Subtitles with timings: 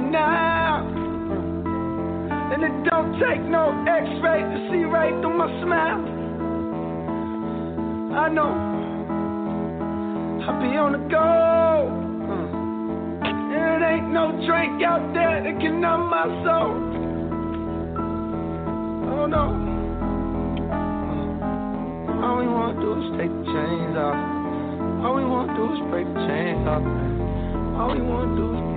[0.00, 0.86] Now.
[2.52, 6.04] And it don't take no x-ray to see right through my smile.
[8.18, 8.52] I know
[10.44, 11.88] I'll be on the go.
[13.24, 16.76] And it ain't no drink out there that can numb my soul.
[19.12, 19.44] Oh no.
[22.22, 24.16] All we wanna do is take the chains off.
[25.04, 26.84] All we wanna do is break the chains off.
[27.80, 28.71] All we wanna do is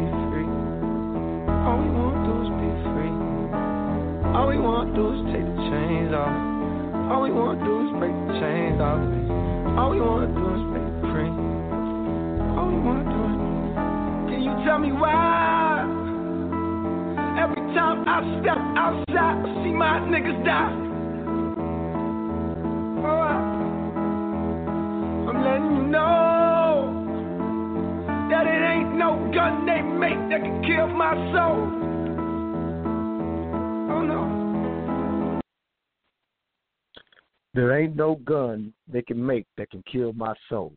[1.65, 3.15] all we want to do is be free.
[4.37, 6.29] All we want to do is take the chains off.
[7.09, 9.01] All we want to do is break the chains off.
[9.73, 11.33] All we want to do is break free.
[12.53, 13.35] All we want to do is.
[14.29, 15.81] Can you tell me why?
[17.41, 20.84] Every time I step outside, I see my niggas die.
[30.35, 31.67] That can kill my soul.
[33.89, 35.39] Oh no.
[37.53, 40.73] There ain't no gun they can make that can kill my soul.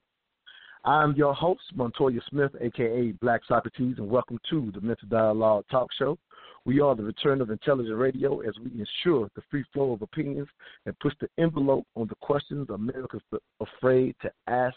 [0.85, 5.89] I'm your host, Montoya Smith, aka Black Socrates, and welcome to the Mental Dialogue Talk
[5.99, 6.17] Show.
[6.65, 10.49] We are the return of intelligent radio as we ensure the free flow of opinions
[10.87, 13.23] and push the envelope on the questions America's
[13.61, 14.77] afraid to ask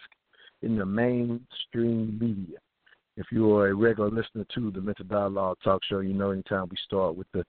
[0.64, 2.58] in the mainstream media.
[3.18, 6.68] If you are a regular listener to the Mental Dialogue Talk Show, you know anytime
[6.70, 7.44] we start with the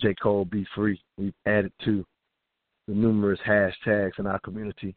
[0.00, 0.14] J.
[0.14, 2.04] Cole Be Free, we've added to
[2.88, 4.94] the numerous hashtags in our community,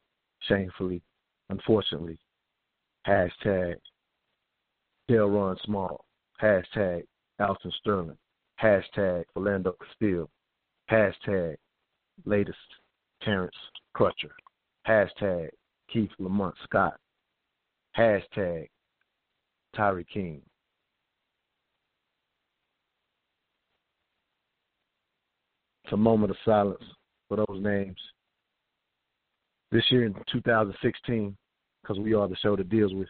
[0.48, 1.02] shamefully,
[1.50, 2.18] unfortunately.
[3.08, 3.76] Hashtag
[5.10, 6.06] Delrawn Small,
[6.42, 7.04] hashtag
[7.40, 8.18] Alton Sterling,
[8.62, 10.30] hashtag Philando Castile,
[10.90, 11.56] hashtag
[12.26, 12.58] latest
[13.22, 13.56] Terrence
[13.96, 14.32] Crutcher,
[14.88, 15.50] hashtag
[15.92, 16.98] Keith Lamont Scott,
[17.98, 18.68] hashtag
[19.76, 20.42] Tyree King.
[25.84, 26.84] It's a moment of silence
[27.28, 27.98] for those names.
[29.72, 31.36] This year in 2016,
[31.82, 33.08] because we are the show that deals with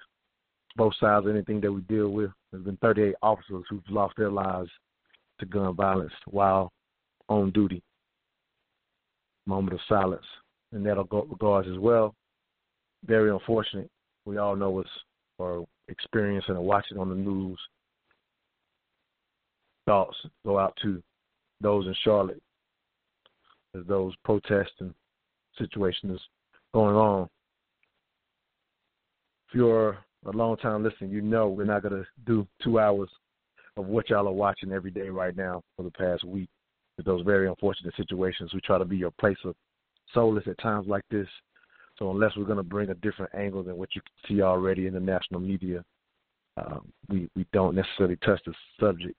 [0.75, 4.31] both sides of anything that we deal with, there's been 38 officers who've lost their
[4.31, 4.69] lives
[5.40, 6.72] to gun violence while
[7.28, 7.81] on duty.
[9.46, 10.25] Moment of silence
[10.74, 12.14] in that regards as well.
[13.06, 13.90] Very unfortunate.
[14.25, 14.90] We all know what's
[15.38, 17.60] or experiencing or watching on the news,
[19.86, 21.02] thoughts go out to
[21.62, 22.42] those in Charlotte
[23.76, 24.94] as those protests and
[25.58, 26.20] situations
[26.74, 27.24] going on.
[29.50, 33.10] If you're a long time listener, you know we're not going to do two hours
[33.78, 36.50] of what y'all are watching every day right now for the past week.
[36.98, 39.56] With those very unfortunate situations, we try to be your place of
[40.14, 41.28] solace at times like this
[42.00, 44.88] so unless we're going to bring a different angle than what you can see already
[44.88, 45.84] in the national media,
[46.58, 49.16] um, we we don't necessarily touch the subject.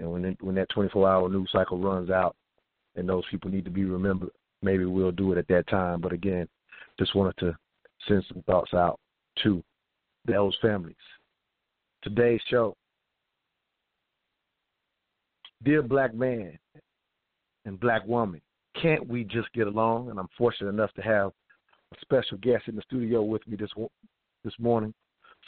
[0.00, 2.34] And when when that 24-hour news cycle runs out,
[2.96, 4.30] and those people need to be remembered,
[4.62, 6.00] maybe we'll do it at that time.
[6.00, 6.48] But again,
[6.98, 7.56] just wanted to
[8.08, 8.98] send some thoughts out
[9.42, 9.62] to
[10.26, 10.96] those families.
[12.02, 12.74] Today's show,
[15.62, 16.58] dear black man
[17.66, 18.40] and black woman,
[18.80, 20.08] can't we just get along?
[20.08, 21.32] And I'm fortunate enough to have
[22.00, 23.70] special guest in the studio with me this
[24.44, 24.94] this morning.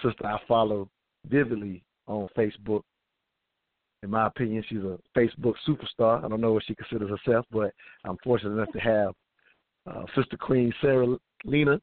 [0.02, 0.88] Sister I follow
[1.28, 2.82] vividly on Facebook.
[4.02, 6.24] In my opinion, she's a Facebook superstar.
[6.24, 7.72] I don't know what she considers herself, but
[8.04, 9.14] I'm fortunate enough to have
[9.86, 11.80] uh, Sister Queen Sarah Lena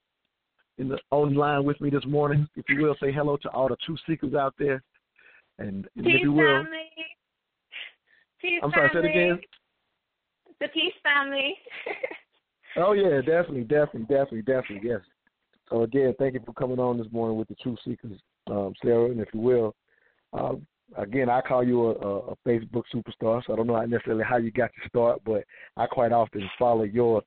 [0.78, 2.48] in the on line with me this morning.
[2.56, 4.82] If you will, say hello to all the true seekers out there.
[5.60, 6.90] And, and Peace if you will, family.
[8.42, 9.24] Peace I'm sorry, say it family.
[9.24, 9.40] again.
[10.62, 11.56] The Peace family.
[12.80, 15.02] Oh yeah, definitely, definitely, definitely, definitely, yes.
[15.70, 19.06] So again, thank you for coming on this morning with the Truth Seekers, um, Sarah,
[19.06, 19.76] and if you will,
[20.34, 20.54] uh,
[20.98, 23.44] again, I call you a, a, Facebook superstar.
[23.46, 25.44] So I don't know necessarily how you got your start, but
[25.78, 27.22] I quite often follow your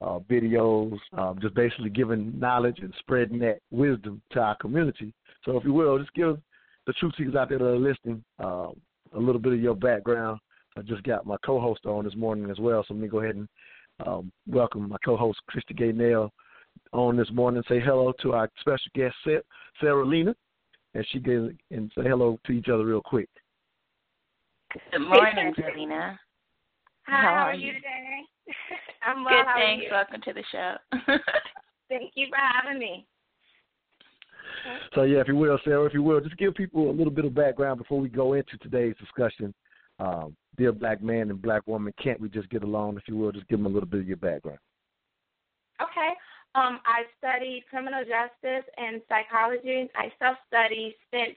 [0.00, 5.12] uh, videos, um, just basically giving knowledge and spreading that wisdom to our community.
[5.44, 6.38] So if you will, just give
[6.86, 8.68] the truth seekers out there that are listening, uh,
[9.14, 10.40] a little bit of your background.
[10.76, 13.36] I just got my co-host on this morning as well, so let me go ahead
[13.36, 13.48] and
[14.06, 16.30] um, welcome my co-host Christy Gaynell
[16.92, 17.62] on this morning.
[17.68, 19.14] Say hello to our special guest
[19.80, 20.34] Sarah Lena,
[20.94, 23.28] and she can and say hello to each other real quick.
[24.92, 26.18] Good morning, Selena.
[27.06, 28.20] Hi, how, how are you today?
[29.06, 29.34] I'm well.
[29.34, 29.84] Good, how thanks.
[29.90, 30.74] Welcome to the show.
[31.88, 33.06] Thank you for having me.
[34.94, 37.24] So yeah, if you will, Sarah, if you will, just give people a little bit
[37.24, 39.54] of background before we go into today's discussion.
[39.98, 42.96] Um, dear black man and black woman, can't we just get along?
[42.96, 44.58] If you will, just give them a little bit of your background.
[45.80, 46.12] Okay.
[46.54, 49.90] Um, I studied criminal justice and psychology.
[49.96, 51.36] I self-studied since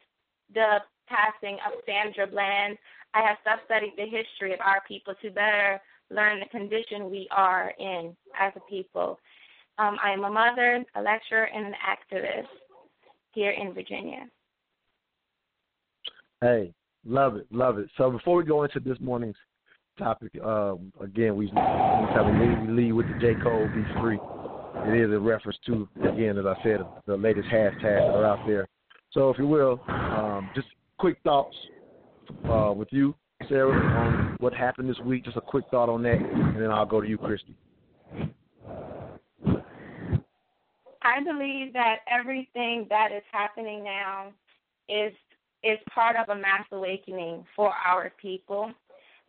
[0.54, 0.77] the
[1.07, 2.77] passing of Sandra Bland.
[3.13, 5.81] I have self-studied the history of our people to better
[6.12, 9.19] learn the condition we are in as a people.
[9.80, 12.48] Um, I am a mother, a lecturer, and an activist
[13.31, 14.27] here in Virginia.
[16.42, 16.74] Hey,
[17.07, 17.89] love it, love it.
[17.98, 19.36] So before we go into this morning's
[19.98, 24.19] topic, um, again, we we lead with the J Cole Be Free.
[24.86, 28.45] It is a reference to, again, as I said, the latest hashtags that are out
[28.45, 28.68] there.
[29.12, 30.68] So if you will, um, just
[31.00, 31.56] quick thoughts
[32.48, 33.15] uh, with you,
[33.50, 35.25] Sarah, on what happened this week.
[35.25, 37.56] Just a quick thought on that, and then I'll go to you, Christy.
[41.01, 44.27] I believe that everything that is happening now
[44.89, 45.13] is
[45.68, 48.72] is part of a mass awakening for our people.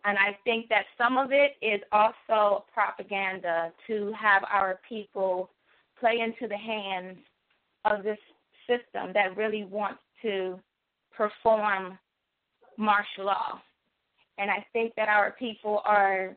[0.05, 5.51] And I think that some of it is also propaganda to have our people
[5.99, 7.19] play into the hands
[7.85, 8.19] of this
[8.69, 10.59] system that really wants to
[11.15, 11.99] perform
[12.77, 13.61] martial law.
[14.39, 16.37] And I think that our people are,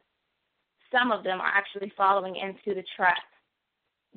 [0.91, 3.21] some of them are actually following into the trap.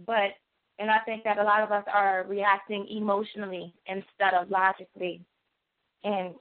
[0.07, 0.33] But
[0.79, 5.21] and I think that a lot of us are reacting emotionally instead of logically.
[6.05, 6.35] And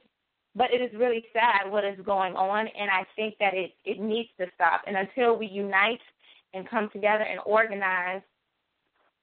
[0.56, 4.00] but it is really sad what is going on and I think that it, it
[4.00, 4.82] needs to stop.
[4.86, 6.00] And until we unite
[6.52, 8.22] and come together and organize,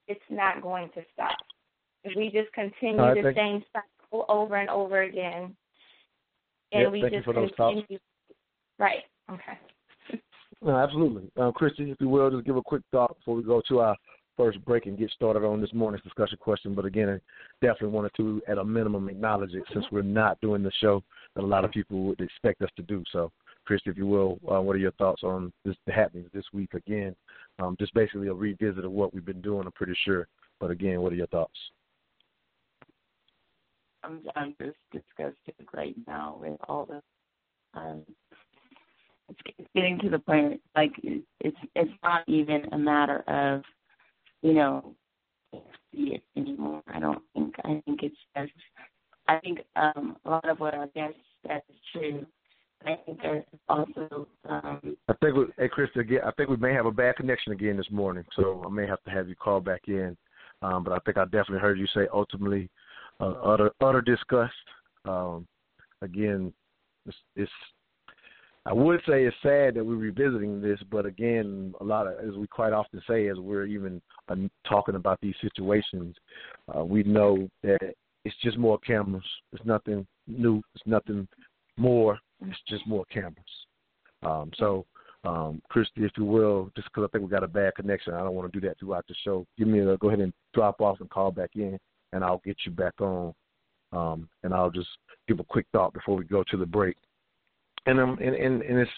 [0.08, 1.38] it's not going to stop.
[2.04, 5.56] If we just continue the same cycle over and over again
[6.72, 7.98] and yep, we just continue
[8.78, 9.04] Right.
[9.30, 10.20] Okay.
[10.62, 11.30] no, absolutely.
[11.36, 13.96] Um, Christy, if you will, just give a quick thought before we go to our
[14.36, 16.74] first break and get started on this morning's discussion question.
[16.74, 17.20] But again, I
[17.64, 21.02] definitely wanted to, at a minimum, acknowledge it since we're not doing the show
[21.34, 23.02] that a lot of people would expect us to do.
[23.12, 23.30] So,
[23.64, 26.74] Chris, if you will, uh, what are your thoughts on this, the happenings this week?
[26.74, 27.14] Again,
[27.58, 30.26] um, just basically a revisit of what we've been doing, I'm pretty sure.
[30.60, 31.58] But again, what are your thoughts?
[34.04, 37.00] I'm, I'm just disgusted right now with all the
[37.78, 38.02] um,
[39.28, 43.62] it's getting to the point like it's it's not even a matter of
[44.42, 44.94] you know,
[45.92, 46.82] see it anymore.
[46.92, 47.54] I don't think.
[47.64, 48.52] I think it's just.
[49.28, 51.14] I think um, a lot of what our guest
[51.46, 52.26] said is true.
[52.84, 54.26] I think there's also.
[54.48, 57.52] Um, I think, we, hey, Chris, again, I think we may have a bad connection
[57.52, 60.16] again this morning, so I may have to have you call back in.
[60.62, 62.68] Um, but I think I definitely heard you say ultimately
[63.20, 64.52] uh, utter utter disgust.
[65.04, 65.46] Um,
[66.02, 66.52] again,
[67.06, 67.50] it's, it's
[68.64, 72.36] I would say it's sad that we're revisiting this, but again, a lot of, as
[72.36, 74.36] we quite often say, as we're even uh,
[74.68, 76.14] talking about these situations,
[76.76, 77.94] uh, we know that
[78.24, 79.24] it's just more cameras.
[79.52, 80.62] It's nothing new.
[80.76, 81.26] It's nothing
[81.76, 82.20] more.
[82.46, 83.34] It's just more cameras.
[84.22, 84.86] Um, so,
[85.24, 88.20] um, Christy, if you will, just because I think we got a bad connection, I
[88.20, 89.44] don't want to do that throughout the show.
[89.58, 91.78] Give me a go ahead and drop off and call back in,
[92.12, 93.34] and I'll get you back on.
[93.92, 94.88] Um, and I'll just
[95.26, 96.96] give a quick thought before we go to the break
[97.86, 98.90] and um and, and and it's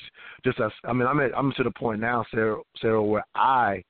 [0.45, 0.73] just us.
[0.85, 3.83] I mean, I'm at I'm to the point now, Sarah, Sarah, where I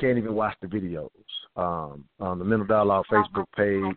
[0.00, 1.08] can't even watch the videos
[1.56, 3.96] um, on the Mental Dialogue Facebook page.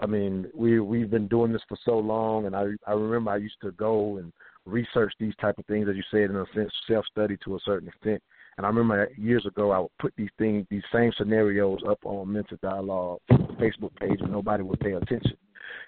[0.00, 3.36] I mean, we we've been doing this for so long, and I I remember I
[3.36, 4.32] used to go and
[4.64, 7.60] research these type of things, as you said, in a sense, self study to a
[7.64, 8.22] certain extent.
[8.56, 12.32] And I remember years ago, I would put these things, these same scenarios up on
[12.32, 15.36] Mental Dialogue Facebook page, and nobody would pay attention.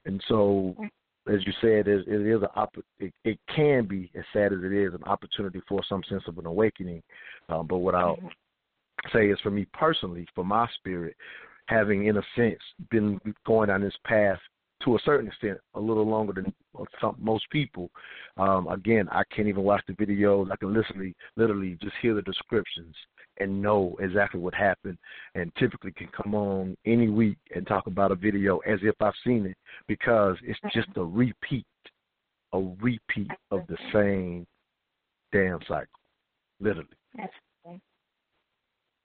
[0.07, 0.75] And so
[1.33, 4.73] as you said, it, it is a it, it can be as sad as it
[4.73, 7.03] is an opportunity for some sense of an awakening.
[7.49, 9.09] Um, but what I'll mm-hmm.
[9.13, 11.17] say is for me personally, for my spirit,
[11.67, 12.59] having in a sense
[12.91, 14.39] been going down this path
[14.85, 16.53] to a certain extent a little longer than
[17.01, 17.91] some, most people.
[18.37, 20.51] Um, again, I can't even watch the videos.
[20.53, 22.95] I can literally, literally just hear the descriptions
[23.39, 24.99] and know exactly what happened
[25.35, 29.15] and typically can come on any week and talk about a video as if I've
[29.25, 29.57] seen it
[29.89, 31.67] because it's just a repeat,
[32.53, 34.47] a repeat of the same
[35.33, 35.87] damn cycle.
[36.61, 36.89] Literally.
[37.19, 37.83] Absolutely.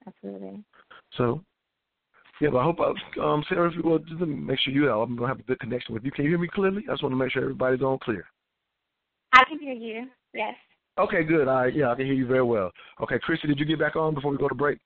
[0.06, 0.64] Absolutely.
[1.16, 1.42] So
[2.40, 5.02] Yeah, but I hope, I, um, Sarah, if you will, just make sure you know,
[5.02, 6.10] I'm going to have a good connection with you.
[6.10, 6.84] Can you hear me clearly?
[6.88, 8.24] I just want to make sure everybody's on clear.
[9.32, 10.54] I can hear you, yes.
[11.00, 11.48] Okay, good.
[11.48, 12.70] All right, yeah, I can hear you very well.
[13.02, 14.78] Okay, Christy, did you get back on before we go to break?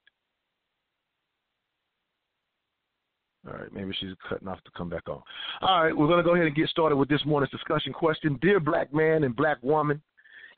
[3.47, 5.21] All right, maybe she's cutting off to come back on.
[5.61, 8.39] All right, we're going to go ahead and get started with this morning's discussion question.
[8.41, 10.01] Dear black man and black woman,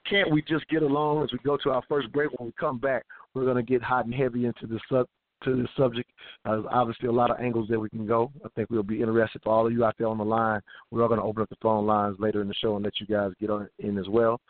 [0.09, 2.31] can't we just get along as we go to our first break?
[2.39, 5.07] When we come back, we're going to get hot and heavy into the sub
[5.45, 6.11] to this subject.
[6.45, 8.31] Uh, obviously, a lot of angles that we can go.
[8.45, 10.61] I think we'll be interested for all of you out there on the line.
[10.91, 13.01] We are going to open up the phone lines later in the show and let
[13.01, 14.41] you guys get on in as well.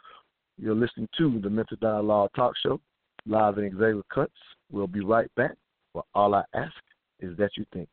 [0.58, 2.80] You're listening to the Mental Dialogue Talk Show,
[3.26, 4.32] live in Executive Cuts.
[4.72, 5.52] We'll be right back.
[5.92, 6.72] Well, all I ask
[7.20, 7.88] is that you think.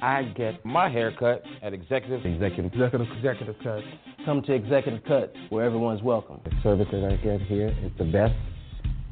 [0.00, 3.84] I get my haircut at Executive Executive Executive Executive Cuts.
[4.24, 6.40] Come to Executive Cuts where everyone's welcome.
[6.44, 8.34] The service that I get here is the best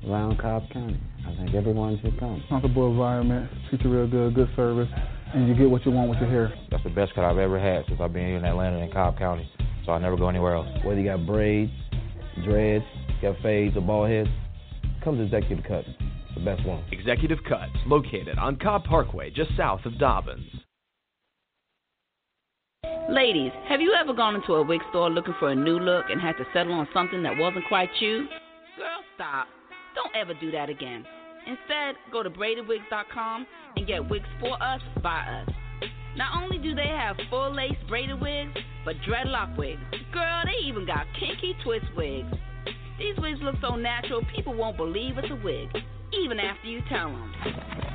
[0.08, 1.00] around Cobb County.
[1.28, 2.42] I think everyone should come.
[2.48, 4.88] Comfortable environment, treat you real good, good service,
[5.32, 6.52] and you get what you want with your hair.
[6.72, 9.16] That's the best cut I've ever had since I've been here in Atlanta and Cobb
[9.16, 9.48] County.
[9.86, 10.66] So I never go anywhere else.
[10.84, 11.70] Whether you got braids,
[12.44, 14.28] dreads, you got fades or bald heads,
[15.02, 15.88] come to Executive Cuts.
[16.34, 16.84] The best one.
[16.92, 20.46] Executive Cuts, located on Cobb Parkway, just south of Dobbins.
[23.10, 26.20] Ladies, have you ever gone into a wig store looking for a new look and
[26.20, 28.28] had to settle on something that wasn't quite you?
[28.76, 29.48] Girl, stop.
[29.96, 31.04] Don't ever do that again.
[31.46, 33.46] Instead, go to braidedwigs.com
[33.76, 35.48] and get wigs for us by us.
[36.20, 38.52] Not only do they have full lace braided wigs,
[38.84, 39.80] but dreadlock wigs.
[40.12, 42.28] Girl, they even got kinky twist wigs.
[42.98, 45.70] These wigs look so natural, people won't believe it's a wig,
[46.12, 47.32] even after you tell them.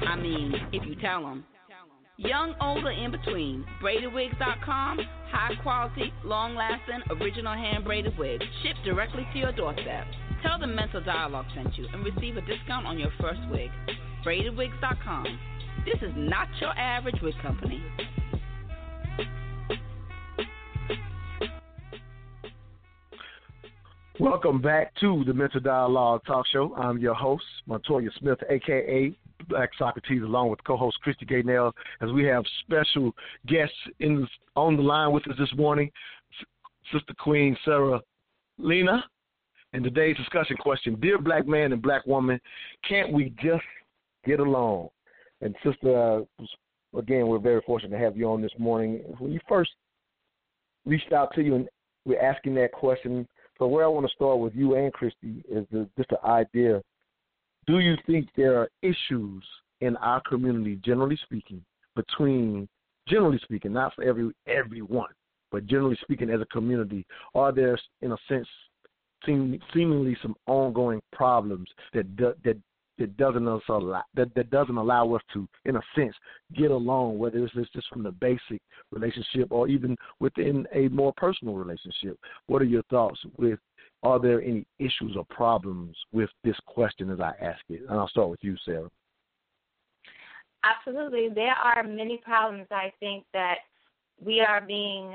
[0.08, 1.44] I mean, if you tell them.
[2.18, 8.84] Young, old, or in between, braidedwigs.com, high quality, long lasting, original hand braided wigs, shipped
[8.84, 10.08] directly to your doorstep.
[10.42, 13.70] Tell them Mental Dialogue sent you and receive a discount on your first wig.
[14.26, 15.55] Braidedwigs.com.
[15.86, 17.80] This is not your average wig company.
[24.20, 26.74] Welcome back to the Mental Dialogue Talk Show.
[26.74, 29.16] I'm your host, Montoya Smith, aka
[29.48, 33.12] Black Socrates, along with co-host Christy Gaynell, as we have special
[33.46, 35.92] guests in on the line with us this morning,
[36.92, 38.02] Sister Queen Sarah
[38.58, 39.04] Lena.
[39.74, 42.40] And today's discussion question: Dear Black man and Black woman,
[42.90, 43.64] can't we just
[44.26, 44.90] get along?
[45.42, 49.02] And Sister, uh, again, we're very fortunate to have you on this morning.
[49.20, 49.72] When you first
[50.86, 51.68] reached out to you and
[52.06, 53.28] we're asking that question,
[53.58, 56.82] so where I want to start with you and Christy is the, just the idea
[57.68, 59.44] do you think there are issues
[59.82, 61.64] in our community, generally speaking,
[61.96, 62.68] between
[63.08, 65.10] generally speaking, not for every everyone,
[65.52, 68.48] but generally speaking, as a community, are there, in a sense,
[69.26, 72.58] seem, seemingly some ongoing problems that that
[72.98, 76.16] that doesn't us allow that, that doesn't allow us to, in a sense,
[76.56, 78.62] get along, whether it's just from the basic
[78.92, 82.18] relationship or even within a more personal relationship.
[82.48, 83.60] What are your thoughts with
[84.04, 87.82] are there any issues or problems with this question as I ask it?
[87.90, 88.90] And I'll start with you, Sarah.
[90.64, 91.30] Absolutely.
[91.34, 93.58] There are many problems, I think, that
[94.24, 95.14] we are being,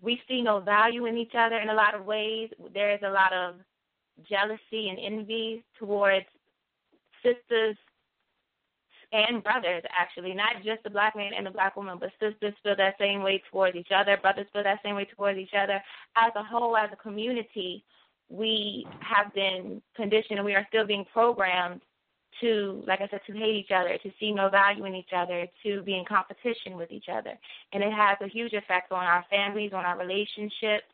[0.00, 2.50] we see no value in each other in a lot of ways.
[2.74, 3.56] There is a lot of
[4.28, 6.26] jealousy and envy towards
[7.22, 7.76] sisters
[9.12, 12.76] and brothers, actually, not just the black man and the black woman, but sisters feel
[12.76, 15.82] that same way towards each other, brothers feel that same way towards each other.
[16.16, 17.84] As a whole, as a community,
[18.30, 21.82] we have been conditioned and we are still being programmed
[22.40, 25.46] to, like I said, to hate each other, to see no value in each other,
[25.62, 27.38] to be in competition with each other.
[27.72, 30.88] And it has a huge effect on our families, on our relationships,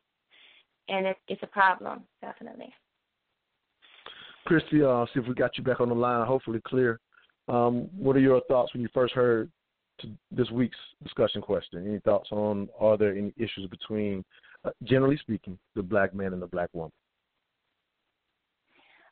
[0.89, 2.75] and it, it's a problem, definitely.
[4.49, 6.99] Christy, uh, see if we got you back on the line, hopefully clear.
[7.49, 9.51] Um, what are your thoughts when you first heard
[10.31, 11.87] this week's discussion question?
[11.87, 14.25] Any thoughts on are there any issues between,
[14.65, 16.93] uh, generally speaking, the black man and the black woman?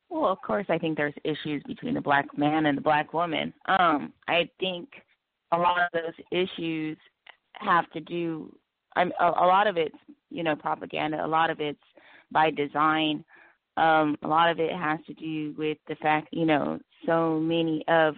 [0.09, 3.53] Well, of course, I think there's issues between the black man and the black woman.
[3.67, 4.89] Um, I think
[5.53, 6.97] a lot of those issues
[7.55, 8.57] have to do.
[8.95, 9.97] I'm a, a lot of it's
[10.31, 11.23] you know propaganda.
[11.23, 11.79] A lot of it's
[12.33, 13.23] by design.
[13.77, 17.85] Um, a lot of it has to do with the fact you know so many
[17.89, 18.15] of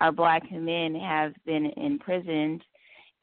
[0.00, 2.62] our black men have been imprisoned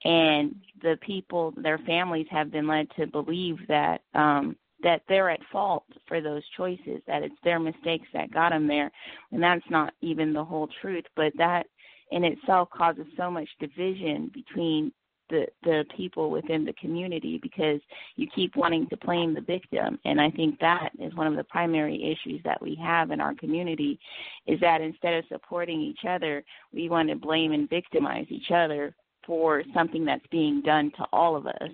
[0.04, 5.40] and the people their families have been led to believe that um that they're at
[5.52, 8.92] fault for those choices, that it's their mistakes that got them there.
[9.32, 11.66] And that's not even the whole truth, but that
[12.12, 14.92] in itself causes so much division between
[15.29, 17.79] the the people within the community because
[18.15, 21.43] you keep wanting to blame the victim and i think that is one of the
[21.45, 24.00] primary issues that we have in our community
[24.48, 26.43] is that instead of supporting each other
[26.74, 28.93] we want to blame and victimize each other
[29.25, 31.71] for something that's being done to all of us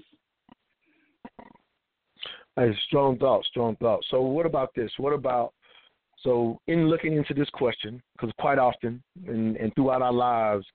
[2.57, 4.01] Hey, strong thought, strong thought.
[4.09, 4.89] So, what about this?
[4.97, 5.53] What about
[6.25, 10.65] so in looking into this question, because quite often and, and throughout our lives,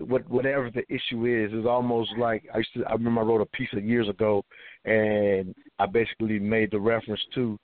[0.00, 2.84] what whatever the issue is is almost like I used to.
[2.84, 4.44] I remember I wrote a piece of years ago,
[4.84, 7.58] and I basically made the reference to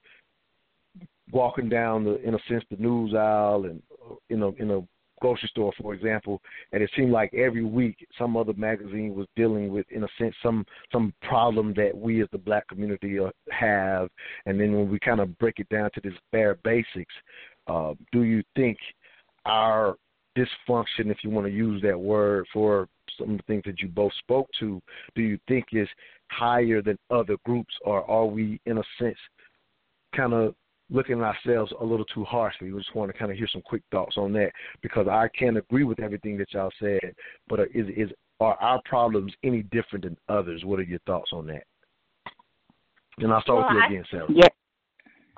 [1.33, 3.83] walking down the, in a sense, the news aisle and
[4.31, 4.81] in a in a
[5.21, 6.41] grocery store, for example,
[6.73, 10.35] and it seemed like every week some other magazine was dealing with, in a sense,
[10.43, 14.09] some some problem that we as the black community uh, have,
[14.45, 17.15] and then when we kind of break it down to this bare basics,
[17.67, 18.77] uh, do you think
[19.47, 19.97] our
[20.37, 22.89] dysfunction, if you want to use that word for
[23.19, 24.81] some of the things that you both spoke to,
[25.15, 25.89] do you think is
[26.31, 29.17] higher than other groups, or are we, in a sense,
[30.15, 30.55] kind of
[30.91, 32.71] looking at ourselves a little too harshly.
[32.71, 34.51] We just want to kind of hear some quick thoughts on that
[34.83, 37.15] because I can't agree with everything that y'all said,
[37.49, 40.65] but is is are our problems any different than others?
[40.65, 41.65] What are your thoughts on that?
[43.19, 44.27] And I'll start well, with you I, again, Sarah.
[44.29, 44.49] Yeah.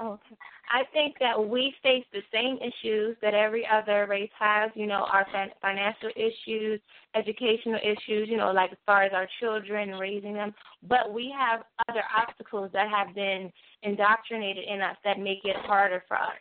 [0.01, 0.37] Okay.
[0.71, 5.07] I think that we face the same issues that every other race has, you know,
[5.11, 6.81] our fin- financial issues,
[7.17, 10.55] educational issues, you know, like as far as our children raising them.
[10.87, 13.51] But we have other obstacles that have been
[13.83, 16.39] indoctrinated in us that make it harder for us.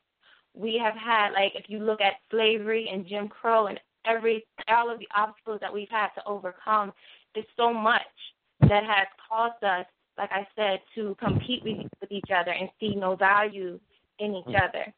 [0.54, 4.92] We have had, like, if you look at slavery and Jim Crow and every, all
[4.92, 6.94] of the obstacles that we've had to overcome,
[7.34, 8.02] it's so much
[8.62, 9.86] that has caused us,
[10.18, 13.80] like I said, to compete with, with each other and see no value
[14.20, 14.68] in each mm.
[14.68, 14.94] other.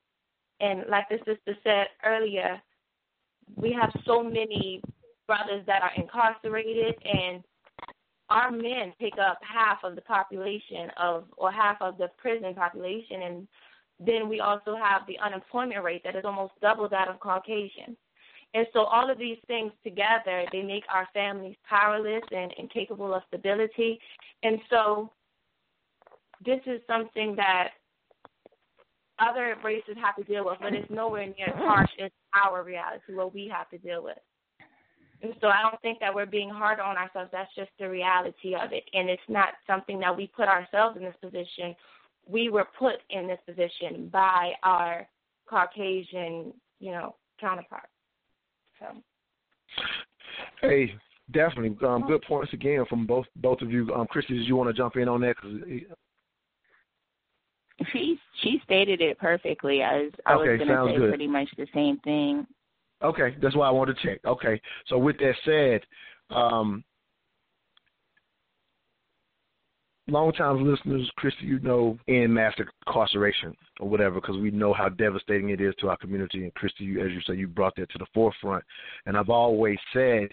[0.62, 2.62] And like the sister said earlier,
[3.56, 4.82] we have so many
[5.28, 7.44] brothers that are incarcerated and
[8.30, 13.22] our men pick up half of the population of or half of the prison population
[13.24, 13.48] and
[14.00, 17.98] then we also have the unemployment rate that is almost double that of Caucasian.
[18.54, 23.22] And so all of these things together, they make our families powerless and incapable of
[23.28, 24.00] stability.
[24.44, 25.12] And so
[26.44, 27.70] this is something that
[29.20, 33.14] other races have to deal with, but it's nowhere near as harsh as our reality,
[33.14, 34.18] what we have to deal with.
[35.22, 37.30] And so I don't think that we're being hard on ourselves.
[37.32, 38.84] That's just the reality of it.
[38.94, 41.76] And it's not something that we put ourselves in this position.
[42.26, 45.08] We were put in this position by our
[45.46, 47.88] Caucasian, you know, counterparts.
[48.80, 48.86] So.
[50.62, 50.94] Hey,
[51.32, 51.76] definitely.
[51.86, 53.94] Um, good points again from both both of you.
[53.94, 55.38] Um, Christy, did you want to jump in on that?
[55.38, 55.52] Cause
[57.92, 59.84] she she stated it perfectly.
[59.84, 61.10] I was I Okay, was gonna say good.
[61.10, 62.46] pretty much the same thing.
[63.02, 64.20] Okay, that's why I wanted to check.
[64.26, 65.82] Okay, so with that said,
[66.36, 66.84] um,
[70.10, 72.54] long-time listeners, Christy, you know, in mass
[72.86, 76.44] incarceration or whatever, because we know how devastating it is to our community.
[76.44, 78.64] And Christy, you, as you say, you brought that to the forefront.
[79.06, 80.30] And I've always said,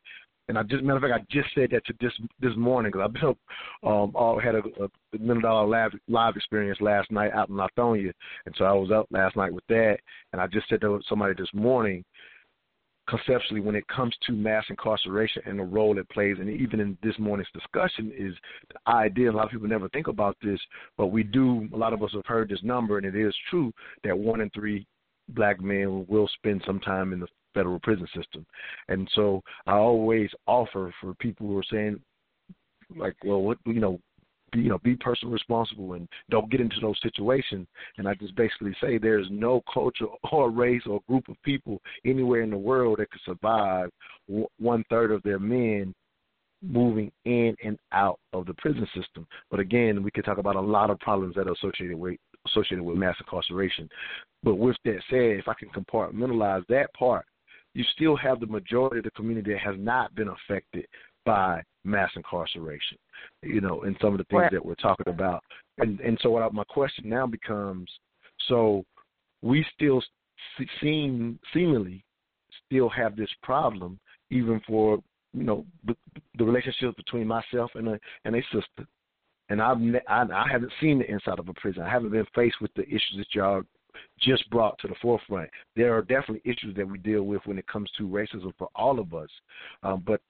[0.49, 3.05] and I just matter of fact, I just said that to this this morning because
[3.05, 3.37] I've been
[3.83, 8.13] um, all had a, a million dollar live live experience last night out in Lithonia,
[8.45, 9.97] and so I was up last night with that,
[10.33, 12.05] and I just said to somebody this morning
[13.09, 16.37] conceptually when it comes to mass incarceration and the role it plays.
[16.39, 18.35] And even in this morning's discussion is
[18.73, 20.61] the idea a lot of people never think about this
[20.97, 23.73] but we do a lot of us have heard this number and it is true
[24.05, 24.87] that one in three
[25.31, 28.45] black men will spend some time in the federal prison system.
[28.89, 32.01] And so i always offer for people who are saying
[32.97, 33.99] like well what you know
[34.53, 37.67] be, you know, be personally responsible and don't get into those situations.
[37.99, 42.43] And I just basically say there's no culture or race or group of people anywhere
[42.43, 43.91] in the world that could survive
[44.59, 45.95] one third of their men
[46.63, 49.27] moving in and out of the prison system.
[49.51, 52.83] But again, we could talk about a lot of problems that are associated with associated
[52.83, 53.89] with mass incarceration.
[54.43, 57.27] But with that said, if I can compartmentalize that part,
[57.75, 60.87] you still have the majority of the community that has not been affected
[61.27, 62.97] by mass incarceration,
[63.43, 64.53] you know, and some of the things Right.
[64.53, 65.43] that we're talking about.
[65.79, 67.91] And and so what I, my question now becomes,
[68.49, 68.85] so
[69.43, 70.03] we still
[70.81, 72.05] seem seemingly
[72.65, 73.99] still have this problem,
[74.31, 75.03] even for
[75.35, 75.95] you know the,
[76.39, 78.87] the relationship between myself and a and a sister.
[79.49, 81.83] And I've ne- I, I haven't seen the inside of a prison.
[81.83, 83.63] I haven't been faced with the issues that y'all
[84.21, 85.51] just brought to the forefront.
[85.75, 88.99] There are definitely issues that we deal with when it comes to racism for all
[88.99, 89.29] of us.
[89.83, 90.21] Um, but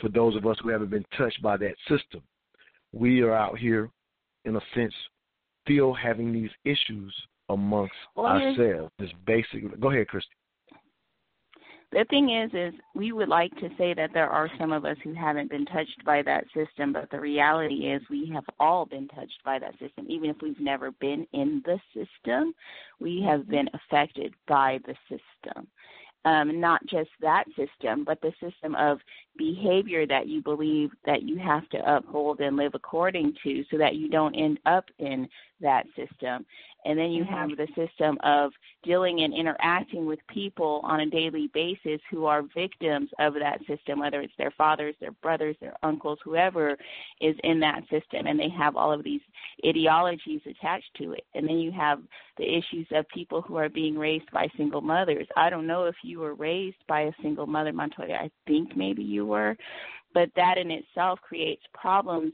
[0.00, 2.22] for those of us who haven't been touched by that system,
[2.92, 3.90] we are out here,
[4.44, 4.94] in a sense,
[5.64, 7.14] still having these issues
[7.48, 8.92] amongst Well, ourselves.
[8.98, 9.80] This basic.
[9.80, 10.30] Go ahead, Christy.
[11.92, 14.96] the thing is is we would like to say that there are some of us
[15.04, 19.06] who haven't been touched by that system but the reality is we have all been
[19.08, 22.54] touched by that system even if we've never been in the system
[22.98, 23.50] we have mm-hmm.
[23.50, 25.68] been affected by the system
[26.24, 28.98] um, not just that system, but the system of
[29.36, 33.96] behavior that you believe that you have to uphold and live according to so that
[33.96, 35.28] you don't end up in
[35.60, 36.44] that system.
[36.84, 37.60] And then you have mm-hmm.
[37.60, 43.08] the system of dealing and interacting with people on a daily basis who are victims
[43.18, 46.76] of that system, whether it's their fathers, their brothers, their uncles, whoever
[47.20, 48.26] is in that system.
[48.26, 49.20] And they have all of these
[49.66, 51.24] ideologies attached to it.
[51.34, 52.00] And then you have
[52.36, 55.26] the issues of people who are being raised by single mothers.
[55.36, 58.14] I don't know if you were raised by a single mother, Montoya.
[58.14, 59.56] I think maybe you were.
[60.14, 62.32] But that in itself creates problems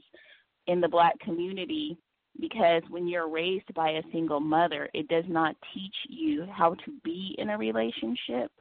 [0.67, 1.97] in the black community
[2.39, 6.91] because when you're raised by a single mother, it does not teach you how to
[7.03, 8.51] be in a relationship,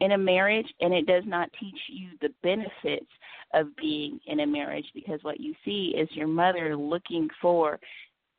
[0.00, 3.10] in a marriage, and it does not teach you the benefits
[3.54, 7.78] of being in a marriage because what you see is your mother looking for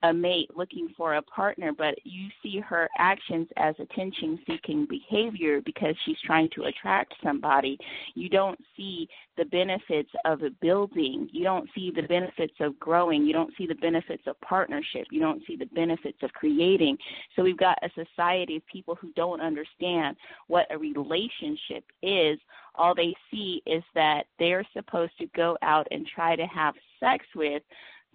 [0.04, 5.62] a mate looking for a partner, but you see her actions as attention seeking behavior
[5.62, 7.78] because she's trying to attract somebody.
[8.13, 11.30] You don't see the benefits of building.
[11.32, 13.26] You don't see the benefits of growing.
[13.26, 15.08] You don't see the benefits of partnership.
[15.10, 16.98] You don't see the benefits of creating.
[17.36, 22.38] So we've got a society of people who don't understand what a relationship is.
[22.76, 27.26] All they see is that they're supposed to go out and try to have sex
[27.36, 27.63] with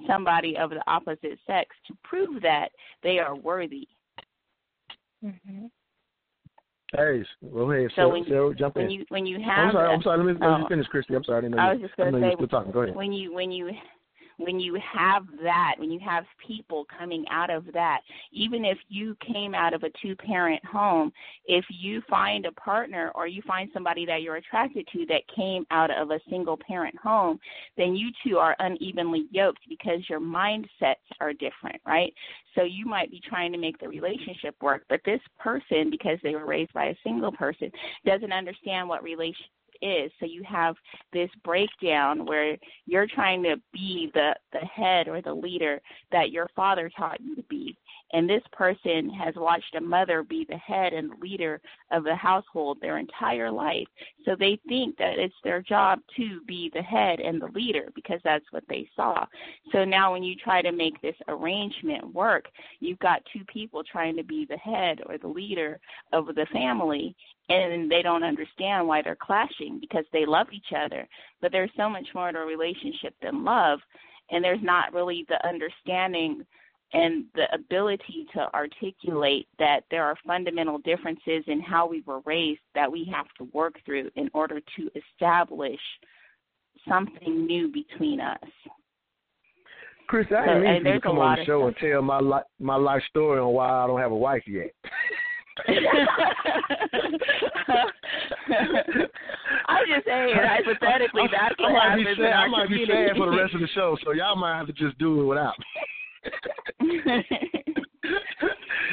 [0.06, 2.68] somebody of the opposite sex to prove that
[3.02, 3.88] they are worthy.
[5.24, 5.66] Mm-hmm.
[6.96, 7.90] Hey, go ahead.
[7.90, 8.90] So Sarah, when, Sarah, jump when in.
[8.90, 9.88] you when you have I'm sorry.
[9.88, 10.18] the- I'm sorry.
[10.18, 11.14] Let me, let me oh, finish, Christy.
[11.14, 11.38] I'm sorry.
[11.38, 12.72] I didn't know I you, was just going to you say were talking.
[12.72, 12.96] Go ahead.
[12.96, 13.70] when you when you
[14.38, 18.00] when you have that, when you have people coming out of that,
[18.32, 21.12] even if you came out of a two parent home,
[21.46, 25.66] if you find a partner or you find somebody that you're attracted to that came
[25.70, 27.38] out of a single parent home,
[27.76, 32.14] then you two are unevenly yoked because your mindsets are different, right?
[32.54, 36.34] So you might be trying to make the relationship work, but this person, because they
[36.34, 37.70] were raised by a single person,
[38.06, 39.46] doesn't understand what relation
[39.82, 40.10] is.
[40.20, 40.74] So you have
[41.12, 45.80] this breakdown where you're trying to be the the head or the leader
[46.12, 47.76] that your father taught you to be.
[48.12, 52.78] And this person has watched a mother be the head and leader of the household
[52.80, 53.86] their entire life.
[54.24, 58.20] So they think that it's their job to be the head and the leader because
[58.24, 59.26] that's what they saw.
[59.72, 62.46] So now when you try to make this arrangement work,
[62.80, 65.78] you've got two people trying to be the head or the leader
[66.12, 67.14] of the family
[67.48, 71.08] and they don't understand why they're clashing because they love each other.
[71.40, 73.80] But there's so much more to a relationship than love,
[74.30, 76.44] and there's not really the understanding
[76.92, 82.60] and the ability to articulate that there are fundamental differences in how we were raised
[82.74, 85.80] that we have to work through in order to establish
[86.88, 88.38] something new between us.
[90.06, 92.76] Chris, I So, didn't you to come on the show and tell my li- my
[92.76, 94.70] life story on why I don't have a wife yet.
[99.68, 102.32] I'm just saying, hypothetically, that's I what might be happens sad.
[102.32, 104.72] I might be sad for the rest of the show, so y'all might have to
[104.72, 105.64] just do it without me.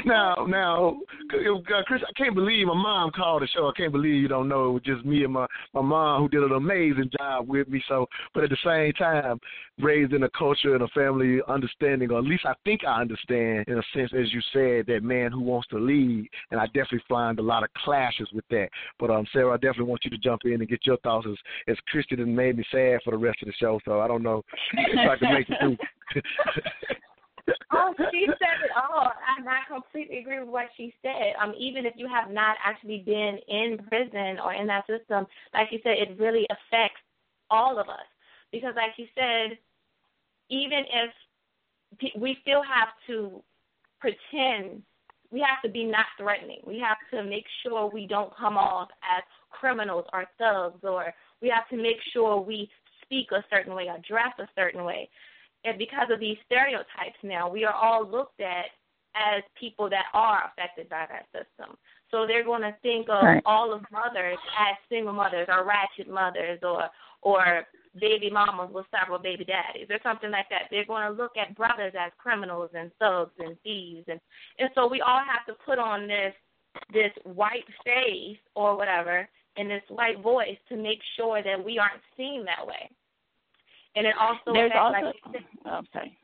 [0.04, 0.98] now, now,
[1.34, 3.68] uh, Chris, I can't believe my mom called the show.
[3.68, 6.28] I can't believe you don't know it was just me and my my mom who
[6.28, 7.82] did an amazing job with me.
[7.88, 9.40] So, but at the same time,
[9.80, 13.64] raised in a culture and a family understanding, or at least I think I understand
[13.68, 17.02] in a sense, as you said, that man who wants to lead, and I definitely
[17.08, 18.68] find a lot of clashes with that.
[18.98, 21.36] But um, Sarah, I definitely want you to jump in and get your thoughts as
[21.68, 23.80] as Christian made me sad for the rest of the show.
[23.84, 26.22] So I don't know if I can make it through.
[27.72, 29.10] oh, she said it all.
[29.38, 31.34] And I completely agree with what she said.
[31.42, 35.68] Um, even if you have not actually been in prison or in that system, like
[35.70, 37.00] you said, it really affects
[37.50, 38.06] all of us.
[38.52, 39.58] Because, like you said,
[40.48, 43.42] even if we still have to
[44.00, 44.82] pretend,
[45.30, 46.60] we have to be not threatening.
[46.66, 51.48] We have to make sure we don't come off as criminals or thugs, or we
[51.48, 52.70] have to make sure we
[53.02, 55.08] speak a certain way or dress a certain way
[55.66, 58.66] and because of these stereotypes now, we are all looked at
[59.14, 61.76] as people that are affected by that system.
[62.10, 63.42] So they're going to think of Right.
[63.46, 66.88] all of mothers as single mothers or ratchet mothers or
[67.22, 67.66] or
[67.98, 70.64] baby mamas with several baby daddies or something like that.
[70.70, 74.20] They're going to look at brothers as criminals and thugs and thieves and
[74.58, 76.34] and so we all have to put on this
[76.92, 79.26] this white face or whatever
[79.56, 82.90] and this white voice to make sure that we aren't seen that way.
[83.96, 85.34] And it also There's affects, also.
[85.34, 86.18] like Oh, I'm sorry.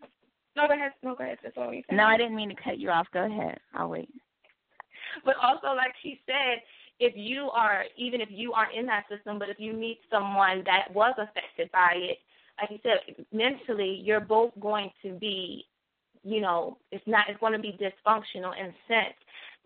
[0.57, 0.93] no, go ahead.
[1.03, 1.39] No, go ahead.
[1.43, 1.97] That's all you said.
[1.97, 3.07] No, I didn't mean to cut you off.
[3.13, 3.59] Go ahead.
[3.75, 4.09] I'll wait.
[5.25, 6.63] But also, like she said,
[7.01, 10.63] if you are even if you aren't in that system, but if you meet someone
[10.67, 12.19] that was affected by it,
[12.61, 15.65] like you said, mentally you're both going to be,
[16.23, 19.17] you know, it's not it's going to be dysfunctional in sense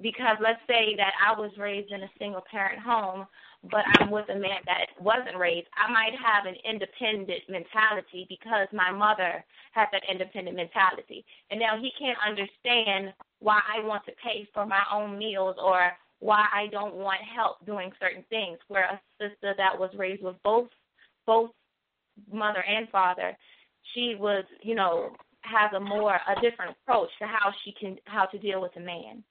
[0.00, 3.26] because let's say that I was raised in a single parent home,
[3.70, 8.68] but I'm with a man that wasn't raised, I might have an independent mentality because
[8.72, 11.24] my mother has that independent mentality.
[11.50, 15.92] And now he can't understand why I want to pay for my own meals or
[16.20, 18.58] why I don't want help doing certain things.
[18.68, 20.68] Where a sister that was raised with both
[21.26, 21.50] both
[22.32, 23.36] mother and father,
[23.94, 25.10] she was, you know,
[25.42, 28.80] has a more a different approach to how she can how to deal with a
[28.80, 29.22] man.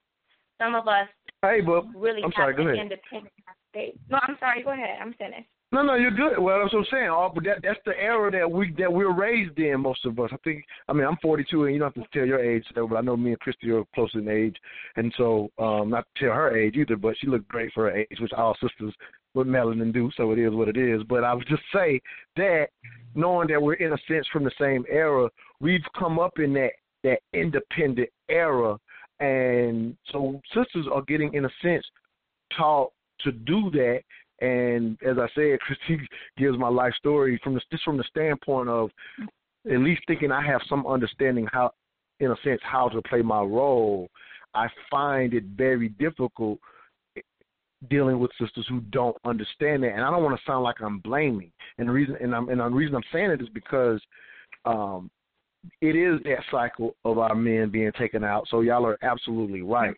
[0.62, 1.08] Some of us
[1.42, 2.84] hey, but really I'm have sorry, go an ahead.
[2.84, 3.34] independent
[3.76, 4.00] state.
[4.10, 4.64] No, I'm sorry.
[4.64, 4.98] Go ahead.
[5.02, 5.50] I'm finished.
[5.72, 6.40] No, no, you're good.
[6.40, 7.10] Well, that's what I'm saying.
[7.10, 9.82] All, but that that's the era that we that we're raised in.
[9.82, 10.30] Most of us.
[10.32, 10.64] I think.
[10.88, 12.64] I mean, I'm 42, and you don't have to tell your age.
[12.74, 14.56] But I know me and Christy are close in age,
[14.96, 16.96] and so um, not to tell her age either.
[16.96, 18.94] But she looked great for her age, which all sisters
[19.34, 20.10] with melanin do.
[20.16, 21.02] So it is what it is.
[21.10, 22.00] But I would just say
[22.38, 22.68] that
[23.16, 26.72] knowing that we're in a sense from the same era, we've come up in that
[27.04, 28.78] that independent era,
[29.20, 31.86] and so sisters are getting in a sense
[32.56, 32.92] taught
[33.26, 34.02] to do that
[34.42, 36.08] and as I said, Christy
[36.38, 40.46] gives my life story from the just from the standpoint of at least thinking I
[40.46, 41.72] have some understanding how,
[42.20, 44.10] in a sense, how to play my role.
[44.54, 46.60] I find it very difficult
[47.90, 51.00] dealing with sisters who don't understand that, and I don't want to sound like I'm
[51.00, 51.52] blaming.
[51.78, 54.00] And the reason, and I'm, and the reason I'm saying it is because
[54.66, 55.10] um,
[55.82, 58.48] it is that cycle of our men being taken out.
[58.50, 59.96] So y'all are absolutely right.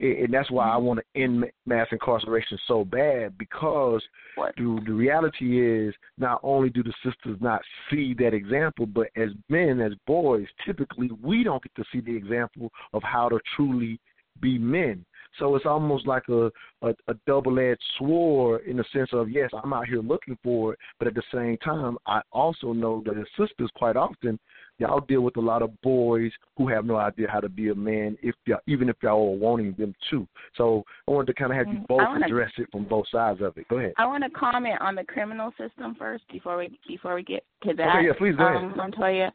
[0.00, 0.24] Mm-hmm.
[0.24, 4.02] And that's why I want to end mass incarceration so bad because
[4.36, 9.30] the, the reality is not only do the sisters not see that example, but as
[9.48, 14.00] men, as boys, typically we don't get to see the example of how to truly
[14.40, 15.04] be men.
[15.38, 16.50] So it's almost like a,
[16.82, 20.72] a, a double edged sword in the sense of yes, I'm out here looking for
[20.72, 24.38] it, but at the same time, I also know that as sisters, quite often,
[24.78, 27.74] y'all deal with a lot of boys who have no idea how to be a
[27.74, 30.26] man, if y'all, even if y'all are wanting them to.
[30.56, 33.40] So I wanted to kind of have you both wanna, address it from both sides
[33.42, 33.68] of it.
[33.68, 33.92] Go ahead.
[33.98, 37.74] I want to comment on the criminal system first before we before we get to
[37.74, 37.96] that.
[37.96, 38.76] Okay, yeah, please go um, ahead.
[38.76, 39.32] Montoya,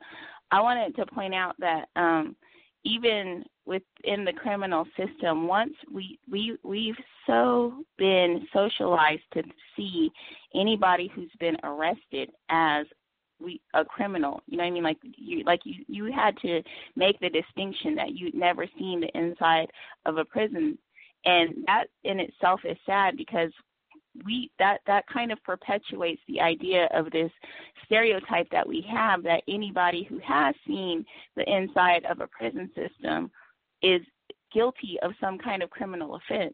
[0.52, 2.36] I wanted to point out that um,
[2.86, 6.96] even within the criminal system, once we we we've
[7.28, 9.44] so been socialized to
[9.76, 10.12] see
[10.56, 12.86] anybody who's been arrested as
[13.44, 14.42] we a criminal.
[14.48, 14.84] You know what I mean?
[14.84, 16.62] Like you like you you had to
[16.96, 19.68] make the distinction that you'd never seen the inside
[20.06, 20.78] of a prison,
[21.26, 23.52] and that in itself is sad because
[24.26, 27.32] we that that kind of perpetuates the idea of this
[27.86, 33.32] stereotype that we have that anybody who has seen the inside of a prison system
[33.82, 34.02] is
[34.54, 36.54] guilty of some kind of criminal offense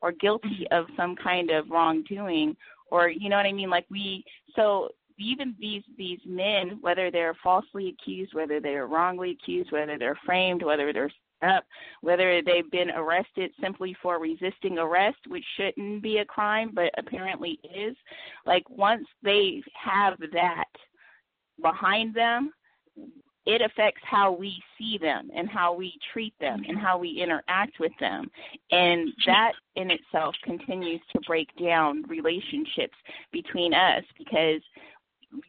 [0.00, 0.74] or guilty mm-hmm.
[0.74, 2.56] of some kind of wrongdoing
[2.90, 4.24] or you know what I mean like we
[4.56, 10.18] so even these these men whether they're falsely accused whether they're wrongly accused whether they're
[10.26, 11.10] framed whether they're
[11.44, 11.64] up,
[12.00, 17.58] whether they've been arrested simply for resisting arrest, which shouldn't be a crime, but apparently
[17.74, 17.96] is.
[18.46, 20.64] Like once they have that
[21.60, 22.52] behind them,
[23.46, 27.78] it affects how we see them and how we treat them and how we interact
[27.78, 28.30] with them.
[28.70, 32.96] And that in itself continues to break down relationships
[33.32, 34.62] between us because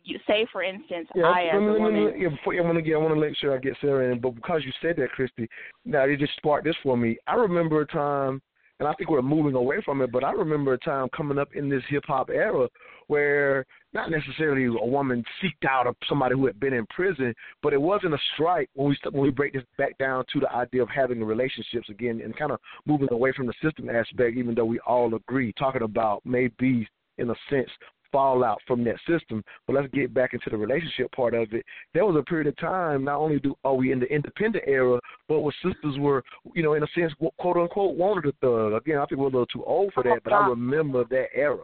[0.04, 2.78] you say for instance yeah, I as me, a me, woman yeah, before, I want
[2.78, 4.96] to get I want to make sure I get Sarah in, but because you said
[4.98, 5.48] that, Christy,
[5.86, 7.18] now it just sparked this for me.
[7.28, 8.42] I remember a time,
[8.80, 11.50] and I think we're moving away from it, but I remember a time coming up
[11.56, 12.68] in this hip hop era
[13.08, 17.82] where not necessarily a woman seeked out somebody who had been in prison, but it
[17.82, 20.90] wasn't a strike when we when we break this back down to the idea of
[20.90, 24.80] having relationships again and kind of moving away from the system aspect, even though we
[24.80, 27.70] all agree, talking about maybe in a sense
[28.16, 29.44] fallout from that system.
[29.68, 31.66] But let's get back into the relationship part of it.
[31.94, 35.02] There was a period of time, not only do are we in the independent era,
[35.28, 36.24] but where sisters were,
[36.54, 38.72] you know, in a sense, quote unquote, wanted a thug.
[38.72, 41.28] Again, I think we're a little too old for that, but I oh, remember that
[41.36, 41.64] era.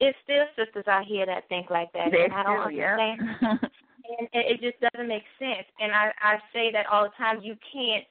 [0.00, 2.96] It's still sisters out here that think like that, They're and I don't still, yeah.
[2.96, 3.70] understand.
[4.02, 5.66] and it just doesn't make sense.
[5.78, 7.40] And I I say that all the time.
[7.42, 8.06] You can't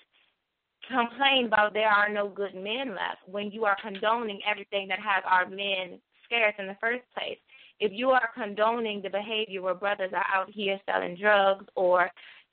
[0.88, 5.24] complain about there are no good men left when you are condoning everything that has
[5.26, 7.38] our men scarce in the first place.
[7.80, 12.10] If you are condoning the behavior where brothers are out here selling drugs or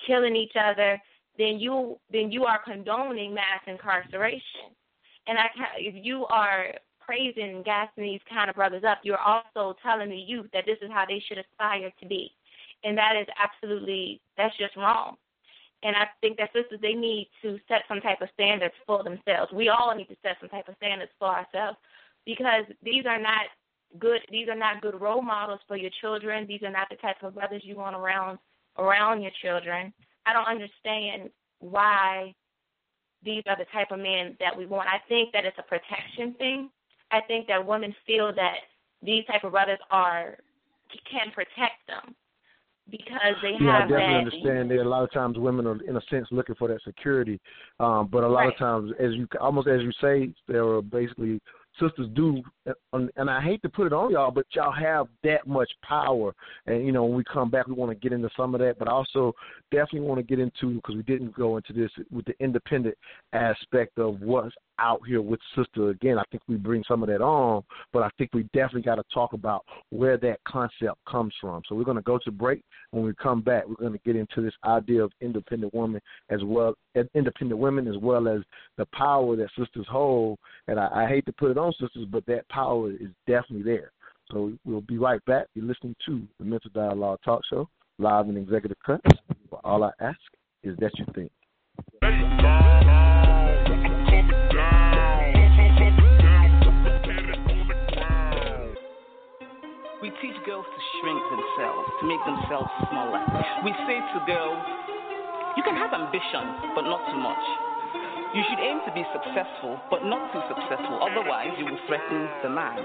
[0.06, 1.00] killing each other,
[1.38, 4.72] then you then you are condoning mass incarceration.
[5.26, 5.46] And I
[5.78, 10.16] if you are praising and gassing these kind of brothers up, you're also telling the
[10.16, 12.30] youth that this is how they should aspire to be.
[12.82, 15.16] And that is absolutely that's just wrong.
[15.82, 19.52] And I think that sisters they need to set some type of standards for themselves.
[19.52, 21.78] We all need to set some type of standards for ourselves
[22.24, 23.46] because these are not
[23.98, 26.46] good these are not good role models for your children.
[26.46, 28.38] These are not the type of brothers you want around
[28.78, 29.92] around your children.
[30.26, 31.30] I don't understand
[31.60, 32.34] why
[33.24, 34.88] these are the type of men that we want.
[34.88, 36.70] I think that it's a protection thing.
[37.10, 38.56] I think that women feel that
[39.02, 40.38] these type of brothers are
[41.10, 42.14] can protect them
[42.90, 44.18] because they yeah, have I definitely that.
[44.18, 47.40] understand that a lot of times women are in a sense looking for that security,
[47.80, 48.48] um, but a lot Right.
[48.48, 51.40] of times, as you almost as you say, they are basically
[51.80, 52.42] sisters do,
[52.92, 56.34] and, and I hate to put it on y'all, but y'all have that much power,
[56.66, 58.78] and you know when we come back, we want to get into some of that,
[58.78, 59.34] but also
[59.70, 62.96] definitely want to get into because we didn't go into this with the independent
[63.32, 66.18] aspect of what's out here with sister again.
[66.18, 69.04] I think we bring some of that on, but I think we definitely got to
[69.12, 71.62] talk about where that concept comes from.
[71.68, 72.62] So we're going to go to break.
[72.90, 76.40] When we come back, we're going to get into this idea of independent women as
[76.44, 76.74] well,
[77.14, 78.40] independent women as well as
[78.76, 80.38] the power that sisters hold.
[80.68, 83.92] And I, I hate to put it on sisters, but that power is definitely there.
[84.30, 85.46] So we'll be right back.
[85.54, 89.00] You're listening to the Mental Dialogue Talk Show, live and executive cut.
[89.62, 90.18] All I ask
[90.62, 91.30] is that you think.
[100.04, 103.24] We teach girls to shrink themselves, to make themselves smaller.
[103.64, 104.60] We say to girls,
[105.56, 107.40] you can have ambition, but not too much.
[108.36, 112.52] You should aim to be successful, but not too successful, otherwise, you will threaten the
[112.52, 112.84] man.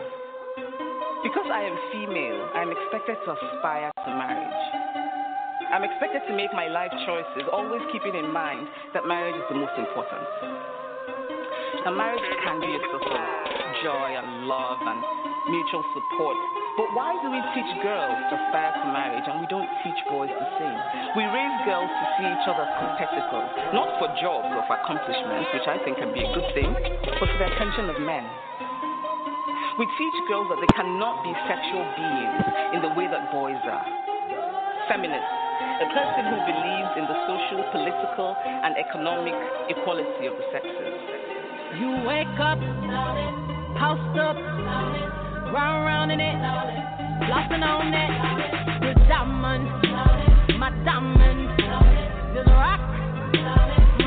[1.19, 4.63] Because I am female, I am expected to aspire to marriage.
[5.75, 8.63] I'm expected to make my life choices, always keeping in mind
[8.95, 10.23] that marriage is the most important.
[11.83, 14.99] A marriage can be a source of joy and love and
[15.51, 16.39] mutual support.
[16.79, 20.47] But why do we teach girls to to marriage and we don't teach boys the
[20.55, 20.79] same?
[21.11, 25.51] We raise girls to see each other as competitors, not for jobs or for accomplishments,
[25.51, 28.23] which I think can be a good thing, but for the attention of men.
[29.75, 33.87] We teach girls that they cannot be sexual beings in the way that boys are.
[34.87, 35.35] Feminists,
[35.83, 39.35] a person who believes in the social, political, and economic
[39.67, 40.95] equality of the sexes.
[41.75, 42.63] You wake up,
[43.75, 44.39] housed up,
[45.49, 46.35] in it,
[47.63, 47.89] on.
[48.81, 49.65] The diamond,
[50.59, 51.49] my diamond,
[52.45, 52.79] rock,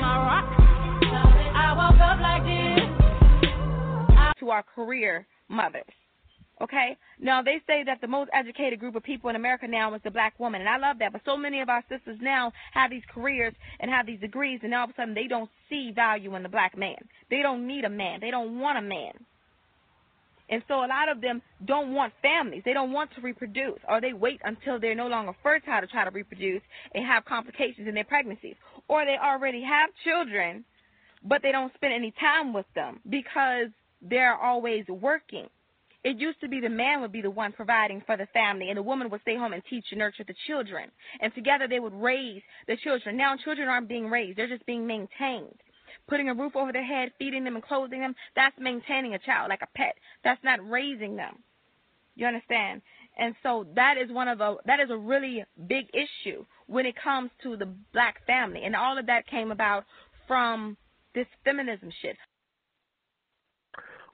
[0.01, 0.47] my rock.
[1.55, 2.81] I woke up like this.
[4.41, 5.85] to our career mothers.
[6.61, 6.97] Okay?
[7.19, 10.11] Now, they say that the most educated group of people in America now is the
[10.13, 11.13] black woman, and I love that.
[11.13, 14.73] But so many of our sisters now have these careers and have these degrees, and
[14.73, 16.99] all of a sudden they don't see value in the black man.
[17.31, 18.21] They don't need a man.
[18.21, 19.13] They don't want a man.
[20.53, 22.61] And so a lot of them don't want families.
[22.67, 26.05] They don't want to reproduce, or they wait until they're no longer fertile to try
[26.05, 26.61] to reproduce
[26.95, 28.57] and have complications in their pregnancies.
[28.87, 30.67] Or they already have children,
[31.25, 33.69] but they don't spend any time with them because
[34.03, 35.49] they're always working.
[36.05, 38.77] It used to be the man would be the one providing for the family, and
[38.77, 40.91] the woman would stay home and teach and nurture the children.
[41.21, 43.17] And together they would raise the children.
[43.17, 45.61] Now children aren't being raised, they're just being maintained.
[46.13, 49.49] Putting a roof over their head, feeding them and clothing them, that's maintaining a child
[49.49, 49.95] like a pet.
[50.23, 51.39] That's not raising them.
[52.17, 52.83] You understand?
[53.19, 56.97] And so that is one of the that is a really big issue when it
[57.03, 58.65] comes to the black family.
[58.65, 59.85] And all of that came about
[60.29, 60.77] from
[61.15, 62.19] this feminism shit.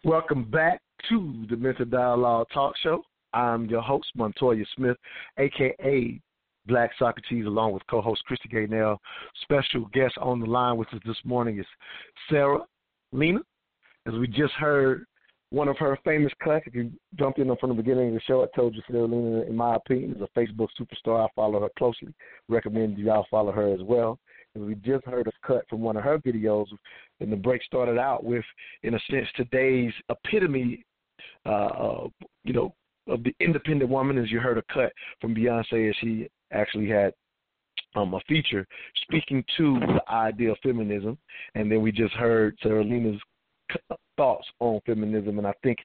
[0.05, 3.03] Welcome back to the Mental Dialogue Talk Show.
[3.35, 4.99] I'm your host, Montoya Smith,
[5.37, 6.21] aka
[6.69, 8.99] Black Socrates, along with co-host Christy Gaynell.
[9.43, 11.67] Special guest on the line with us this morning is
[12.31, 12.61] Sarah
[13.11, 13.41] Lena.
[14.07, 15.07] As we just heard
[15.51, 18.43] one of her famous cuts, if you jumped in from the beginning of the show,
[18.43, 21.25] I told you Sarah Lena, in my opinion, is a Facebook superstar.
[21.25, 22.15] I follow her closely.
[22.49, 24.19] Recommend y'all follow her as well.
[24.55, 26.67] And we just heard a cut from one of her videos,
[27.21, 28.45] and the break started out with,
[28.83, 30.85] in a sense, today's epitome,
[31.47, 32.09] uh,
[32.45, 32.75] you know,
[33.07, 34.19] of the independent woman.
[34.19, 37.13] As you heard a cut from Beyonce, as she actually had
[37.95, 38.67] um, a feature
[39.03, 41.19] speaking to the idea of feminism,
[41.55, 43.21] and then we just heard Sarah Lena's
[44.17, 45.79] thoughts on feminism, and I think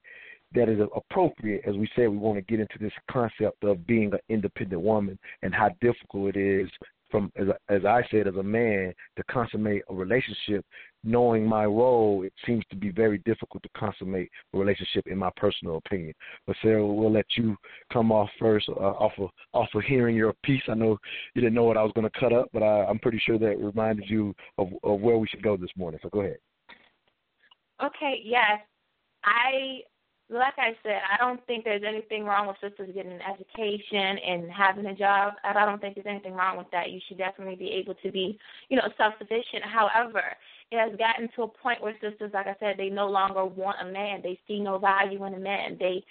[0.54, 1.64] that is appropriate.
[1.66, 5.18] As we said, we want to get into this concept of being an independent woman
[5.42, 6.70] and how difficult it is
[7.14, 10.66] from as as I said as a man to consummate a relationship,
[11.04, 15.30] knowing my role, it seems to be very difficult to consummate a relationship in my
[15.38, 16.16] personal opinion.
[16.48, 17.56] But Sarah, we'll let you
[17.94, 20.64] come off first, uh, off of off of hearing your piece.
[20.68, 20.98] I know
[21.36, 23.38] you didn't know what I was going to cut up, but I, I'm pretty sure
[23.38, 26.00] that reminded you of, of where we should go this morning.
[26.02, 26.38] So go ahead.
[27.84, 28.60] Okay, yes.
[29.24, 29.82] I
[30.34, 34.52] like I said, I don't think there's anything wrong with sisters getting an education and
[34.52, 35.34] having a job.
[35.44, 36.92] I don't think there's anything wrong with that.
[36.92, 38.38] You should definitely be able to be,
[38.70, 39.64] you know, self sufficient.
[39.64, 40.24] However,
[40.72, 43.78] it has gotten to a point where sisters, like I said, they no longer want
[43.82, 44.22] a man.
[44.24, 45.78] They see no value in a man.
[45.80, 46.04] They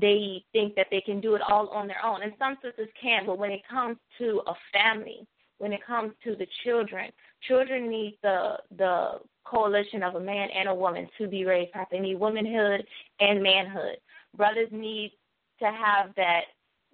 [0.00, 2.22] they think that they can do it all on their own.
[2.22, 5.26] And some sisters can, but when it comes to a family,
[5.58, 7.10] when it comes to the children,
[7.46, 11.86] children need the the coalition of a man and a woman to be raised right.
[11.90, 12.84] They need womanhood
[13.20, 13.96] and manhood.
[14.36, 15.12] Brothers need
[15.60, 16.42] to have that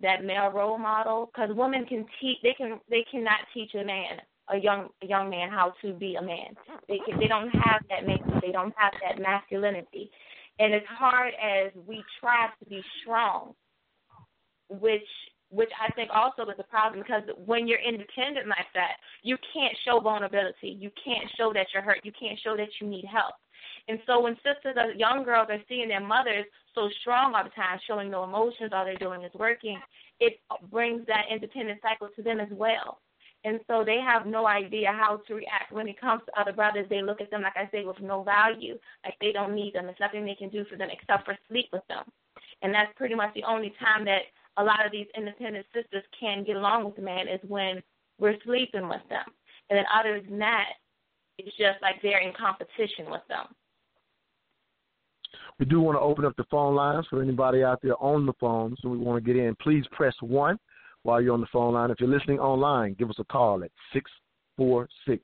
[0.02, 2.38] that male role model because women can teach.
[2.42, 4.20] They can they cannot teach a man
[4.52, 6.54] a young a young man how to be a man.
[6.88, 8.42] They can, they don't have that makeup.
[8.42, 10.10] They don't have that masculinity.
[10.58, 13.54] And as hard as we try to be strong,
[14.68, 15.06] which
[15.50, 19.76] which I think also is a problem because when you're independent like that, you can't
[19.84, 20.78] show vulnerability.
[20.78, 22.00] You can't show that you're hurt.
[22.04, 23.34] You can't show that you need help.
[23.88, 27.50] And so when sisters or young girls are seeing their mothers so strong all the
[27.50, 29.78] time, showing no emotions, all they're doing is working,
[30.20, 30.40] it
[30.70, 33.00] brings that independent cycle to them as well.
[33.42, 36.86] And so they have no idea how to react when it comes to other brothers.
[36.90, 39.86] They look at them, like I say, with no value, like they don't need them.
[39.86, 42.04] There's nothing they can do for them except for sleep with them.
[42.62, 46.44] And that's pretty much the only time that a lot of these independent sisters can
[46.44, 47.82] get along with the man is when
[48.18, 49.24] we're sleeping with them.
[49.68, 50.66] And then other than that,
[51.38, 53.46] it's just like they're in competition with them.
[55.58, 58.32] We do want to open up the phone lines for anybody out there on the
[58.40, 59.54] phone, so we want to get in.
[59.56, 60.58] Please press one
[61.02, 61.90] while you're on the phone line.
[61.90, 64.10] If you're listening online, give us a call at six
[64.56, 65.22] four six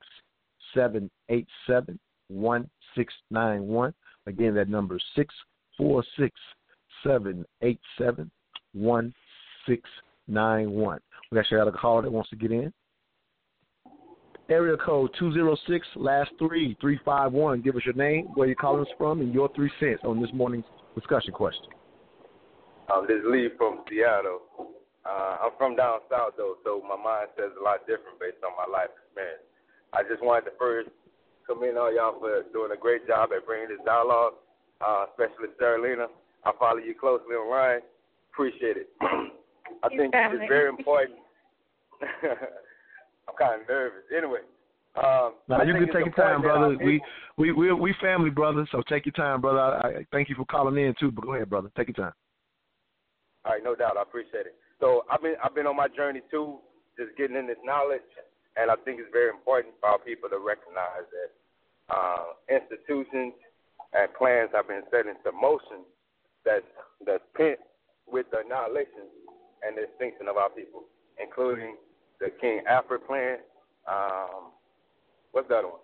[0.74, 1.98] seven eight seven
[2.28, 3.94] one six nine one.
[4.26, 5.34] Again, that number is six
[5.76, 6.38] four six
[7.04, 8.30] seven eight seven
[8.76, 9.12] one
[9.66, 9.82] six
[10.28, 11.00] nine one.
[11.30, 12.72] We actually got a caller that wants to get in.
[14.48, 17.62] Area code two zero six last three three five one.
[17.62, 20.30] Give us your name, where you're calling us from, and your three cents on this
[20.32, 20.64] morning's
[20.94, 21.66] discussion question.
[22.92, 24.40] Um, this is Lee from Seattle.
[25.02, 28.54] Uh, I'm from down south though, so my mind says a lot different based on
[28.54, 29.42] my life experience.
[29.92, 30.90] I just wanted to first
[31.46, 34.34] commend all y'all for doing a great job at bringing this dialogue,
[34.82, 36.06] uh, especially Sarah Lena.
[36.44, 37.82] I follow you closely online.
[38.36, 38.88] Appreciate it.
[39.00, 41.16] I think it's very important.
[42.02, 44.04] I'm kind of nervous.
[44.14, 44.40] Anyway.
[44.96, 46.76] Um, now you can take your time, brother.
[46.76, 47.00] We
[47.38, 48.68] we we we family, brother.
[48.72, 49.60] So take your time, brother.
[49.60, 51.10] I, I thank you for calling in too.
[51.10, 51.70] But go ahead, brother.
[51.76, 52.14] Take your time.
[53.44, 53.96] All right, no doubt.
[53.96, 54.54] I appreciate it.
[54.80, 56.58] So I've been I've been on my journey too,
[56.98, 58.08] just getting in this knowledge,
[58.56, 61.30] and I think it's very important for our people to recognize that
[61.88, 63.32] uh, institutions
[63.92, 65.88] and plans have been set into motion
[66.44, 66.64] that's
[67.04, 67.74] that's pent with the
[68.56, 69.08] annihilation
[69.66, 70.84] and the extinction of our people,
[71.22, 71.76] including
[72.20, 73.38] the King Alfred Plan.
[73.88, 74.52] Um,
[75.32, 75.80] what's that one?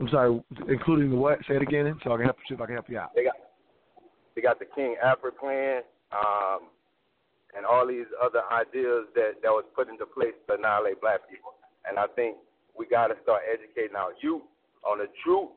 [0.00, 1.38] I'm sorry, including the what?
[1.48, 2.54] Say it again, so I can help you.
[2.54, 3.10] If I can help you out.
[3.16, 3.34] They got
[4.36, 5.82] they got the King Alfred Plan,
[6.12, 6.70] um,
[7.56, 11.50] and all these other ideas that that was put into place to annihilate black people.
[11.88, 12.36] And I think
[12.78, 14.42] we got to start educating our youth
[14.86, 15.50] on the truth,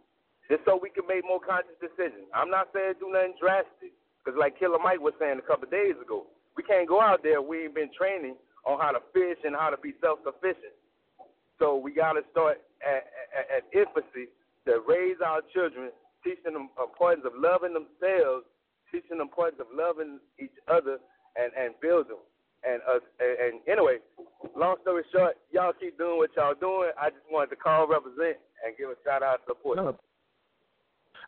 [0.51, 2.27] just so we can make more conscious decisions.
[2.35, 5.71] I'm not saying do nothing drastic, because like Killer Mike was saying a couple of
[5.71, 6.27] days ago,
[6.59, 7.39] we can't go out there.
[7.39, 8.35] We ain't been training
[8.67, 10.75] on how to fish and how to be self-sufficient.
[11.57, 14.27] So we got to start at, at, at infancy
[14.67, 15.89] to raise our children,
[16.23, 18.45] teaching them the importance of loving themselves,
[18.91, 20.99] teaching them importance of loving each other
[21.39, 22.19] and and building.
[22.67, 23.97] And uh, and, and anyway,
[24.53, 26.91] long story short, y'all keep doing what y'all doing.
[26.99, 29.77] I just wanted to call, represent, and give a shout out to support.
[29.77, 29.97] No,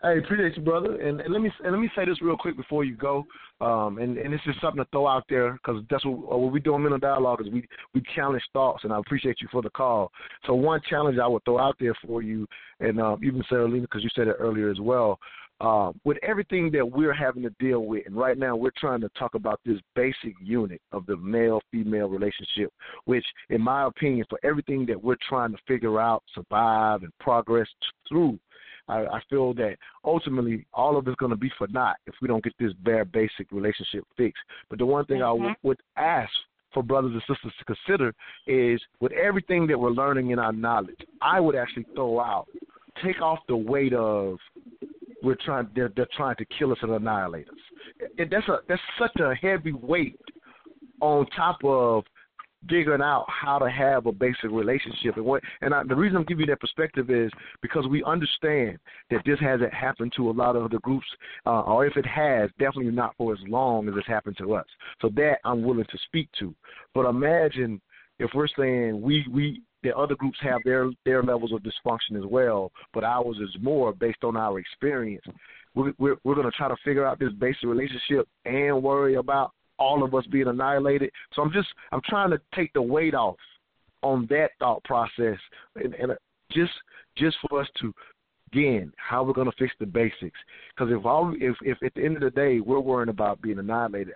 [0.04, 1.00] Hey, appreciate you, brother.
[1.00, 3.26] And, and let me and let me say this real quick before you go.
[3.62, 6.60] Um, and and it's just something to throw out there because that's what what we
[6.60, 9.70] do in mental dialogue is we we challenge thoughts, and I appreciate you for the
[9.70, 10.12] call.
[10.46, 12.46] So one challenge I would throw out there for you,
[12.82, 15.20] and um, even Sarah Lena, because you said it earlier as well.
[15.62, 19.10] Uh, with everything that we're having to deal with, and right now we're trying to
[19.18, 22.74] talk about this basic unit of the male female relationship,
[23.06, 27.68] which, in my opinion, for everything that we're trying to figure out, survive, and progress
[28.10, 28.38] through,
[28.88, 32.28] I, I feel that ultimately all of it's going to be for naught if we
[32.28, 34.44] don't get this bare basic relationship fixed.
[34.70, 35.44] But the one thing mm-hmm.
[35.44, 36.32] I w- would ask
[36.74, 38.14] for brothers and sisters to consider
[38.48, 42.48] is with everything that we're learning in our knowledge, I would actually throw out,
[43.04, 44.38] take off the weight of
[45.22, 48.10] we're trying they're, they're trying to kill us and annihilate us.
[48.18, 50.20] And that's a that's such a heavy weight
[51.00, 52.04] on top of
[52.70, 55.18] figuring out how to have a basic relationship.
[55.18, 58.78] And what and I, the reason I'm giving you that perspective is because we understand
[59.10, 61.06] that this hasn't happened to a lot of the groups
[61.46, 64.66] uh, or if it has definitely not for as long as it's happened to us.
[65.02, 66.54] So that I'm willing to speak to.
[66.94, 67.82] But imagine
[68.20, 72.26] if we're saying we we that other groups have their their levels of dysfunction as
[72.26, 75.26] well, but ours is more based on our experience.
[75.76, 79.52] We're we're, we're going to try to figure out this basic relationship and worry about
[79.84, 81.12] all of us being annihilated.
[81.34, 83.36] So I'm just I'm trying to take the weight off
[84.02, 85.38] on that thought process
[85.76, 86.16] and, and uh,
[86.52, 86.72] just
[87.18, 87.94] just for us to
[88.52, 90.38] again how we're going to fix the basics.
[90.76, 93.60] Because if all if if at the end of the day we're worrying about being
[93.60, 94.16] annihilated,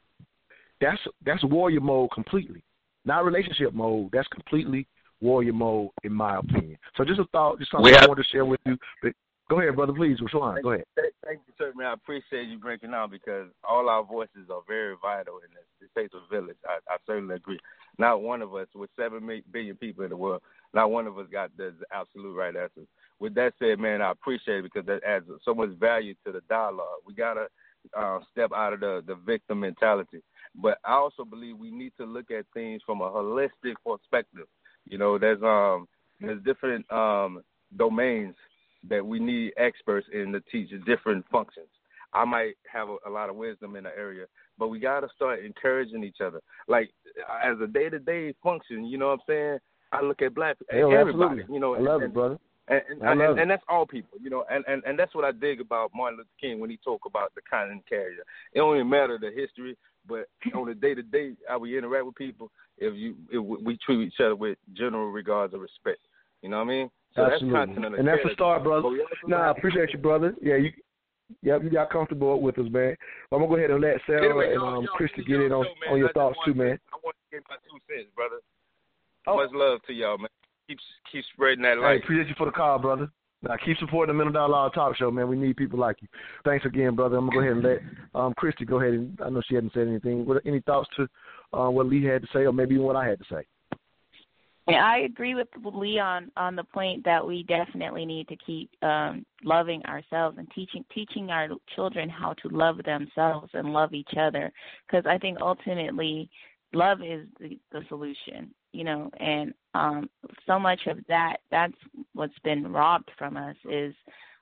[0.80, 2.64] that's that's warrior mode completely,
[3.06, 4.10] not relationship mode.
[4.14, 4.88] That's completely
[5.20, 6.78] warrior mode in my opinion.
[6.96, 8.78] So just a thought, just something have- I wanted to share with you.
[9.02, 9.14] But
[9.50, 10.86] go ahead, brother, please, Rashawn, go ahead.
[10.96, 11.88] Thank, you, sir, man.
[11.88, 15.90] I appreciate you breaking down because all our voices are very vital in this.
[15.90, 16.58] It takes a village.
[16.66, 17.60] I, I certainly agree.
[17.98, 19.44] Not one of us, with seven mi-
[19.80, 20.42] people in the world,
[20.74, 22.88] not one of us got the absolute right answers.
[23.20, 26.42] With that said, man, I appreciate it because that adds so much value to the
[26.50, 27.02] dialogue.
[27.06, 27.48] We gotta
[27.98, 30.22] uh, step out of the the victim mentality,
[30.56, 34.48] but I also believe we need to look at things from a holistic perspective.
[34.86, 35.88] You know, there's um
[36.20, 37.42] there's different um
[37.76, 38.36] domains
[38.90, 41.68] that we need experts in to teach different functions.
[42.14, 44.26] I might have a, a lot of wisdom in the area,
[44.58, 46.42] but we got to start encouraging each other.
[46.68, 46.90] Like
[47.44, 49.60] as a day to day function, you know what I'm saying?
[49.92, 51.54] I look at black Hell, everybody, absolutely.
[51.54, 52.38] you know, I love and, it, brother.
[52.68, 55.16] and, and, I love and, and that's all people, you know, and, and and that's
[55.16, 58.24] what I dig about Martin Luther King when he talk about the common carrier.
[58.54, 62.06] It don't even matter the history, but on the day to day how we interact
[62.06, 66.00] with people, if you if we treat each other with general regards of respect,
[66.42, 66.90] you know what I mean?
[67.18, 67.74] So Absolutely.
[67.74, 68.34] that's and that's a character.
[68.36, 68.84] start, brother.
[68.84, 70.36] But we also No, I appreciate you, brother.
[70.40, 70.72] Yeah, you
[71.42, 72.96] Yep, you got comfortable with us, man.
[73.32, 75.94] I'm gonna go ahead and let Sarah Anyway, and um Christy get in on, man,
[75.94, 76.80] on your I thoughts too, man.
[76.94, 78.38] I want to give my two cents, brother.
[79.26, 79.36] Oh.
[79.36, 80.30] Much love to y'all, man.
[80.70, 80.80] Keep
[81.12, 82.04] keep spreading that Hey, light.
[82.04, 83.10] appreciate you for the call, brother.
[83.44, 85.28] Now keep supporting the Mental Dialogue Talk Show, man.
[85.28, 86.08] We need people like you.
[86.46, 87.18] Thanks again, brother.
[87.18, 87.82] I'm gonna go ahead and let
[88.16, 90.26] um Christy go ahead and I know she hadn't said anything.
[90.26, 91.08] What any thoughts to
[91.54, 93.46] uh, what Lee had to say, or maybe even what I had to say?
[94.68, 99.26] Yeah, I agree with Leon on the point that we definitely need to keep um,
[99.44, 104.52] loving ourselves and teaching teaching our children how to love themselves and love each other.
[104.86, 106.30] Because I think ultimately,
[106.74, 108.54] love is the, the solution.
[108.74, 110.10] You know, and um,
[110.46, 111.74] so much of that that's
[112.14, 113.96] what's been robbed from us is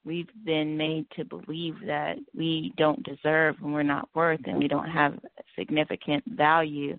[0.05, 4.67] we've been made to believe that we don't deserve and we're not worth and we
[4.67, 5.19] don't have
[5.55, 6.97] significant value,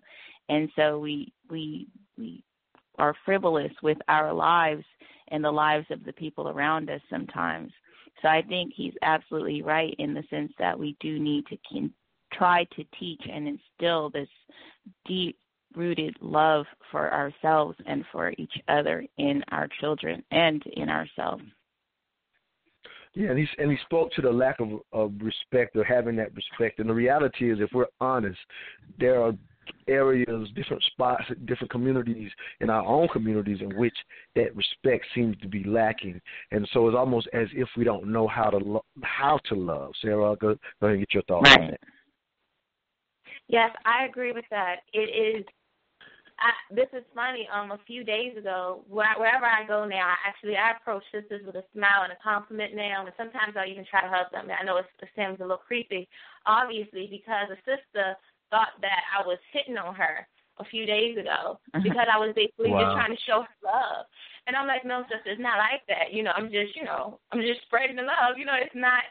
[0.48, 2.44] and so we we we
[2.98, 4.84] are frivolous with our lives
[5.28, 7.72] and the lives of the people around us sometimes.
[8.22, 11.92] So I think he's absolutely right in the sense that we do need to can,
[12.32, 14.28] try to teach and instill this
[15.06, 15.36] deep
[15.74, 21.42] rooted love for ourselves and for each other in our children and in ourselves.
[23.14, 26.34] Yeah, and he and he spoke to the lack of of respect or having that
[26.34, 26.80] respect.
[26.80, 28.38] And the reality is, if we're honest,
[28.98, 29.32] there are
[29.88, 33.96] areas, different spots, different communities in our own communities in which
[34.34, 36.20] that respect seems to be lacking.
[36.50, 39.92] And so it's almost as if we don't know how to lo- how to love.
[40.02, 41.80] Sarah, go, go ahead and get your thoughts on that.
[43.48, 44.76] Yes, I agree with that.
[44.92, 45.44] It is.
[46.38, 47.48] I, this is funny.
[47.50, 51.40] Um, a few days ago, where, wherever I go now, I actually I approach sisters
[51.46, 54.48] with a smile and a compliment now, and sometimes I'll even try to hug them.
[54.52, 56.06] I know it's, it seems a little creepy,
[56.44, 58.16] obviously, because a sister
[58.50, 60.26] thought that I was hitting on her
[60.58, 61.82] a few days ago mm-hmm.
[61.82, 64.06] because I was basically just trying to show her love.
[64.46, 66.12] And I'm like, no, sister, it's not like that.
[66.12, 68.38] You know, I'm just, you know, I'm just spreading the love.
[68.38, 69.04] You know, it's not.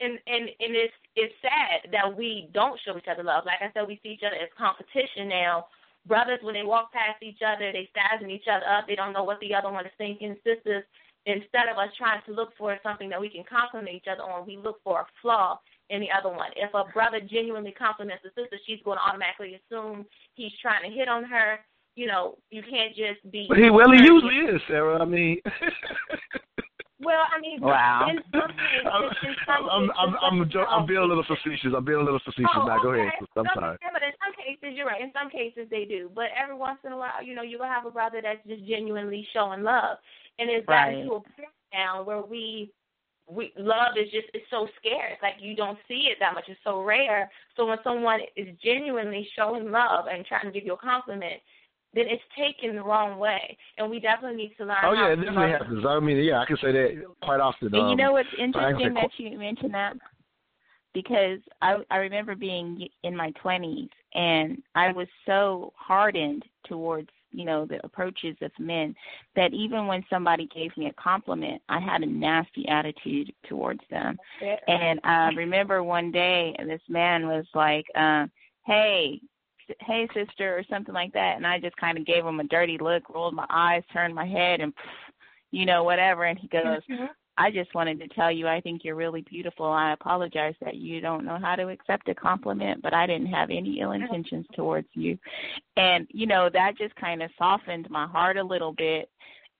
[0.00, 3.44] And and and it's it's sad that we don't show each other love.
[3.44, 5.68] Like I said, we see each other as competition now.
[6.08, 8.88] Brothers, when they walk past each other, they sizing each other up.
[8.88, 10.36] They don't know what the other one is thinking.
[10.40, 10.84] Sisters,
[11.26, 14.46] instead of us trying to look for something that we can compliment each other on,
[14.46, 15.60] we look for a flaw
[15.90, 16.50] in the other one.
[16.56, 20.96] If a brother genuinely compliments a sister, she's going to automatically assume he's trying to
[20.96, 21.60] hit on her.
[21.96, 23.46] You know, you can't just be.
[23.48, 25.00] But he well, he usually is, Sarah.
[25.02, 25.40] I mean,
[27.02, 28.08] Well, I mean, Wow.
[28.10, 28.84] in some cases,
[29.24, 31.72] in some I'm cases, I'm I'm, I'm being a little oh, facetious.
[31.74, 32.82] I'm being a little facetious Oh, now.
[32.82, 33.08] Go ahead.
[33.16, 33.26] okay.
[33.36, 33.78] I'm No, sorry.
[33.80, 35.00] yeah, but in some cases, you're right.
[35.00, 36.10] In some cases, they do.
[36.14, 38.66] But every once in a while, you know, you will have a brother that's just
[38.68, 39.96] genuinely showing love,
[40.38, 41.04] and it's gotten Right.
[41.06, 42.70] to a point now where we,
[43.30, 45.16] we love is just it's so scarce.
[45.22, 46.44] Like you don't see it that much.
[46.48, 47.30] It's so rare.
[47.56, 51.40] So when someone is genuinely showing love and trying to give you a compliment,
[51.94, 54.76] then it's taken the wrong way, and we definitely need to learn.
[54.84, 55.84] Oh how yeah, it to definitely love happens.
[55.86, 57.68] I mean, yeah, I can say that quite often.
[57.68, 59.96] And you um, know what's I ain't gonna interesting that you mentioned that
[60.94, 67.44] because I I remember being in my 20s and I was so hardened towards you
[67.44, 68.94] know the approaches of men
[69.36, 74.18] that even when somebody gave me a compliment I had a nasty attitude towards them.
[74.68, 78.26] And I remember one day this man was like uh
[78.66, 79.20] hey
[79.80, 81.36] hey sister or something like that.
[81.36, 84.26] And I just kind of gave him a dirty look, rolled my eyes, turned my
[84.26, 84.72] head and
[85.52, 86.24] you know whatever.
[86.24, 87.04] And he goes, Mm-hmm.
[87.40, 89.64] I just wanted to tell you I think you're really beautiful.
[89.64, 93.48] I apologize that you don't know how to accept a compliment, but I didn't have
[93.48, 95.18] any ill intentions towards you.
[95.78, 99.08] And you know, that just kind of softened my heart a little bit.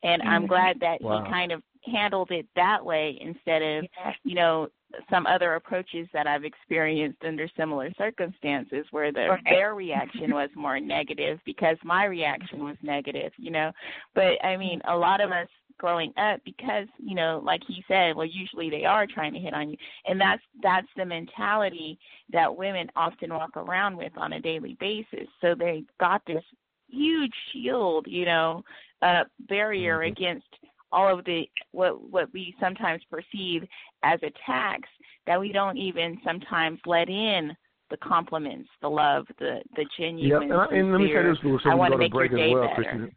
[0.03, 0.49] And I'm Mhm.
[0.49, 1.25] glad that Wow.
[1.25, 3.87] he kind of handled it that way instead of,
[4.25, 4.69] you know,
[5.09, 9.45] some other approaches that I've experienced under similar circumstances where the, Right.
[9.45, 13.73] their reaction was more negative because my reaction was negative, you know.
[14.15, 15.49] But I mean, a lot of us
[15.81, 19.55] growing up because, you know, like he said, well usually they are trying to hit
[19.55, 19.77] on you.
[20.07, 21.99] And that's that's the mentality
[22.33, 25.27] that women often walk around with on a daily basis.
[25.41, 26.45] So they got this
[26.89, 28.63] huge shield, you know,
[29.03, 30.47] uh barrier against
[30.93, 33.65] all of the what what we sometimes perceive
[34.03, 34.89] as attacks
[35.27, 37.57] that we don't even sometimes let in
[37.91, 40.53] the compliments, the love, the the Yeah, genuine.
[40.53, 42.37] and, I, and let me say this before I we want to make break as
[42.37, 43.11] day well, better.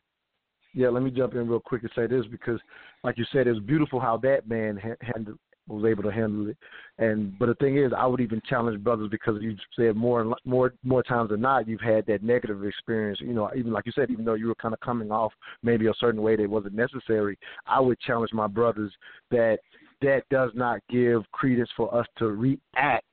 [0.73, 2.59] Yeah, let me jump in real quick and say this because,
[3.03, 6.57] like you said, it's beautiful how that man ha- handled was able to handle it.
[6.97, 10.33] And but the thing is, I would even challenge brothers because you've said more and
[10.45, 13.19] more more times than not, you've had that negative experience.
[13.21, 15.87] You know, even like you said, even though you were kind of coming off maybe
[15.87, 18.91] a certain way that wasn't necessary, I would challenge my brothers
[19.31, 19.59] that
[20.01, 23.05] that does not give credence for us to react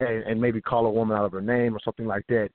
[0.00, 2.48] and, and maybe call a woman out of her name or something like that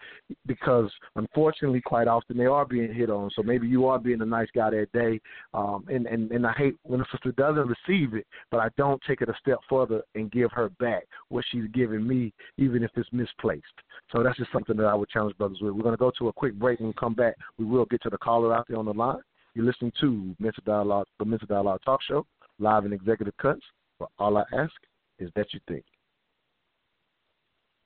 [0.47, 3.29] because unfortunately quite often they are being hit on.
[3.35, 5.19] So maybe you are being a nice guy that day
[5.53, 9.01] um and and and i hate when a sister doesn't receive it but i don't
[9.07, 12.91] take it a step further and give her back what she's giving me even if
[12.95, 13.63] it's misplaced.
[14.11, 15.73] So that's just something that i would challenge brothers with.
[15.73, 16.79] We're going to go to a quick break.
[16.79, 19.19] And come back we will get to the caller out there on the line.
[19.53, 22.25] You're listening to mental dialogue the mental dialogue talk show
[22.59, 23.61] live in executive cuts
[23.99, 24.73] but all i ask
[25.19, 25.83] is that you think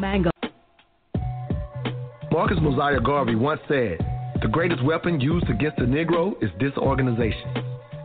[0.00, 0.30] Mango.
[2.32, 3.98] Marcus Mosiah Garvey once said,
[4.40, 7.54] The greatest weapon used against the Negro is disorganization.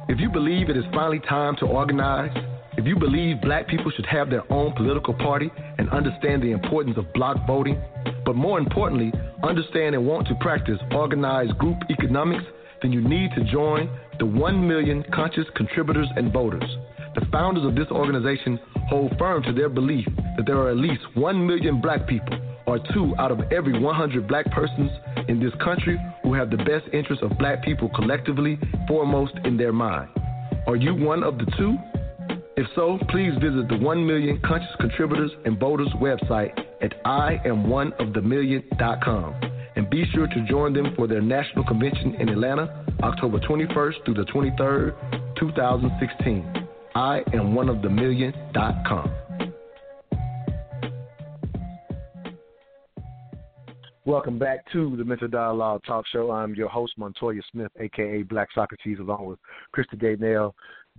[0.10, 2.36] If you believe it is finally time to organize,
[2.78, 6.98] if you believe black people should have their own political party and understand the importance
[6.98, 7.82] of block voting,
[8.26, 12.44] but more importantly, understand and want to practice organized group economics,
[12.82, 13.90] then you need to join
[14.20, 16.70] the 1 million conscious contributors and voters.
[17.16, 18.60] The founders of this organization
[18.90, 20.06] hold firm to their belief
[20.38, 22.38] that there are at least 1 million black people,
[22.68, 24.92] or two out of every 100 black persons
[25.30, 29.72] in this country, who have the best interests of black people collectively foremost in their
[29.72, 30.10] mind.
[30.68, 31.78] Are you one of the two?
[32.58, 36.52] If so, please visit the 1 Million Conscious Contributors and Voters website
[36.82, 39.36] at IamOneOfTheMillion.com
[39.76, 44.16] and be sure to join them for their national convention in Atlanta, October 21st through
[44.16, 44.94] the 23rd,
[45.38, 46.65] 2016.
[46.96, 49.12] I am one of the million.com.
[54.06, 56.32] Welcome back to the Mental Dialogue Talk Show.
[56.32, 59.40] I'm your host, Montoya Smith, aka Black Socrates, along with
[59.76, 60.54] Krista Gaynell.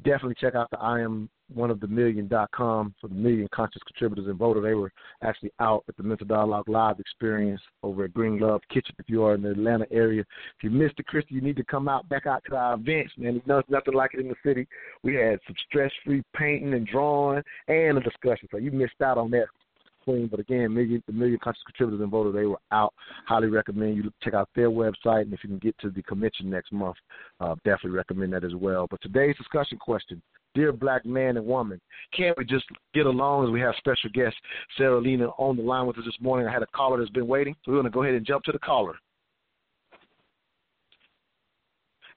[0.05, 4.27] Definitely check out the I am one of the million.com for the million conscious contributors
[4.27, 4.61] and voter.
[4.61, 4.93] They were
[5.23, 9.23] actually out at the Mental Dialogue Live experience over at Green Love Kitchen if you
[9.23, 10.23] are in the Atlanta area.
[10.23, 13.13] If you missed it, Krista, you need to come out back out to our events,
[13.17, 13.41] man.
[13.47, 14.67] Know, it's nothing like it in the city.
[15.03, 18.49] We had some stress free painting and drawing and a discussion.
[18.51, 19.47] So you missed out on that
[20.07, 20.29] Queen.
[20.29, 22.95] But again, million, the million conscious contributors and voters, they were out.
[23.27, 26.49] Highly recommend you check out their website, and if you can get to the convention
[26.49, 26.97] next month,
[27.41, 28.87] uh, definitely recommend that as well.
[28.89, 30.23] But today's discussion question:
[30.57, 31.79] Dear Black man and woman,
[32.17, 33.45] can't we just get along?
[33.45, 34.35] As we have special guest
[34.79, 36.49] Sarah Lena on the line with us this morning.
[36.49, 38.43] I had a caller that's been waiting, so we're going to go ahead and jump
[38.45, 38.95] to the caller.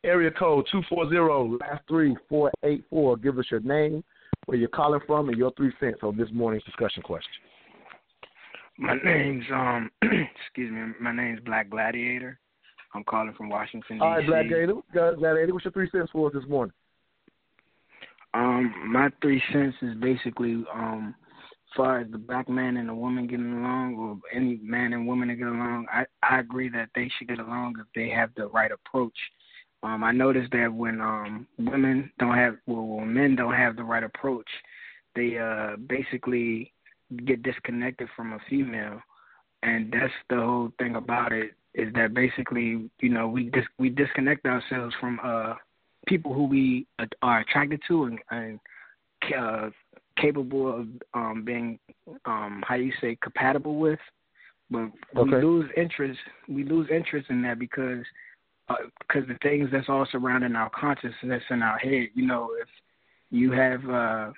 [0.06, 3.18] Area code two four zero last three four eight four.
[3.18, 4.02] Give us your name,
[4.46, 7.30] where you're calling from, and your three cents on this morning's discussion question.
[8.78, 12.40] My name's um excuse me, my name's Black Gladiator.
[12.96, 14.28] I'm calling from Washington All right, DC.
[14.28, 14.74] Gladiator.
[14.94, 16.74] Black Gladiator, what's your three cents for us this morning?
[18.34, 21.16] Um, my three cents is basically um
[21.76, 25.28] far as the black man and the woman getting along or any man and woman
[25.28, 28.48] that get along, I, I agree that they should get along if they have the
[28.48, 29.18] right approach.
[29.84, 33.84] Um, I noticed that when um women don't have well when men don't have the
[33.84, 34.50] right approach,
[35.16, 36.74] they uh basically
[37.26, 39.02] get disconnected from a female
[39.64, 41.52] and that's the whole thing about it.
[41.74, 45.54] is that basically you know we dis- we disconnect ourselves from uh
[46.08, 46.88] people who we
[47.22, 48.60] are attracted to and, and
[49.38, 49.70] uh,
[50.18, 51.80] capable of um being
[52.26, 54.00] um how you say compatible with
[54.70, 55.38] but Okay.
[55.38, 58.04] we lose interest we lose interest in that because
[59.00, 62.68] because the things that's all surrounding our consciousness in our head you know if
[63.32, 64.32] you have uh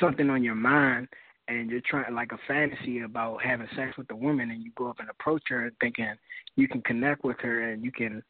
[0.00, 1.08] something on your mind
[1.48, 4.88] and you're trying like a fantasy about having sex with a woman and you go
[4.88, 6.14] up and approach her thinking
[6.56, 8.22] you can connect with her and you can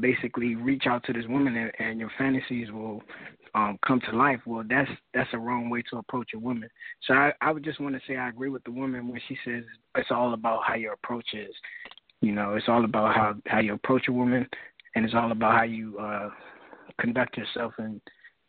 [0.00, 3.02] basically reach out to this woman and, and your fantasies will
[3.54, 6.68] um come to life well that's that's a wrong way to approach a woman.
[7.06, 9.36] So i i would just want to say i agree with the woman when she
[9.44, 9.64] says
[9.96, 11.54] it's all about how your approach is.
[12.20, 14.46] You know it's all about how how you approach a woman
[14.94, 16.30] and it's all about how you uh
[17.00, 18.00] conduct yourself and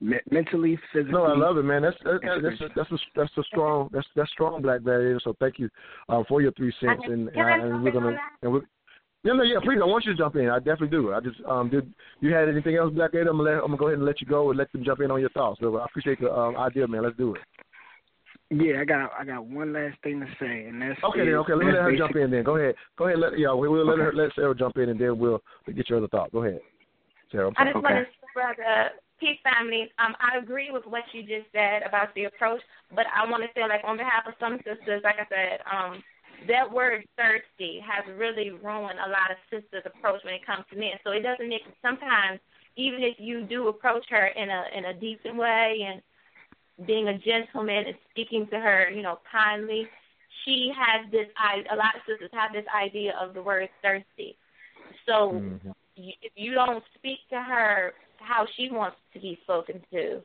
[0.01, 1.13] me- mentally physically.
[1.13, 1.81] No, I love it, man.
[1.81, 5.19] That's that's and that's a, that's a, that's a strong that's that's strong black gladiator.
[5.23, 5.69] So thank you
[6.09, 8.61] uh, for your three cents, and Can and, and we're gonna and we're,
[9.27, 9.79] yeah, no, yeah, please.
[9.81, 10.47] I want you to jump in.
[10.47, 11.13] I definitely do.
[11.13, 13.31] I just um did you had anything else, Black Gladiator?
[13.31, 15.01] I'm gonna let, I'm gonna go ahead and let you go and let them jump
[15.01, 15.59] in on your thoughts.
[15.59, 17.03] So I appreciate the um, idea, man.
[17.03, 17.41] Let's do it.
[18.49, 21.35] Yeah, I got I got one last thing to say, and that's Okay, then.
[21.43, 22.31] Okay, let me let her jump in.
[22.31, 22.75] Then go ahead.
[22.97, 23.19] Go ahead.
[23.19, 25.43] Let yeah, we, we'll let her let Sarah jump in, and then we'll
[25.75, 26.31] get your other thought.
[26.31, 26.61] Go ahead,
[27.29, 27.47] Sarah.
[27.47, 27.73] I'm I sorry.
[27.73, 29.91] just want to say, brother, peace family.
[29.99, 32.61] Um, I agree with what you just said about the approach,
[32.95, 36.01] but I want to say, like on behalf of some sisters, like I said, um,
[36.47, 40.77] that word thirsty has really ruined a lot of sisters' approach when it comes to
[40.77, 40.93] men.
[41.03, 42.39] So it doesn't make sometimes
[42.75, 46.01] even if you do approach her in a in a decent way and
[46.85, 49.87] being a gentleman and speaking to her, you know, kindly,
[50.45, 54.37] she has this I a lot of sisters have this idea of the word thirsty.
[55.05, 55.69] So Mm-hmm.
[55.95, 60.21] you, if you don't speak to her how she wants to be spoken to,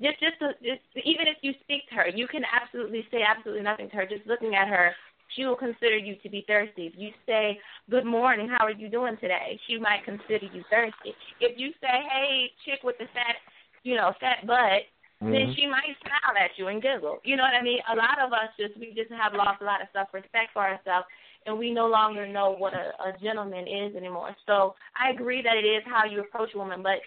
[0.00, 3.88] just just just even if you speak to her, you can absolutely say absolutely nothing
[3.90, 4.06] to her.
[4.06, 4.92] Just looking at her,
[5.34, 6.86] she will consider you to be thirsty.
[6.86, 7.58] If you say
[7.90, 9.58] good morning, how are you doing today?
[9.66, 11.14] She might consider you thirsty.
[11.40, 13.36] If you say hey chick with the fat,
[13.82, 14.82] you know fat butt,
[15.20, 15.54] then Mhm.
[15.56, 17.20] she might smile at you and giggle.
[17.24, 17.80] You know what I mean?
[17.88, 20.62] A lot of us just we just have lost a lot of self respect for
[20.62, 21.06] ourselves
[21.46, 24.34] and we no longer know what a, a gentleman is anymore.
[24.46, 27.00] So I agree that it is how you approach a woman, but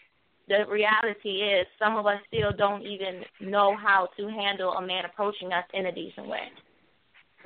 [0.47, 5.05] the reality is some of us still don't even know how to handle a man
[5.05, 6.51] approaching us in a decent way.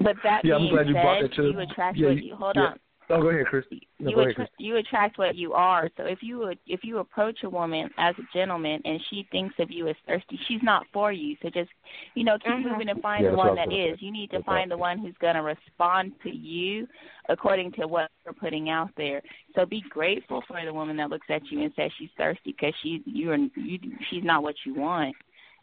[0.02, 2.18] But that Yeah, I'm being glad you brought said, that to you attract yeah, what
[2.18, 2.62] you- you hold yeah.
[2.64, 2.80] on.
[3.12, 3.66] Oh, go ahead, Chris.
[3.72, 4.50] No, you go ahead, Chris.
[4.60, 5.89] you attract what you are.
[5.97, 9.56] So if you would, if you approach a woman as a gentleman and she thinks
[9.58, 11.36] of you as thirsty, she's not for you.
[11.41, 11.72] So just
[12.14, 12.66] you know keep Mhm.
[12.72, 13.62] moving and find Yeah, the one that is.
[13.62, 14.02] I that was gonna is.
[14.04, 16.88] You need to That's find the one who's going to respond to you
[17.30, 19.24] according to what you're putting out there.
[19.56, 22.76] So be grateful for the woman that looks at you and says she's thirsty because
[22.84, 23.80] she's you're you
[24.12, 25.16] she's not what you want.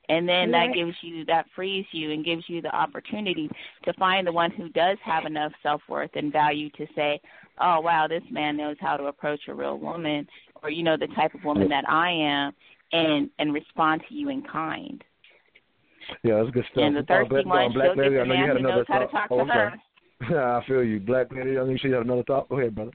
[0.09, 3.48] And then that gives you that frees you and gives you the opportunity
[3.84, 7.20] to find the one who does have enough self worth and value to say,
[7.61, 10.26] Oh wow, this man knows how to approach a real woman
[10.62, 12.52] or you know, the type of woman that I am
[12.92, 15.02] and and respond to you in kind.
[16.22, 16.84] Yeah, that's good stuff.
[16.84, 18.48] And the Uh, thirsty Black, one, Black she'll get Lady, the I know you man
[18.48, 19.12] had who another knows how to thought.
[19.12, 20.61] talk oh, to I'm her.
[20.61, 21.00] I feel you.
[21.00, 22.48] Black Lady, I know you said you had another thought.
[22.48, 22.92] Go ahead, brother.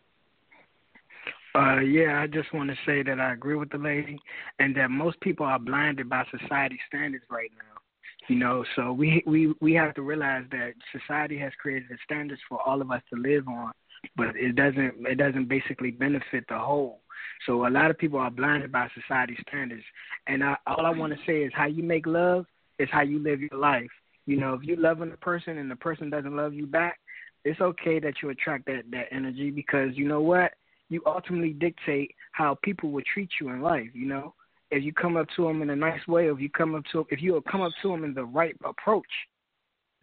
[1.53, 4.17] Uh, yeah, I just want to say that I agree with the lady,
[4.59, 7.81] and that most people are blinded by society standards right now.
[8.29, 12.41] You know, so we we we have to realize that society has created the standards
[12.47, 13.71] for all of us to live on,
[14.15, 17.01] but it doesn't it doesn't basically benefit the whole.
[17.45, 19.83] So a lot of people are blinded by society standards,
[20.27, 22.45] and I, all I want to say is how you make love
[22.79, 23.91] is how you live your life.
[24.25, 26.99] You know, if you're loving a person and the person doesn't love you back,
[27.43, 30.53] it's okay that you attract that that energy because you know what
[30.91, 33.87] you ultimately dictate how people will treat you in life.
[33.93, 34.33] You know,
[34.69, 36.83] if you come up to them in a nice way, or if you come up
[36.91, 39.07] to if you come up to them in the right approach,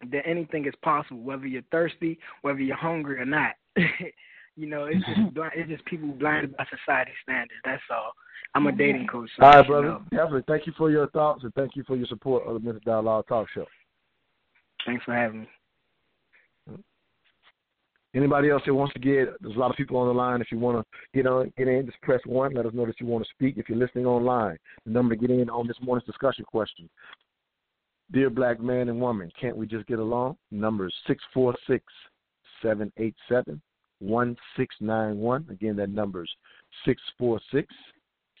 [0.01, 1.21] then anything is possible.
[1.21, 3.51] Whether you're thirsty, whether you're hungry or not.
[4.55, 7.61] you know, it's just bli- it's just people blinded by society standards.
[7.63, 8.13] That's all.
[8.55, 9.29] I'm a dating coach.
[9.37, 9.87] So All right, brother.
[9.87, 10.01] know.
[10.09, 10.43] Definitely.
[10.47, 13.27] Thank you for your thoughts and thank you for your support of the Mental Dialogue
[13.27, 13.65] Talk Show.
[14.87, 15.49] Thanks for having me.
[18.15, 19.29] Anybody else that wants to get?
[19.39, 20.41] There's a lot of people on the line.
[20.41, 22.53] If you want to get on, get in, just press one.
[22.53, 23.57] Let us know that you want to speak.
[23.57, 26.89] If you're listening online, the number to get in on this morning's discussion question.
[28.11, 30.37] Dear black man and woman, can't we just get along?
[30.49, 31.85] Number is six four six
[32.63, 33.61] seven eight seven
[33.99, 35.45] one six nine one.
[35.51, 36.29] Again, that number is
[36.85, 37.67] six four six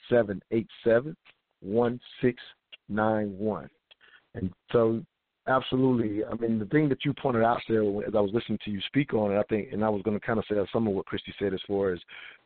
[0.09, 1.15] seven eight seven
[1.61, 2.41] one six
[2.87, 3.69] nine one.
[4.33, 5.03] And so,
[5.49, 6.23] absolutely.
[6.23, 8.79] I mean, the thing that you pointed out there as I was listening to you
[8.87, 10.93] speak on it, I think, and I was going to kind of say some of
[10.93, 11.99] what Christy said as far as,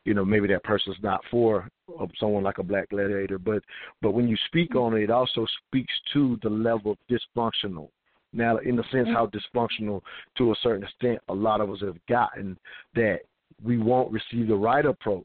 [0.04, 1.68] you know, maybe that person's not for
[2.00, 3.62] uh, someone like a black gladiator, but
[4.02, 7.88] but when you speak on it, it also speaks to the level of dysfunctional.
[8.32, 10.00] Now, in the sense how dysfunctional,
[10.38, 12.58] to a certain extent, a lot of us have gotten
[12.94, 13.20] that
[13.62, 15.24] we won't receive the right approach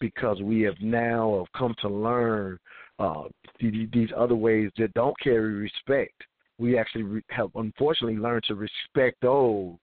[0.00, 2.58] because we have now have come to learn
[2.98, 3.24] uh,
[3.60, 6.14] these other ways that don't carry respect.
[6.60, 9.74] We actually have unfortunately learned to respect those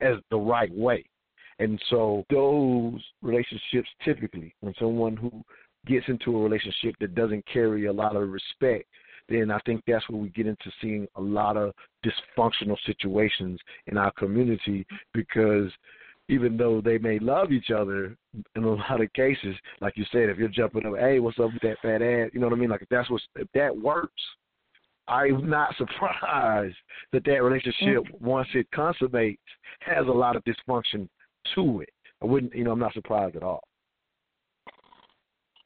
[0.00, 1.04] as the right way.
[1.58, 5.30] And so those relationships typically, when someone who
[5.86, 8.86] gets into a relationship that doesn't carry a lot of respect,
[9.28, 11.72] then I think that's where we get into seeing a lot of
[12.04, 15.70] dysfunctional situations in our community because
[16.28, 18.16] even though they may love each other
[18.56, 21.52] in a lot of cases, like you said, if you're jumping up, hey, what's up
[21.52, 22.30] with that fat ass?
[22.32, 22.70] You know what I mean?
[22.70, 24.22] Like if that's what if that works,
[25.08, 26.76] I'm not surprised
[27.12, 28.26] that that relationship mm-hmm.
[28.26, 29.40] once it consummates
[29.80, 31.08] has a lot of dysfunction
[31.54, 31.90] to it.
[32.22, 33.64] I wouldn't, you know, I'm not surprised at all.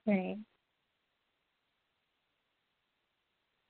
[0.07, 0.39] Right.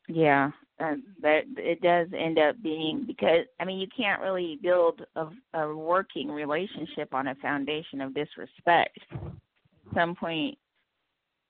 [0.09, 5.27] Yeah, that it does end up being because I mean you can't really build a,
[5.55, 8.99] a working relationship on a foundation of disrespect.
[9.11, 10.59] At some point,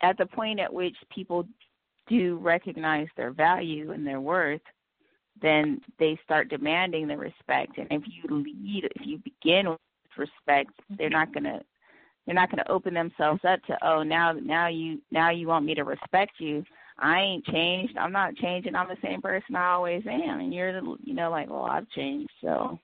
[0.03, 1.47] at the point at which people
[2.09, 4.61] do recognize their value and their worth,
[5.41, 7.79] then they start demanding the respect.
[7.79, 9.79] And if you lead, if you begin with
[10.17, 11.61] respect, they're not gonna
[12.25, 15.75] they're not gonna open themselves up to oh now now you now you want me
[15.75, 16.65] to respect you
[16.99, 17.97] I ain't changed.
[17.99, 18.75] I'm not changing.
[18.75, 20.41] I'm the same person I always am.
[20.41, 22.31] And you're, the, you know, like, well, I've changed.
[22.41, 22.79] So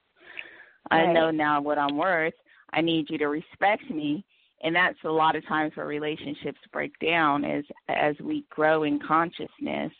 [0.90, 1.08] right.
[1.08, 2.34] I know now what I'm worth.
[2.72, 4.24] I need you to respect me.
[4.62, 9.00] And that's a lot of times where relationships break down is as we grow in
[9.00, 9.92] consciousness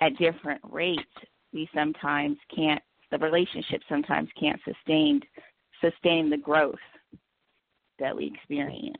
[0.00, 1.02] at different rates,
[1.52, 5.20] we sometimes can't, the relationship sometimes can't sustain,
[5.80, 6.74] sustain the growth
[7.98, 8.96] that we experience.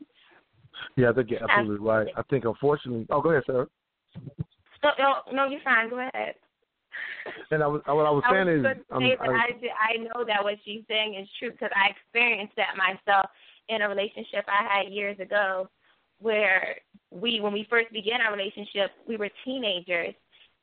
[0.95, 2.07] Yeah, I think you're absolutely right.
[2.15, 3.67] I think unfortunately, oh, go ahead, Sarah.
[4.83, 5.89] No, no, no, you're fine.
[5.89, 6.35] Go ahead.
[7.51, 10.25] And I was, what I was saying I was is, say I, I, I know
[10.25, 13.27] that what she's saying is true because I experienced that myself
[13.69, 15.69] in a relationship I had years ago,
[16.19, 16.77] where
[17.11, 20.13] we, when we first began our relationship, we were teenagers,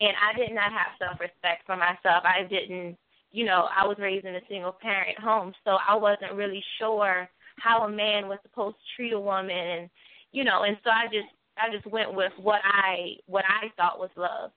[0.01, 2.25] and I did not have self-respect for myself.
[2.25, 2.97] I didn't,
[3.31, 7.29] you know, I was raised in a single-parent home, so I wasn't really sure
[7.59, 9.91] how a man was supposed to treat a woman, and
[10.33, 14.01] you know, and so I just I just went with what I what I thought
[14.01, 14.51] was love.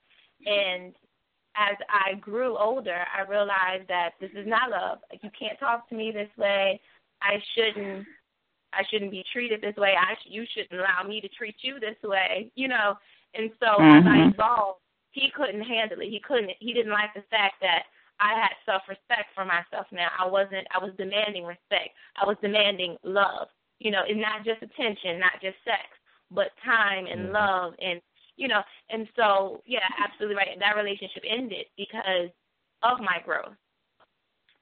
[0.45, 0.93] And
[1.55, 4.99] as I grew older, I realized that this is not love.
[5.11, 6.79] You can't talk to me this way.
[7.21, 8.05] I shouldn't
[8.73, 9.93] I shouldn't be treated this way.
[9.97, 12.51] I sh- you shouldn't allow me to treat you this way.
[12.55, 12.95] You know.
[13.33, 13.97] And so mm-hmm.
[13.97, 14.29] as I mm-hmm.
[14.33, 14.79] evolved,
[15.11, 16.09] he couldn't handle it.
[16.09, 16.51] He couldn't.
[16.59, 17.83] He didn't like the fact that
[18.19, 19.87] I had self-respect for myself.
[19.91, 20.67] Now I wasn't.
[20.73, 21.95] I was demanding respect.
[22.15, 23.47] I was demanding love.
[23.79, 25.85] You know, it's not just attention, not just sex
[26.31, 27.33] but time and mm-hmm.
[27.33, 28.01] love and
[28.35, 32.29] you know and so yeah absolutely right that relationship ended because
[32.83, 33.55] of my growth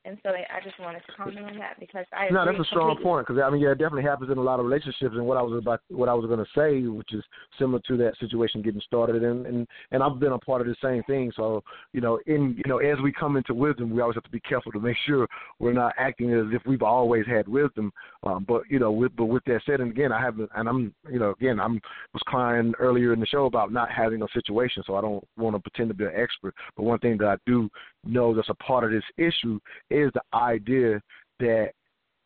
[0.06, 2.90] and so I just wanted to comment on that because I no, that's a strong
[2.90, 3.04] completely.
[3.04, 5.16] point because I mean, yeah, it definitely happens in a lot of relationships.
[5.16, 7.24] And what I was about, what I was going to say, which is
[7.58, 10.76] similar to that situation getting started, and and and I've been a part of the
[10.82, 11.32] same thing.
[11.36, 14.30] So you know, in you know, as we come into wisdom, we always have to
[14.30, 15.28] be careful to make sure
[15.60, 17.92] we're not acting as if we've always had wisdom.
[18.24, 20.94] Um, but you know, with but with that said, and again, I haven't, and I'm
[21.12, 21.82] you know, again, I'm
[22.14, 25.56] was crying earlier in the show about not having a situation, so I don't want
[25.56, 26.54] to pretend to be an expert.
[26.76, 27.70] But one thing that I do
[28.06, 29.60] know that's a part of this issue
[29.96, 31.02] is the idea
[31.40, 31.72] that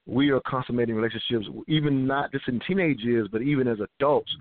[0.06, 4.32] we are consummating relationships, even not just in teenage years, but even as adults,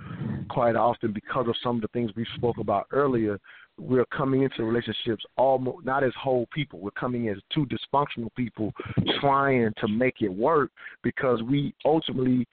[0.48, 3.38] quite often because of some of the things we spoke about earlier.
[3.76, 6.80] We're coming into relationships almost not as whole people.
[6.80, 8.72] We're coming as two dysfunctional people
[9.20, 10.70] trying to make it work
[11.04, 12.46] because we ultimately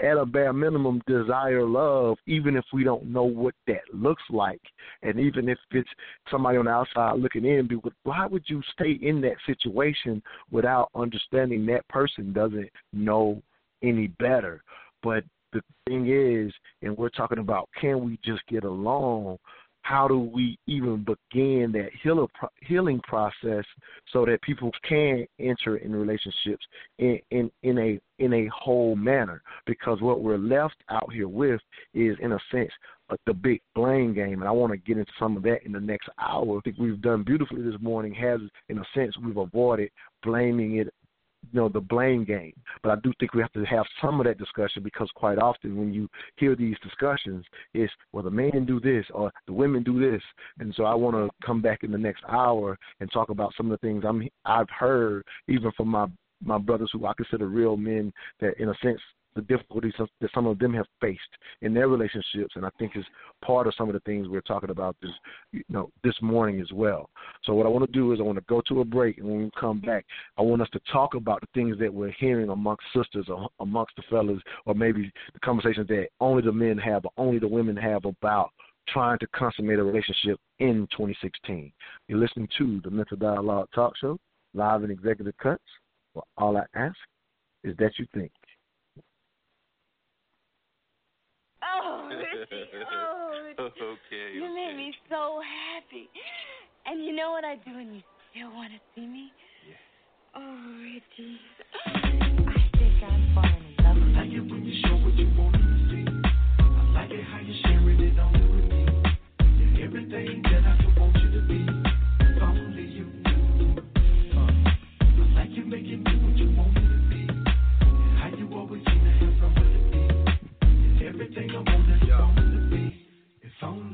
[0.00, 4.60] at a bare minimum desire love even if we don't know what that looks like.
[5.02, 5.88] And even if it's
[6.30, 10.88] somebody on the outside looking in but why would you stay in that situation without
[10.94, 13.42] understanding that person doesn't know
[13.82, 14.62] any better?
[15.02, 19.38] But the thing is and we're talking about can we just get along
[19.82, 21.90] how do we even begin that
[22.66, 23.64] healing process
[24.12, 26.64] so that people can enter in relationships
[26.98, 29.42] in, in, in a in a whole manner?
[29.66, 31.60] Because what we're left out here with
[31.94, 32.70] is, in a sense,
[33.26, 35.80] the big blame game, and I want to get into some of that in the
[35.80, 36.56] next hour.
[36.56, 38.14] I think we've done beautifully this morning.
[38.14, 39.90] Has, in a sense, we've avoided
[40.22, 40.92] blaming it
[41.52, 42.52] you know the blame game.
[42.82, 45.76] But I do think we have to have some of that discussion because quite often
[45.76, 50.00] when you hear these discussions, it's well the men do this or the women do
[50.00, 50.22] this,
[50.58, 53.70] and so I want to come back in the next hour and talk about some
[53.70, 56.06] of the things I'm I've heard even from my
[56.44, 59.00] my brothers who I consider real men that in a sense
[59.34, 61.20] the difficulties that some of them have faced
[61.62, 63.04] in their relationships, and I think is
[63.44, 65.10] part of some of the things we're talking about this,
[65.52, 67.08] you know, this morning as well.
[67.44, 69.26] So what I want to do is I want to go to a break, and
[69.26, 70.04] when we come back,
[70.36, 73.96] I want us to talk about the things that we're hearing amongst sisters or amongst
[73.96, 77.76] the fellas, or maybe the conversations that only the men have or only the women
[77.76, 78.50] have about
[78.88, 81.72] trying to consummate a relationship in 2016.
[82.08, 84.18] You're listening to the Mental Dialogue Talk Show,
[84.54, 85.62] live in executive cuts.
[86.14, 86.96] Well, all I ask
[87.64, 88.32] is that you think.
[91.92, 92.48] Oh, Richie.
[93.58, 94.32] Oh, okay.
[94.34, 96.08] you made me so happy.
[96.86, 99.30] And you know what I do when you still want to see me?
[99.68, 100.40] Yeah.
[100.40, 101.38] Oh, Richie.
[101.84, 105.28] I think I'm falling in love with I like it when you show what you
[105.36, 106.06] want to see.
[106.60, 108.86] I like it how you're sharing it all with me.
[109.76, 111.21] You're everything that I could want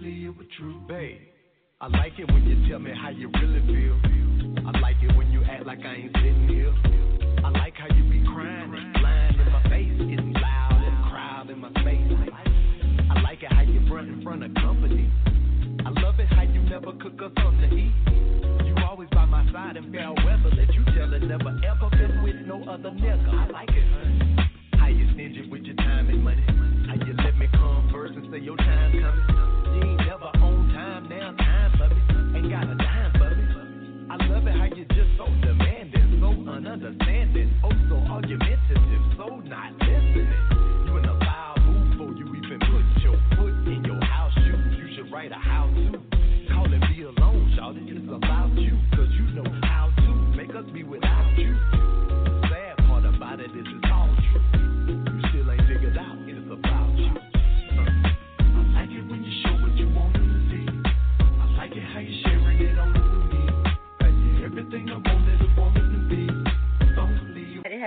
[0.09, 0.81] Only it were true.
[0.89, 1.21] Babe,
[1.83, 3.93] I like it when you tell me how you really feel.
[4.65, 6.73] I like it when you act like I ain't sitting here.
[7.45, 11.59] I like how you be crying lying in my face, getting loud and crowd in
[11.59, 12.09] my face.
[13.11, 15.13] I like it how you front in front of company.
[15.85, 17.93] I love it how you never cook us something to eat.
[18.65, 20.57] You always by my side in fair weather.
[20.57, 23.29] Let you tell it never ever been with no other nigga.
[23.29, 23.68] I like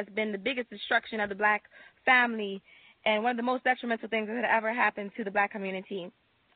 [0.05, 1.63] has been the biggest destruction of the black
[2.05, 2.61] family
[3.05, 6.11] and one of the most detrimental things that had ever happened to the black community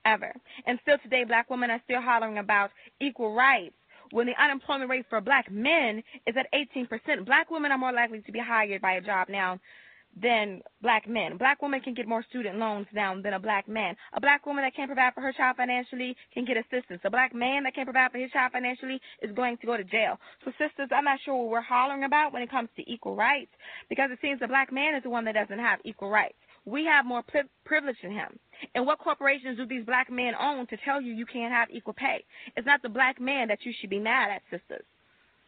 [0.05, 0.33] ever.
[0.65, 2.71] And still today, black women are still hollering about
[3.01, 3.75] equal rights
[4.11, 7.25] when the unemployment rate for black men is at 18%.
[7.25, 9.59] Black women are more likely to be hired by a job now
[10.21, 11.37] than black men.
[11.37, 13.95] Black women can get more student loans now than a black man.
[14.13, 17.01] A black woman that can't provide for her child financially can get assistance.
[17.03, 19.83] A black man that can't provide for his child financially is going to go to
[19.83, 20.19] jail.
[20.43, 23.51] So, sisters, I'm not sure what we're hollering about when it comes to equal rights
[23.89, 26.37] because it seems the black man is the one that doesn't have equal rights.
[26.65, 28.39] We have more pri- privilege than him.
[28.73, 31.93] And what corporations do these black men own to tell you you can't have equal
[31.93, 32.23] pay?
[32.55, 34.85] It's not the black man that you should be mad at, sisters.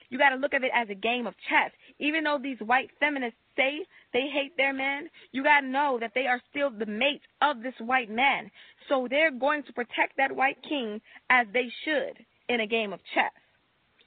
[0.10, 1.72] You got to look at it as a game of chess.
[2.00, 6.12] Even though these white feminists say they hate their men, you got to know that
[6.16, 8.50] they are still the mates of this white man.
[8.88, 13.00] So they're going to protect that white king as they should in a game of
[13.14, 13.32] chess.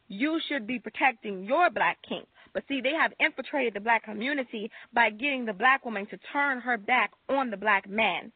[0.09, 2.25] You should be protecting your black king.
[2.53, 6.61] But see, they have infiltrated the black community by getting the black woman to turn
[6.61, 8.33] her back on the black man.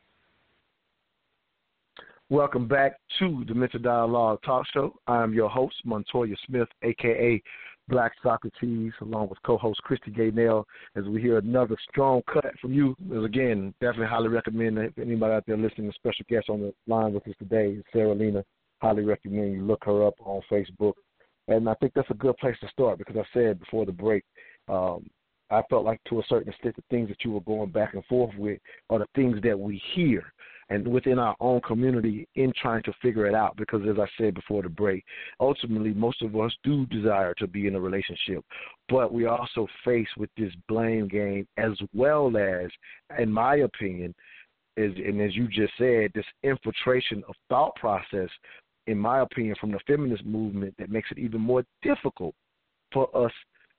[2.31, 4.95] Welcome back to the Mental Dialogue Talk Show.
[5.07, 7.43] I'm your host, Montoya Smith, aka
[7.89, 10.65] Black Socrates, along with co-host Christy Gaynell,
[10.97, 12.97] as we hear another strong cut from you.
[13.15, 16.61] As again, definitely highly recommend that if anybody out there listening, a special guest on
[16.61, 18.43] the line with us today, Sarah Lena.
[18.81, 20.95] Highly recommend you look her up on Facebook.
[21.49, 24.25] And I think that's a good place to start because I said before the break,
[24.67, 25.11] um,
[25.51, 28.05] I felt like to a certain extent the things that you were going back and
[28.07, 30.33] forth with are the things that we hear
[30.71, 34.35] and within our own community in trying to figure it out because as I said
[34.35, 35.05] before the break,
[35.41, 38.45] ultimately most of us do desire to be in a relationship.
[38.89, 42.71] But we also faced with this blame game as well as,
[43.19, 44.15] in my opinion,
[44.77, 48.29] is and as you just said, this infiltration of thought process,
[48.87, 52.35] in my opinion, from the feminist movement that makes it even more difficult
[52.93, 53.33] for us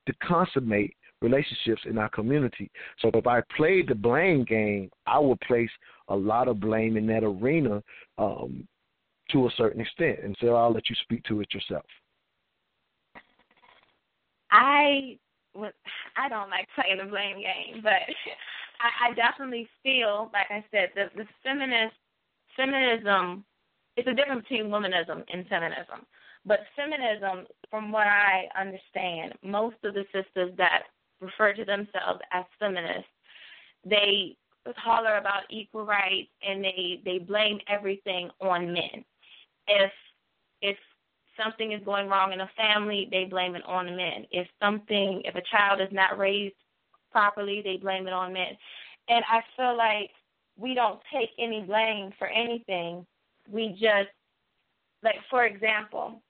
[0.08, 0.96] to consummate
[1.26, 2.70] relationships in our community.
[3.02, 5.70] So if I played the blame game, I would place
[6.08, 7.84] a lot of blame in that arena
[8.18, 8.68] um,
[9.32, 10.20] to a certain extent.
[10.24, 11.86] And so I'll let you speak to it yourself.
[14.52, 15.18] I
[16.18, 17.94] I don't like playing the blame game, but
[18.82, 21.96] I, I definitely feel, like I said, the the feminist
[22.56, 23.44] feminism.
[23.98, 26.06] It's a difference between womanism and feminism.
[26.46, 30.84] But feminism, from what I understand, most of the sisters that
[31.26, 33.10] refer to themselves as feminists,
[33.84, 34.36] they
[34.78, 39.04] holler about equal rights and they they blame everything on men.
[39.68, 39.92] If
[40.62, 40.78] if
[41.42, 44.26] something is going wrong in a family, they blame it on men.
[44.32, 46.56] If something if a child is not raised
[47.12, 48.58] properly, they blame it on men.
[49.08, 50.12] And I feel like
[50.58, 53.06] we don't take any blame for anything.
[53.50, 54.10] We just,
[55.04, 56.22] like, for example,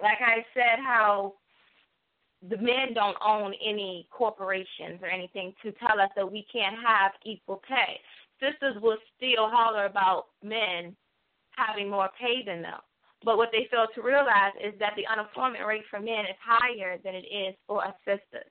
[0.00, 1.34] like I said, how
[2.48, 7.12] the men don't own any corporations or anything to tell us that we can't have
[7.24, 8.00] equal pay.
[8.40, 10.94] Sisters will still holler about men
[11.56, 12.80] having more pay than them.
[13.24, 16.98] But what they fail to realize is that the unemployment rate for men is higher
[17.02, 18.50] than it is for us sisters.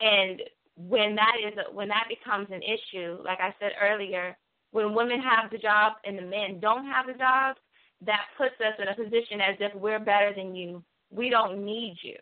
[0.00, 0.42] And
[0.76, 4.36] when that is a, when that becomes an issue, like I said earlier,
[4.72, 7.56] when women have the job and the men don't have the job,
[8.06, 10.82] that puts us in a position as if we're better than you.
[11.10, 12.16] We don't need you.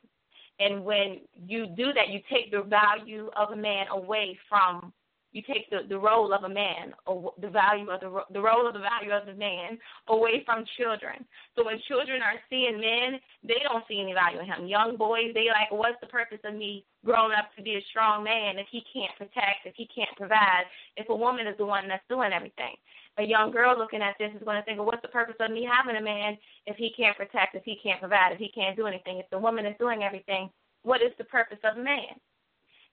[0.60, 4.92] And when you do that, you take the value of a man away from
[5.32, 8.66] you take the, the role of a man or the value of the the role
[8.66, 11.24] of the value of the man away from children.
[11.54, 14.66] So when children are seeing men, they don't see any value in him.
[14.66, 18.24] Young boys, they like, what's the purpose of me growing up to be a strong
[18.24, 20.64] man if he can't protect, if he can't provide,
[20.96, 22.74] if a woman is the one that's doing everything?
[23.18, 25.50] A young girl looking at this is going to think, well, what's the purpose of
[25.50, 28.76] me having a man if he can't protect, if he can't provide, if he can't
[28.76, 29.18] do anything?
[29.18, 30.48] If the woman is doing everything,
[30.82, 32.16] what is the purpose of a man?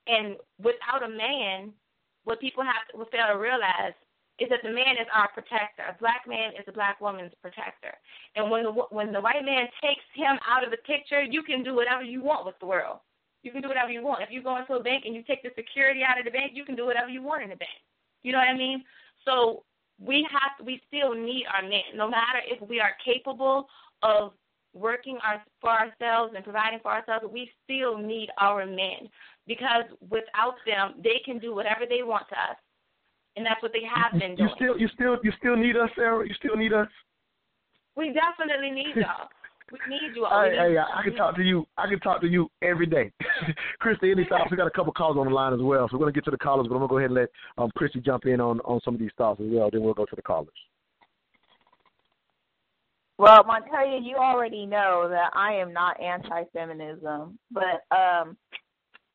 [0.08, 1.74] And without a man,
[2.26, 3.94] what people have to fail to realize
[4.40, 5.88] is that the man is our protector.
[5.88, 7.96] A black man is a black woman's protector.
[8.36, 11.64] And when the, when the white man takes him out of the picture, you can
[11.64, 13.00] do whatever you want with the world.
[13.44, 14.24] You can do whatever you want.
[14.24, 16.52] If you go into a bank and you take the security out of the bank,
[16.54, 17.80] you can do whatever you want in the bank.
[18.24, 18.84] You know what I mean?
[19.24, 19.64] So
[20.04, 23.68] we have we still need our men, no matter if we are capable
[24.04, 24.34] of
[24.76, 27.26] working our, for ourselves and providing for ourselves.
[27.32, 29.10] We still need our men
[29.48, 32.58] because without them, they can do whatever they want to us,
[33.36, 34.50] and that's what they have been doing.
[34.50, 36.28] You still, you still, you still need us, Sarah.
[36.28, 36.88] You still need us.
[37.96, 39.30] We definitely need y'all.
[39.72, 40.44] We need you all.
[40.44, 41.66] Hey, hey, I, I can talk to you.
[41.78, 43.12] I can talk to you every day.
[43.80, 44.52] Christy, any thoughts?
[44.52, 46.32] We got a couple calls on the line as well, so we're gonna get to
[46.32, 48.80] the callers, but I'm gonna go ahead and let um, Christy jump in on on
[48.86, 49.72] some of these thoughts as well.
[49.72, 50.54] Then we'll go to the callers.
[53.18, 58.36] Well, Montelia, you already know that I am not anti-feminism, but um,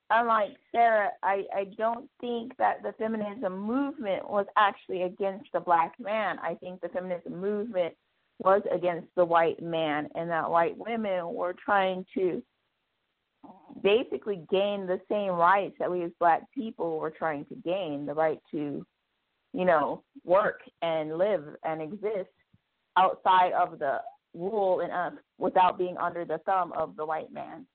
[0.08, 5.94] unlike Sarah, I I don't think that the feminism movement was actually against the black
[6.00, 6.38] man.
[6.38, 7.94] I think the feminism movement
[8.38, 12.42] was against the white man, and that white women were trying to
[13.82, 18.14] basically gain the same rights that we as black people were trying to gain the
[18.14, 18.84] right to,
[19.52, 22.30] you know, work and live and exist
[23.00, 23.98] outside of the
[24.34, 27.66] rule and uh, without being under the thumb of the white man.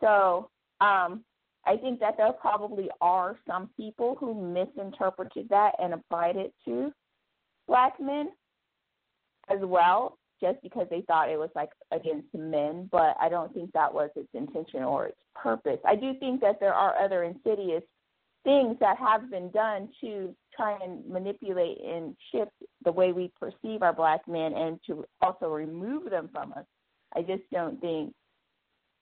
[0.00, 0.50] So
[0.80, 1.24] um,
[1.64, 6.92] I think that there probably are some people who misinterpreted that and applied it to
[7.66, 8.28] black men
[9.48, 12.88] as well, just because they thought it was like against men.
[12.92, 15.80] But I don't think that was its intention or its purpose.
[15.84, 17.82] I do think that there are other insidious
[18.46, 22.52] things that have been done to try and manipulate and shift
[22.84, 26.64] the way we perceive our black men and to also remove them from us.
[27.16, 28.14] I just don't think.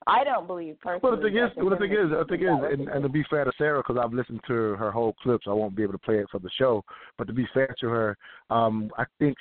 [0.07, 0.99] I don't believe personally.
[1.03, 3.09] Well, the thing is, well, the thing is, the thing think is, and, and to
[3.09, 5.93] be fair to Sarah, because I've listened to her whole clips, I won't be able
[5.93, 6.83] to play it for the show.
[7.17, 8.17] But to be fair to her,
[8.49, 9.37] um, I think,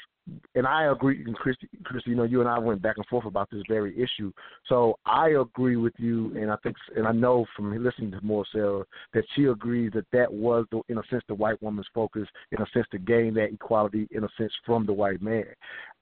[0.55, 3.27] and I agree, and Christy, Christy, you know, you and I went back and forth
[3.27, 4.33] about this very issue.
[4.68, 8.85] So I agree with you, and I think, and I know from listening to Sarah
[9.12, 12.62] that she agrees that that was, the, in a sense, the white woman's focus, in
[12.62, 15.47] a sense, to gain that equality, in a sense, from the white man.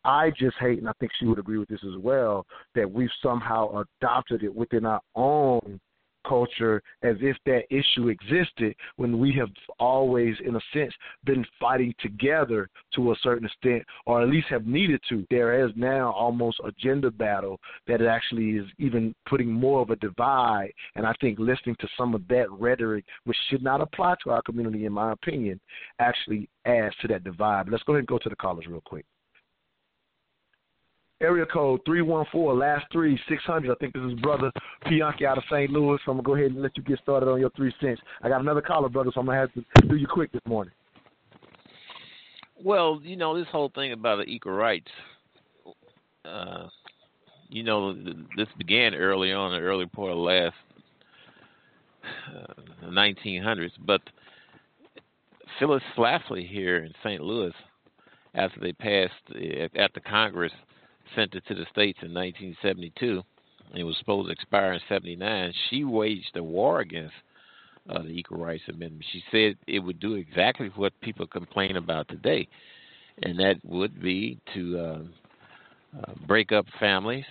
[0.04, 3.08] I just hate, and I think she would agree with this as well, that we've
[3.22, 5.80] somehow adopted it within our own
[6.26, 10.92] culture as if that issue existed when we have always, in a sense,
[11.24, 15.26] been fighting together to a certain extent, or at least have needed to.
[15.30, 19.96] There is now almost a gender battle that actually is even putting more of a
[19.96, 20.72] divide.
[20.94, 24.42] And I think listening to some of that rhetoric, which should not apply to our
[24.42, 25.60] community, in my opinion,
[25.98, 27.66] actually adds to that divide.
[27.66, 29.04] But let's go ahead and go to the callers real quick.
[31.22, 33.70] Area code 314, last three, 600.
[33.70, 34.50] I think this is brother
[34.86, 35.70] Pianki out of St.
[35.70, 35.98] Louis.
[36.04, 38.00] So I'm going to go ahead and let you get started on your three cents.
[38.22, 40.42] I got another caller, brother, so I'm going to have to do you quick this
[40.46, 40.74] morning.
[42.62, 44.90] Well, you know, this whole thing about the equal rights,
[46.24, 46.66] uh,
[47.48, 47.94] you know,
[48.36, 50.54] this began early on, the early part of last
[52.36, 53.70] uh, 1900s.
[53.86, 54.00] But
[55.58, 57.20] Phyllis Schlafly here in St.
[57.20, 57.52] Louis,
[58.34, 59.12] after they passed,
[59.76, 60.52] at the Congress
[61.14, 63.22] sent it to the states in 1972,
[63.70, 67.14] and it was supposed to expire in 79, she waged a war against
[67.88, 69.04] uh, the Equal Rights Amendment.
[69.12, 72.48] She said it would do exactly what people complain about today,
[73.22, 77.24] and that would be to uh, uh, break up families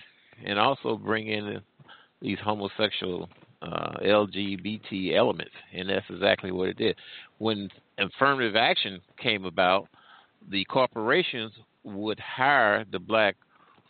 [0.44, 1.60] and also bring in
[2.20, 3.28] these homosexual
[3.62, 6.96] uh, LGBT elements, and that's exactly what it did.
[7.38, 7.68] When
[7.98, 9.88] affirmative action came about,
[10.50, 11.52] the corporations
[11.84, 13.36] would hire the black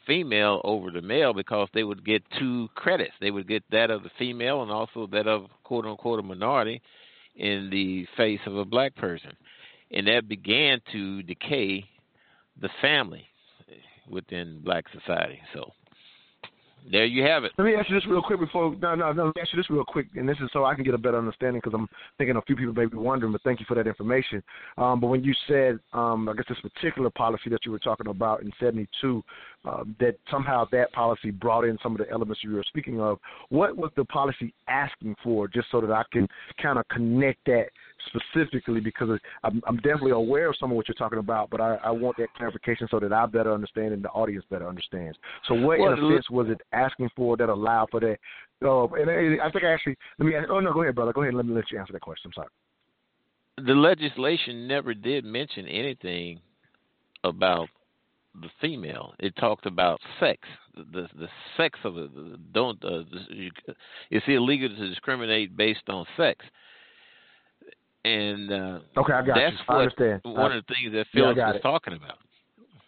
[0.06, 3.12] female over the male because they would get two credits.
[3.20, 6.80] They would get that of the female and also that of quote unquote a minority
[7.36, 9.32] in the face of a black person.
[9.90, 11.84] And that began to decay
[12.60, 13.26] the family
[14.08, 15.38] within black society.
[15.54, 15.72] So
[16.90, 17.52] there you have it.
[17.58, 18.74] Let me ask you this real quick before.
[18.80, 19.26] No, no, no.
[19.26, 20.98] Let me ask you this real quick, and this is so I can get a
[20.98, 21.88] better understanding because I'm
[22.18, 23.32] thinking a few people may be wondering.
[23.32, 24.42] But thank you for that information.
[24.78, 28.08] Um, but when you said, um, I guess this particular policy that you were talking
[28.08, 29.22] about in '72,
[29.64, 33.18] uh, that somehow that policy brought in some of the elements you were speaking of.
[33.48, 35.46] What was the policy asking for?
[35.46, 36.26] Just so that I can
[36.60, 37.66] kind of connect that
[38.08, 41.76] specifically because I'm, I'm definitely aware of some of what you're talking about, but I,
[41.76, 45.16] I want that clarification so that I better understand and the audience better understands.
[45.46, 48.16] So, what Well, in a sense was it asking for that allowed for that?
[48.62, 50.34] Oh, and I I think I actually let me.
[50.34, 51.12] Ask, oh no, go ahead, brother.
[51.12, 51.30] Go ahead.
[51.30, 52.30] and Let me let you answer that question.
[52.30, 53.66] I'm sorry.
[53.66, 56.40] The legislation never did mention anything
[57.24, 57.68] about
[58.40, 59.14] the female.
[59.18, 60.40] It talked about sex,
[60.74, 62.52] the the sex of it.
[62.52, 63.50] Don't uh, you,
[64.10, 66.44] it's illegal to discriminate based on sex.
[68.04, 69.58] And uh, Okay, I got that's you.
[69.74, 70.20] I understand.
[70.24, 71.62] one I- of the things that Yeah, Phillips got was it.
[71.62, 72.18] talking about.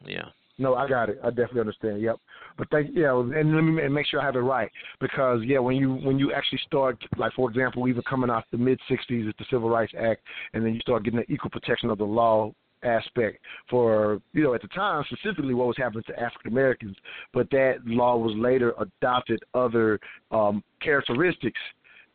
[0.04, 0.24] Yeah.
[0.56, 1.18] No, I got it.
[1.24, 2.00] I definitely understand.
[2.00, 2.16] Yep.
[2.56, 5.58] But thank yeah, and let me ma- make sure I have it right because yeah,
[5.58, 9.26] when you when you actually start like for example, even coming out the mid '60s,
[9.26, 10.22] with the Civil Rights Act,
[10.52, 12.52] and then you start getting the equal protection of the law
[12.84, 13.38] aspect
[13.68, 16.96] for you know at the time specifically what was happening to African Americans,
[17.32, 19.98] but that law was later adopted other
[20.30, 21.60] um, characteristics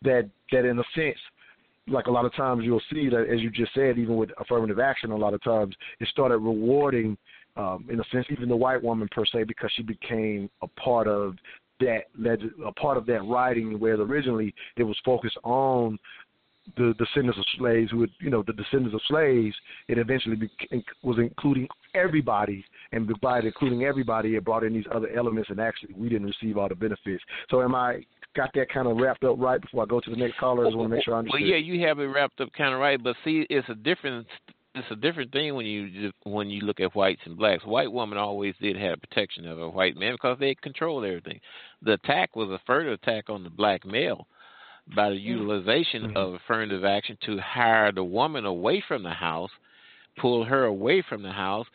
[0.01, 1.17] that that in a sense
[1.89, 4.79] like a lot of times you'll see that as you just said, even with affirmative
[4.79, 7.17] action, a lot of times it started rewarding,
[7.57, 11.07] um, in a sense, even the white woman per se, because she became a part
[11.07, 11.35] of
[11.79, 13.79] that, leg- a part of that writing.
[13.79, 15.97] Whereas originally it was focused on
[16.77, 19.55] the descendants of slaves, who would, you know, the descendants of slaves.
[19.87, 25.09] It eventually bec- was including everybody, and by including everybody, it brought in these other
[25.15, 27.23] elements, and actually we didn't receive all the benefits.
[27.49, 28.03] So, am I
[28.35, 30.65] got that kind of wrapped up right before I go to the next caller?
[30.65, 31.43] I just want to make sure I understand.
[31.43, 34.27] Well, yeah, you have it wrapped up kind of right, but see, it's a different
[34.75, 37.65] it's a different thing when you when you look at whites and blacks.
[37.65, 41.39] White woman always did have protection of a white man because they controlled everything.
[41.81, 44.27] The attack was a further attack on the black male
[44.95, 49.51] by the utilization of affirmative action to hire the woman away from the house,
[50.17, 51.67] pull her away from the house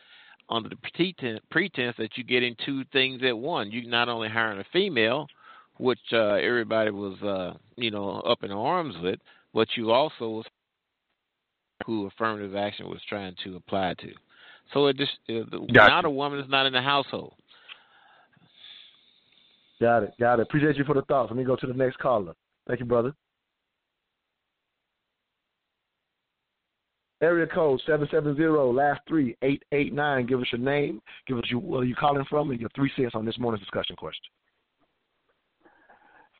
[0.48, 3.70] under the pretense, pretense that you're getting two things at one.
[3.70, 5.26] You're not only hiring a female,
[5.78, 9.18] which uh, everybody was, uh, you know, up in arms with,
[9.52, 10.46] but you also was
[11.86, 14.12] who affirmative action was trying to apply to.
[14.72, 15.40] So it just uh,
[15.72, 15.90] Gotcha.
[15.90, 17.34] now the woman is not in the household.
[19.80, 20.14] Got it.
[20.18, 20.42] Got it.
[20.42, 21.30] Appreciate you for the thoughts.
[21.30, 22.34] Let me go to the next caller.
[22.66, 23.12] Thank you, brother.
[27.22, 30.26] Area code seven seven zero last three eight eight nine.
[30.26, 31.00] Give us your name.
[31.26, 33.96] Give us your, where you calling from and your three cents on this morning's discussion
[33.96, 34.30] question.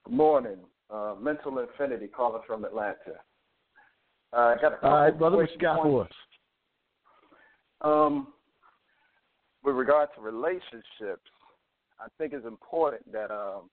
[0.04, 0.58] Good morning.
[0.90, 2.96] Uh, Mental Infinity calling from Atlanta.
[4.32, 5.36] Uh, I got a All right, brother.
[5.36, 6.10] What you got for us?
[7.80, 8.28] Um,
[9.62, 11.30] with regard to relationships,
[11.98, 13.70] I think it's important that um,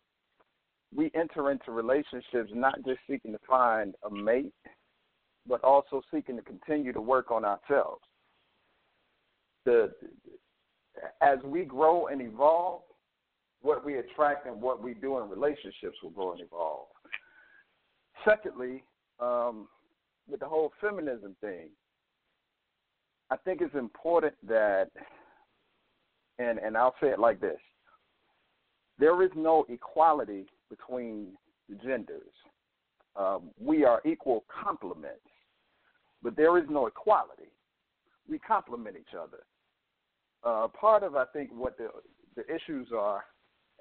[0.94, 4.54] we enter into relationships not just seeking to find a mate,
[5.48, 8.02] but also seeking to continue to work on ourselves.
[9.66, 9.92] The
[11.22, 12.82] as we grow and evolve,
[13.62, 16.88] what we attract and what we do in relationships will grow and evolve.
[18.26, 18.84] Secondly,
[19.20, 19.68] um,
[20.30, 21.70] with the whole feminism thing,
[23.30, 24.90] I think it's important that,
[26.38, 27.60] and and I'll say it like this:
[29.00, 31.34] there is no equality between
[31.70, 32.34] the genders.
[33.16, 35.30] Um, we are equal complements,
[36.24, 37.52] but there is no equality.
[38.28, 39.44] We complement each other.
[40.44, 41.90] Uh, part of I think what the
[42.36, 43.26] the issues are,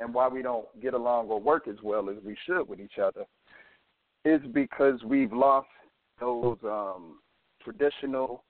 [0.00, 2.98] and why we don't get along or work as well as we should with each
[2.98, 3.24] other,
[4.24, 5.68] is because we've lost
[6.18, 7.20] those um,
[7.62, 8.44] traditional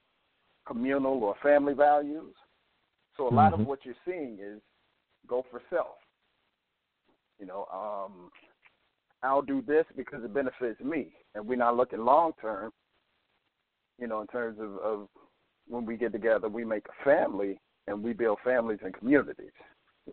[0.66, 2.34] communal or family values.
[3.16, 3.66] So a lot of Mhm.
[3.66, 4.62] what you're seeing is
[5.26, 5.99] go for self.
[7.40, 8.30] You know, um,
[9.22, 12.70] I'll do this because it benefits me, and we're not looking long term.
[13.98, 15.08] You know, in terms of, of
[15.66, 19.52] when we get together, we make a family and we build families and communities.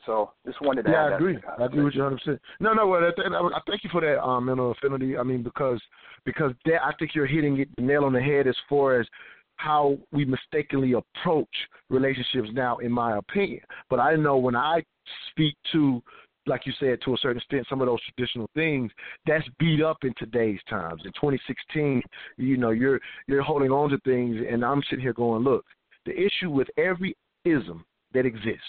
[0.06, 1.38] So just wanted to Yeah, I agree.
[1.60, 2.18] I agree with you 100.
[2.18, 2.88] percent No, no.
[2.88, 5.18] Well, I, I thank you for that um, mental affinity.
[5.18, 5.82] I mean, because
[6.26, 9.08] because that I think you're hitting it the nail on the head as far as
[9.56, 11.48] how we mistakenly approach
[11.90, 13.62] relationships now, in my opinion.
[13.90, 14.84] But I know when I
[15.32, 16.02] speak to
[16.48, 18.92] like you said, to a certain extent, some of those traditional things
[19.26, 21.02] that's beat up in today's times.
[21.06, 22.02] In 2016,
[22.38, 25.66] you know, you're you're holding on to things, and I'm sitting here going, look,
[26.06, 27.16] the issue with every
[27.46, 28.62] ism that exists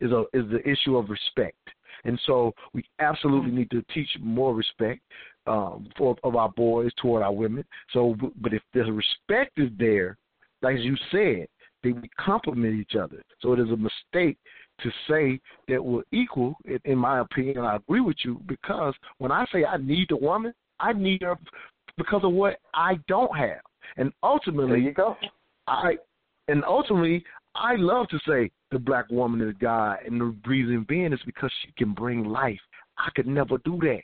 [0.00, 1.68] is a is the issue of respect,
[2.04, 5.00] and so we absolutely need to teach more respect
[5.46, 7.64] um, for of our boys toward our women.
[7.92, 10.16] So, but if the respect is there,
[10.62, 11.46] like you said,
[11.82, 13.22] then we complement each other.
[13.40, 14.38] So it is a mistake
[14.80, 16.56] to say that we're equal.
[16.84, 20.52] In, my opinion, I agree with you because when I say I need the woman,
[20.80, 21.36] I need her
[21.96, 23.60] because of what I don't have,
[23.96, 25.16] and ultimately, there you go.
[25.68, 25.96] I
[26.48, 27.24] and ultimately,
[27.54, 31.50] I love to say the black woman is God, and the reason being is because
[31.62, 32.60] she can bring life.
[32.98, 34.02] I could never do that.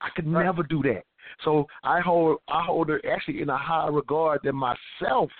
[0.00, 0.44] I could right.
[0.44, 1.02] never do that.
[1.44, 5.30] So I hold I hold her actually in a higher regard than myself.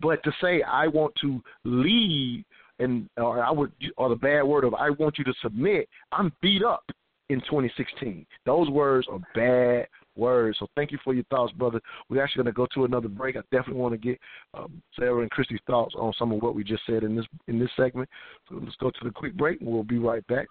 [0.00, 2.44] But to say I want to lead
[2.80, 6.32] and or I would or the bad word of I want you to submit, I'm
[6.42, 6.84] beat up
[7.28, 8.26] in 2016.
[8.44, 9.86] Those words are bad
[10.16, 10.58] words.
[10.58, 11.80] So thank you for your thoughts, brother.
[12.08, 13.36] We're actually going to go to another break.
[13.36, 14.18] I definitely want to get
[14.54, 17.58] um, Sarah and Christy's thoughts on some of what we just said in this in
[17.58, 18.08] this segment.
[18.48, 20.46] So let's go to the quick break, and we'll be right back.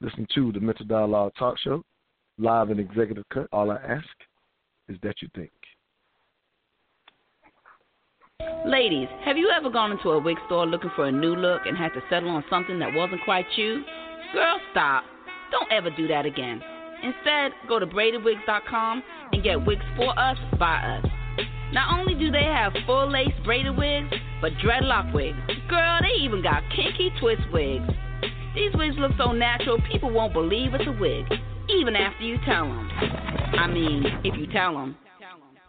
[0.00, 1.82] Listen to the Mental Dialogue Talk Show,
[2.38, 3.46] live and executive cut.
[3.52, 4.06] All I ask
[4.88, 5.50] is that you think.
[8.66, 11.76] Ladies, have you ever gone into a wig store looking for a new look and
[11.76, 13.82] had to settle on something that wasn't quite you?
[14.32, 15.04] Girl, stop.
[15.50, 16.62] Don't ever do that again.
[17.02, 19.02] Instead, go to braidedwigs.com
[19.32, 21.06] and get wigs for us by us.
[21.72, 25.38] Not only do they have full lace braided wigs, but dreadlock wigs.
[25.68, 27.88] Girl, they even got kinky twist wigs.
[28.54, 31.24] These wigs look so natural, people won't believe it's a wig,
[31.68, 32.90] even after you tell them.
[33.58, 34.96] I mean, if you tell them.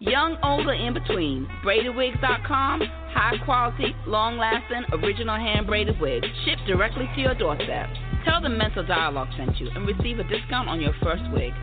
[0.01, 1.47] Young, older, in between.
[1.63, 2.81] BraidedWigs.com.
[3.13, 7.87] High quality, long lasting, original hand braided wigs shipped directly to your doorstep.
[8.25, 11.53] Tell them Mental Dialogue sent you and receive a discount on your first wig.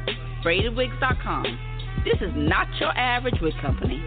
[0.44, 2.04] BraidedWigs.com.
[2.04, 4.04] This is not your average wig company.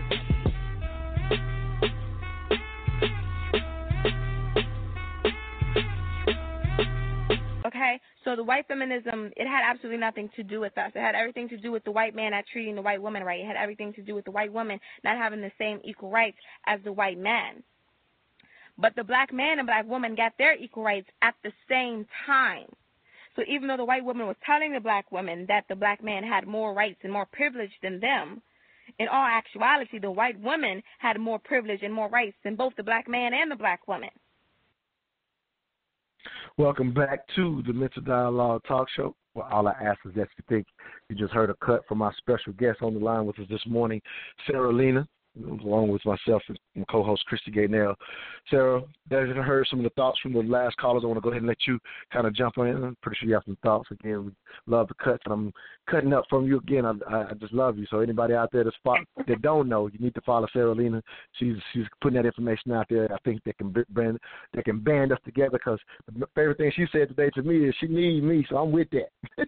[7.81, 10.91] Okay, so the white feminism, it had absolutely nothing to do with us.
[10.93, 13.39] It had everything to do with the white man not treating the white woman right.
[13.39, 16.37] It had everything to do with the white woman not having the same equal rights
[16.67, 17.63] as the white man.
[18.77, 22.67] But the black man and black woman got their equal rights at the same time.
[23.35, 26.23] So even though the white woman was telling the black woman that the black man
[26.23, 28.43] had more rights and more privilege than them,
[28.99, 32.83] in all actuality, the white woman had more privilege and more rights than both the
[32.83, 34.11] black man and the black woman.
[36.57, 39.15] Welcome back to the Mental Dialogue Talk Show.
[39.33, 40.67] Well, all I ask is that you think
[41.07, 43.61] you just heard a cut from our special guest on the line with us this
[43.65, 44.01] morning,
[44.45, 46.41] Sarah Lena along with myself
[46.75, 47.95] and co-host Christy Gaynell.
[48.49, 48.81] Sarah,
[49.11, 51.29] as you heard some of the thoughts from the last callers, I want to go
[51.29, 51.79] ahead and let you
[52.11, 52.83] kind of jump in.
[52.83, 53.89] I'm pretty sure you have some thoughts.
[53.91, 54.31] Again, we
[54.67, 55.53] love the cuts, and I'm
[55.89, 56.85] cutting up from you again.
[56.85, 57.85] I, I just love you.
[57.89, 58.75] So anybody out there that's
[59.27, 61.01] that don't know, you need to follow Sarah Lena.
[61.33, 63.11] She's she's putting that information out there.
[63.13, 64.19] I think that can band
[64.53, 65.79] that can band us together because
[66.13, 68.89] the favorite thing she said today to me is she needs me, so I'm with
[68.91, 69.47] that.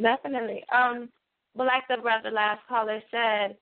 [0.00, 0.64] Definitely.
[0.74, 1.08] Um,
[1.54, 3.56] but like the brother last caller said,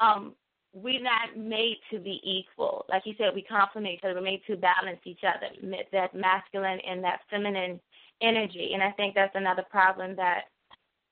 [0.00, 0.34] um,
[0.72, 2.84] we're not made to be equal.
[2.88, 4.14] Like you said, we complement each other.
[4.14, 5.48] We're made to balance each other,
[5.92, 7.80] that masculine and that feminine
[8.22, 8.70] energy.
[8.74, 10.42] And I think that's another problem that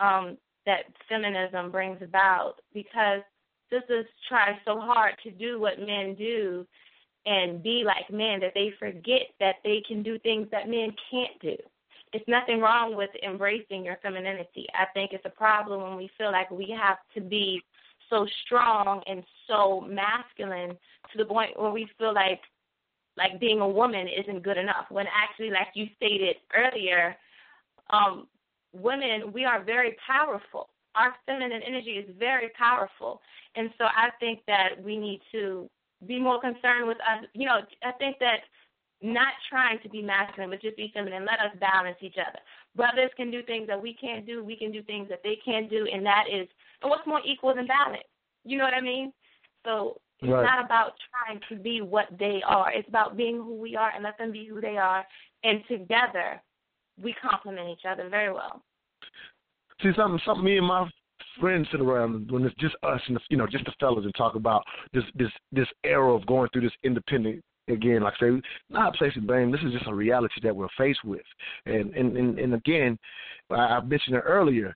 [0.01, 0.37] um,
[0.67, 3.23] that feminism brings about because
[3.71, 6.67] sisters try so hard to do what men do
[7.27, 11.39] and be like men that they forget that they can do things that men can't
[11.41, 11.57] do.
[12.13, 14.67] It's nothing wrong with embracing your femininity.
[14.73, 17.61] I think it's a problem when we feel like we have to be
[18.11, 20.77] so strong and so masculine
[21.13, 22.41] to the point where we feel like
[23.17, 24.87] like being a woman isn't good enough.
[24.91, 27.17] When actually like you stated earlier
[27.91, 28.27] um
[28.73, 30.69] women we are very powerful.
[30.95, 33.21] Our feminine energy is very powerful.
[33.57, 35.69] And so i think that we need to
[36.07, 38.41] be more concerned with us you know i think that
[39.01, 42.39] not trying to be masculine but just be feminine let us balance each other
[42.75, 45.71] brothers can do things that we can't do we can do things that they can't
[45.71, 46.49] do and that is
[46.83, 48.05] and what's more equal than balance?
[48.45, 49.13] You know what I mean?
[49.65, 50.43] So it's right.
[50.43, 52.73] not about trying to be what they are.
[52.73, 55.05] It's about being who we are and let them be who they are.
[55.45, 56.41] And together,
[57.03, 58.63] we complement each other very well.
[59.83, 60.89] See, something, something me and my
[61.41, 64.15] friends sit around when it's just us and the, you know just the fellas and
[64.17, 68.43] talk about this this this era of going through this independent again, like I say,
[68.71, 69.51] not placing blame.
[69.51, 71.23] This is just a reality that we're faced with,
[71.67, 72.99] and and and, and again,
[73.51, 74.75] I, mentioned it earlier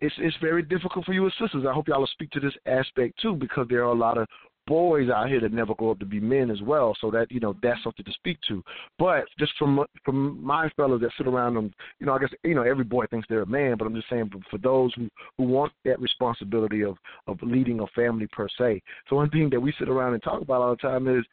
[0.00, 1.64] it's it's very difficult for you as sisters.
[1.68, 4.26] I hope y'all will speak to this aspect too, because there are a lot of
[4.66, 6.96] boys out here that never grow up to be men as well.
[7.00, 8.62] So that you know that's something to speak to.
[8.98, 12.54] But just from from my fellows that sit around them, you know, I guess you
[12.54, 15.44] know every boy thinks they're a man, but I'm just saying for those who who
[15.44, 16.96] want that responsibility of
[17.26, 18.82] of leading a family per se.
[19.08, 21.24] So one thing that we sit around and talk about all the time is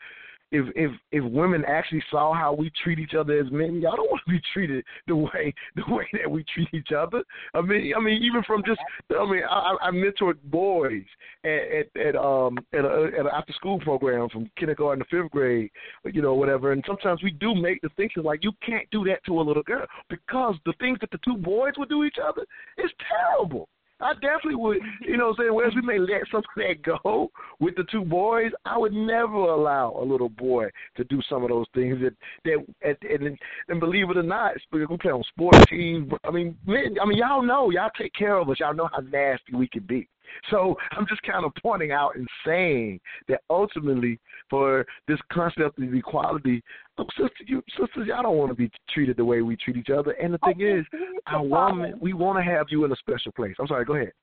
[0.52, 4.10] if if if women actually saw how we treat each other as men, y'all don't
[4.10, 7.24] want to be treated the way the way that we treat each other.
[7.54, 8.80] I mean, I mean, even from just,
[9.12, 11.04] I mean, I, I mentored boys
[11.44, 15.32] at at, at um at, a, at an after school program from kindergarten to fifth
[15.32, 15.70] grade,
[16.06, 16.72] you know, whatever.
[16.72, 19.86] And sometimes we do make distinctions like you can't do that to a little girl
[20.10, 22.46] because the things that the two boys would do each other
[22.78, 23.68] is terrible.
[24.00, 25.56] I definitely would, you know what I'm saying?
[25.56, 29.36] Whereas we may let some of that go with the two boys, I would never
[29.36, 32.14] allow a little boy to do some of those things that
[32.84, 33.38] that and,
[33.70, 36.12] and believe it or not, we play on sports teams.
[36.24, 38.60] I mean, men, I mean, y'all know, y'all take care of us.
[38.60, 40.08] Y'all know how nasty we can be.
[40.52, 45.94] So I'm just kind of pointing out and saying that ultimately, for this concept of
[45.94, 46.64] equality,
[46.98, 49.90] oh, sister, you, sisters, y'all don't want to be treated the way we treat each
[49.90, 50.12] other.
[50.12, 50.86] And the thing is,
[51.28, 53.56] our woman, we want to have you in a special place.
[53.60, 54.14] I'm sorry, go ahead.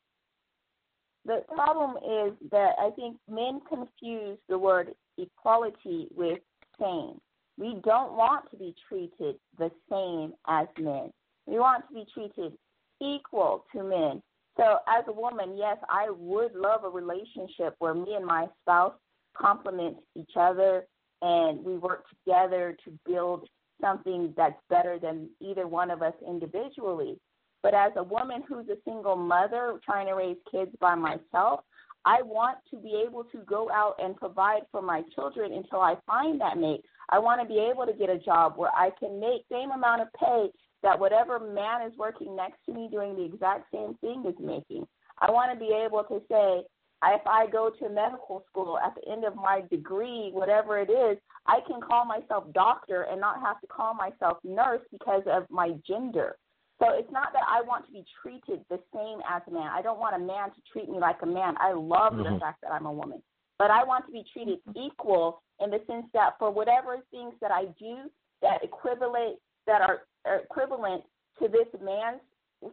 [1.27, 6.39] The problem is that I think men confuse the word equality with
[6.79, 7.21] same.
[7.59, 11.11] We don't want to be treated the same as men.
[11.47, 12.53] We want to be treated
[13.01, 14.23] equal to men.
[14.57, 18.95] So, as a woman, yes, I would love a relationship where me and my spouse
[19.37, 20.87] complement each other
[21.23, 23.49] and we work together to build
[23.81, 27.19] something that's better than either one of us individually.
[27.63, 31.61] But as a woman who's a single mother trying to raise kids by myself,
[32.05, 35.97] I want to be able to go out and provide for my children until I
[36.07, 36.83] find that mate.
[37.09, 40.03] I want to be able to get a job where I can make same amount
[40.03, 40.49] of pay
[40.85, 44.87] that whatever man is working next to me doing the exact same thing is making.
[45.19, 46.63] I want to be able to say,
[47.03, 51.19] if I go to medical school at the end of my degree, whatever it is,
[51.47, 55.73] I can call myself doctor and not have to call myself nurse because of my
[55.87, 56.37] gender.
[56.81, 59.71] So it's not that I want to be treated the same as a man.
[59.73, 61.55] I don't want a man to treat me like a man.
[61.61, 62.35] I love mm-hmm.
[62.35, 63.23] the fact that I'm a woman.
[63.59, 67.51] But I want to be treated equal in the sense that for whatever things that
[67.51, 68.11] I do
[68.43, 71.03] that equivalent that are are equivalent
[71.41, 72.21] to this man's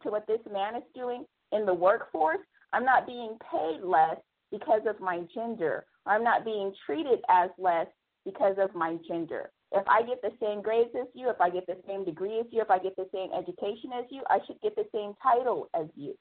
[0.04, 2.40] to what this man is doing in the workforce,
[2.74, 4.18] I'm not being paid less
[4.52, 5.86] because of my gender.
[6.06, 7.88] I'm not being treated as less
[8.26, 9.52] because of my gender.
[9.74, 12.46] If I get the same grades as you, if I get the same degree as
[12.52, 15.70] you, if I get the same education as you, I should get the same title
[15.74, 16.14] as you.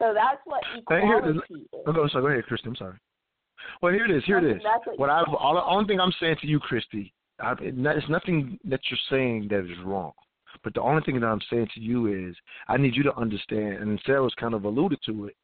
[0.00, 1.66] So that's what equality is.
[1.86, 2.68] Oh, go, sorry, go ahead, Christy.
[2.68, 2.98] I'm sorry.
[3.82, 4.22] Well, here it is.
[4.24, 4.62] Here it is.
[4.62, 8.58] What, what I all the only thing I'm saying to you, Christy, I, it's nothing
[8.64, 10.12] that you're saying that is wrong.
[10.64, 12.34] But the only thing that I'm saying to you is
[12.68, 15.36] I need you to understand, and Sarah's kind of alluded to it.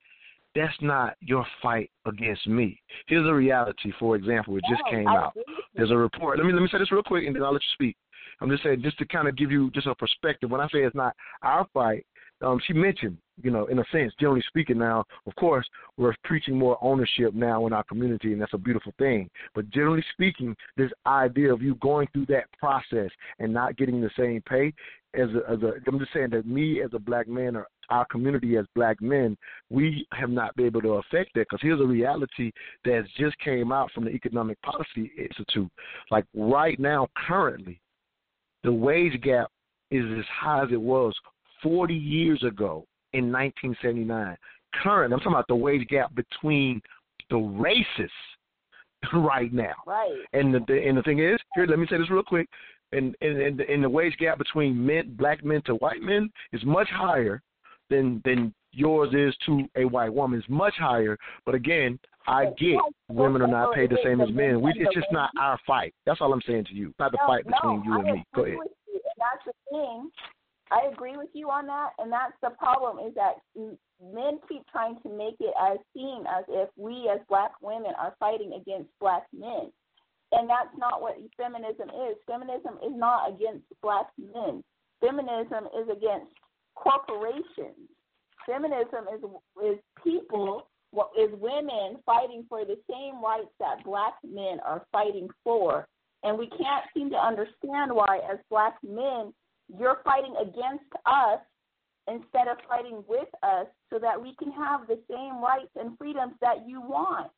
[0.54, 2.80] That's not your fight against me.
[3.08, 3.92] Here's a reality.
[3.98, 5.36] For example, it just came out.
[5.74, 6.38] There's a report.
[6.38, 7.96] Let me let me say this real quick, and then I'll let you speak.
[8.40, 10.50] I'm just saying, just to kind of give you just a perspective.
[10.50, 12.04] When I say it's not our fight,
[12.42, 15.66] um, she mentioned, you know, in a sense, generally speaking, now, of course,
[15.96, 19.30] we're preaching more ownership now in our community, and that's a beautiful thing.
[19.54, 24.10] But generally speaking, this idea of you going through that process and not getting the
[24.18, 24.72] same pay,
[25.14, 28.06] as a, as a, I'm just saying that me as a black man or our
[28.06, 29.36] community as black men,
[29.70, 32.50] we have not been able to affect that because here's a reality
[32.84, 35.70] that just came out from the Economic Policy Institute.
[36.10, 37.80] Like right now, currently,
[38.62, 39.48] the wage gap
[39.90, 41.14] is as high as it was
[41.62, 44.36] 40 years ago in 1979.
[44.82, 46.80] Current, I'm talking about the wage gap between
[47.30, 48.10] the races
[49.12, 49.74] right now.
[49.86, 50.10] Right.
[50.32, 52.48] And the, the and the thing is, here, let me say this real quick.
[52.94, 56.64] And and, and, and the wage gap between men, black men to white men is
[56.64, 57.42] much higher
[57.90, 60.38] than than yours is to a white woman.
[60.38, 61.16] It's much higher.
[61.46, 64.60] But again, I get women are not paid the same as men.
[64.60, 65.94] We, it's just not our fight.
[66.06, 66.94] That's all I'm saying to you.
[66.98, 68.24] Not the fight between you and me.
[68.34, 68.58] Go ahead.
[69.18, 70.10] That's the thing.
[70.70, 74.96] I agree with you on that, and that's the problem is that men keep trying
[75.02, 79.24] to make it as seem as if we as black women are fighting against black
[79.32, 79.70] men.
[80.34, 82.16] And that's not what feminism is.
[82.26, 84.62] Feminism is not against black men.
[85.00, 86.32] Feminism is against
[86.74, 87.88] corporations.
[88.46, 89.22] Feminism is
[89.64, 90.66] is people
[91.18, 95.86] is women fighting for the same rights that black men are fighting for.
[96.22, 99.32] And we can't seem to understand why as black men
[99.78, 101.40] you're fighting against us
[102.06, 106.34] instead of fighting with us so that we can have the same rights and freedoms
[106.40, 107.30] that you want.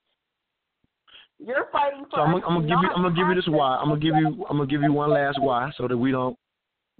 [1.38, 3.76] You're fighting for so I'm, I'm gonna give you I'm gonna give you this why.
[3.76, 6.36] I'm gonna give you I'm gonna give you one last why so that we don't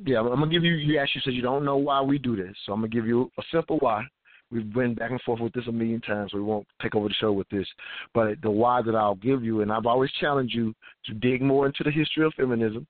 [0.04, 2.36] yeah, I'm gonna give you you asked you said you don't know why we do
[2.36, 2.54] this.
[2.64, 4.04] So I'm gonna give you a simple why
[4.50, 7.08] We've been back and forth with this a million times, so we won't take over
[7.08, 7.66] the show with this.
[8.14, 10.72] But the why that I'll give you, and I've always challenged you
[11.06, 12.86] to dig more into the history of feminism,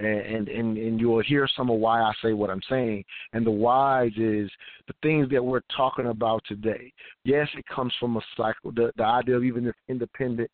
[0.00, 3.04] and and and you will hear some of why I say what I'm saying.
[3.34, 4.50] And the whys is
[4.86, 6.90] the things that we're talking about today.
[7.24, 10.50] Yes, it comes from a cycle, the the idea of even this independent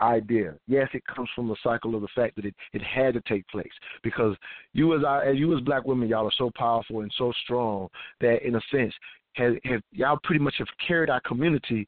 [0.00, 0.54] idea.
[0.66, 3.46] Yes, it comes from the cycle of the fact that it, it had to take
[3.48, 3.72] place
[4.02, 4.36] because
[4.72, 7.88] you as I, as you as black women, y'all are so powerful and so strong
[8.20, 8.92] that in a sense,
[9.34, 11.86] have, have y'all pretty much have carried our community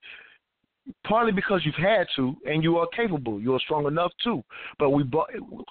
[1.04, 3.40] partly because you've had to and you are capable.
[3.40, 4.42] You are strong enough too.
[4.78, 5.04] But we,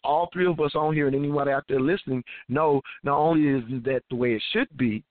[0.04, 3.84] all three of us on here and anybody out there listening know not only is
[3.84, 5.04] that the way it should be,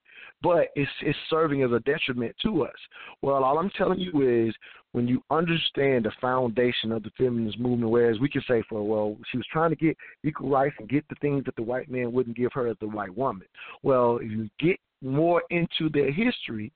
[0.45, 2.75] but it's it's serving as a detriment to us.
[3.23, 4.55] Well, all I'm telling you is
[4.93, 9.17] when you understand the foundation of the feminist movement, whereas we can say for well,
[9.33, 12.13] she was trying to get equal rights and get the things that the white man
[12.13, 13.47] wouldn't give her as the white woman.
[13.83, 16.71] Well, if you get more into their history,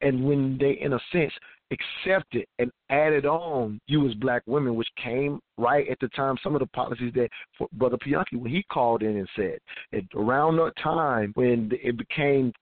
[0.00, 1.32] and when they, in a sense,
[1.72, 6.54] accepted and added on you as black women, which came right at the time, some
[6.54, 7.28] of the policies that
[7.72, 9.58] Brother Pianki, when he called in and said,
[10.14, 12.52] around that time when it became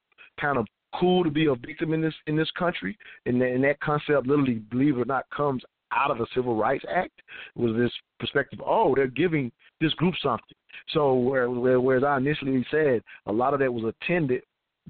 [0.40, 0.66] kind of
[0.98, 2.97] cool to be a victim in this in this country,
[3.27, 5.62] and, and that concept literally, believe it or not, comes
[5.93, 7.23] out of the Civil Rights Act
[7.55, 8.60] was this perspective.
[8.65, 9.51] Oh, they're giving
[9.81, 10.56] this group something.
[10.90, 14.43] So where, where, whereas I initially said a lot of that was attended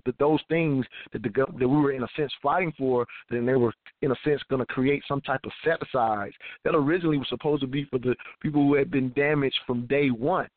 [0.04, 3.54] that those things that the that we were in a sense fighting for, then they
[3.54, 3.72] were
[4.02, 6.30] in a sense going to create some type of set aside
[6.64, 10.08] that originally was supposed to be for the people who had been damaged from day
[10.08, 10.48] one,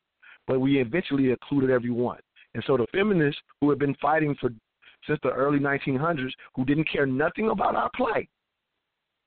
[0.46, 2.18] but we eventually included everyone.
[2.54, 4.50] And so the feminists who had been fighting for
[5.06, 8.28] since the early 1900s, who didn't care nothing about our plight,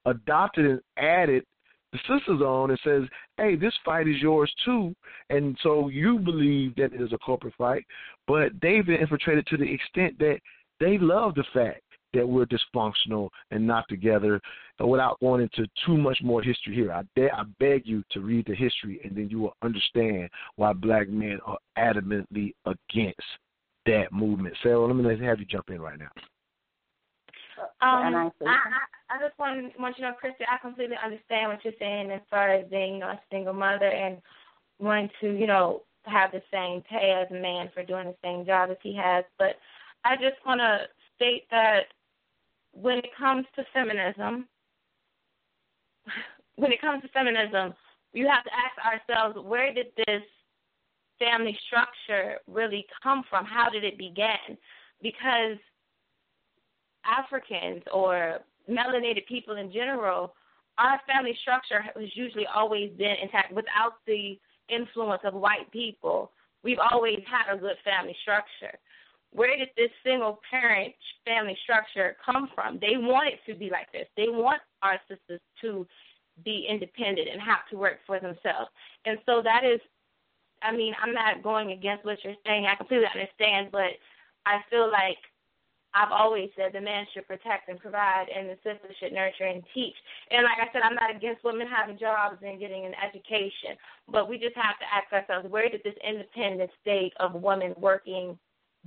[0.06, 1.44] adopted and added
[1.92, 3.04] the sisters on and says,
[3.38, 4.94] hey, this fight is yours too.
[5.30, 7.86] And so you believe that it is a corporate fight,
[8.28, 10.40] but they've been infiltrated to the extent that
[10.80, 11.82] they love the fact
[12.14, 14.40] that we're dysfunctional and not together.
[14.80, 18.22] And without going into too much more history here, I, de- I beg you to
[18.22, 23.22] read the history, and then you will understand why black men are adamantly against
[23.86, 24.56] that movement.
[24.62, 26.10] Sarah, let me have you jump in right now.
[27.82, 31.64] Um, I, I, I just want want you to know, Christy, I completely understand what
[31.64, 34.22] you're saying as far as being, you know, a single mother and
[34.80, 38.46] wanting to, you know, have the same pay as a man for doing the same
[38.46, 39.24] job as he has.
[39.40, 39.56] But
[40.04, 41.86] I just want to state that
[42.74, 44.48] when it comes to feminism,
[46.56, 47.74] when it comes to feminism,
[48.14, 50.24] you have to ask ourselves, where did this
[51.20, 53.46] family structure really come from?
[53.46, 54.58] How did it begin?
[55.02, 55.58] Because
[57.06, 58.40] Africans or
[58.70, 60.34] melanated people in general,
[60.78, 64.40] our family structure has usually always been intact without the
[64.70, 66.32] influence of white people.
[66.64, 68.78] We've always had a good family structure.
[69.32, 70.94] Where did this single parent
[71.26, 72.80] family structure come from?
[72.80, 74.08] They want it to be like this.
[74.18, 75.86] They want our sisters to
[76.44, 78.70] be independent and have to work for themselves.
[79.06, 79.80] And so that is,
[80.66, 82.66] I mean, I'm not going against what you're saying.
[82.66, 83.94] I completely understand, but
[84.46, 85.18] I feel like
[85.96, 89.64] I've always said the man should protect and provide, and the sister should nurture and
[89.74, 89.96] teach.
[90.30, 93.80] And like I said, I'm not against women having jobs and getting an education,
[94.12, 98.38] but we just have to ask ourselves, where did this independent state of women working,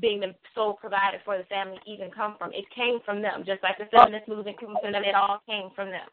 [0.01, 2.53] being the sole provider for the family, even come from?
[2.53, 5.03] It came from them, just like the feminist movement came from them.
[5.03, 6.09] It all came from them.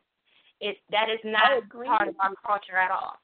[0.62, 3.20] It that is not part of our culture at all.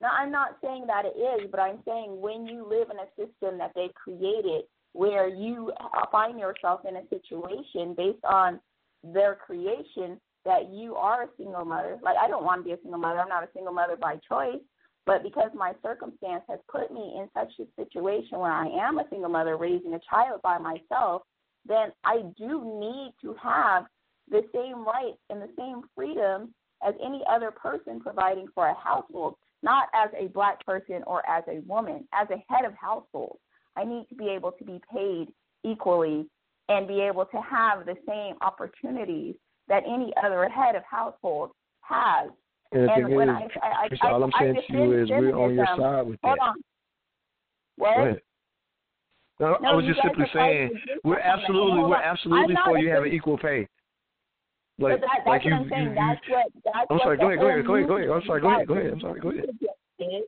[0.00, 3.08] No, I'm not saying that it is, but I'm saying when you live in a
[3.16, 5.72] system that they created where you
[6.10, 8.60] find yourself in a situation based on
[9.02, 11.98] their creation that you are a single mother.
[12.02, 13.20] Like I don't want to be a single mother.
[13.20, 14.60] I'm not a single mother by choice,
[15.04, 19.08] but because my circumstance has put me in such a situation where I am a
[19.10, 21.22] single mother raising a child by myself,
[21.66, 23.86] then I do need to have
[24.30, 26.54] the same rights and the same freedom
[26.86, 29.36] as any other person providing for a household,
[29.66, 33.38] not as a black person or as a woman, as a head of household.
[33.76, 35.26] I need to be able to be paid
[35.64, 36.26] equally
[36.68, 39.34] and be able to have the same opportunities
[39.68, 42.30] that any other head of household has.
[42.72, 45.54] And, and when is, I, I, I, all I'm saying to you is we're on
[45.54, 46.42] your side with Hold that.
[46.42, 46.54] on.
[47.76, 48.22] What?
[49.38, 50.70] No, No, I was just simply saying
[51.04, 53.68] we're absolutely we're absolutely for you having equal pay.
[54.78, 55.88] But Like, that, that's like what you, I'm saying.
[55.88, 56.46] you, that's what.
[56.64, 57.16] That's I'm sorry.
[57.16, 57.40] Go ahead.
[57.40, 57.66] Go ahead.
[57.66, 57.88] Go ahead.
[57.88, 58.10] Go ahead.
[58.10, 58.40] I'm sorry.
[58.40, 58.68] Go ahead.
[58.68, 58.92] Go ahead.
[58.92, 59.20] I'm sorry.
[59.20, 59.46] Go ahead.
[59.98, 60.24] it.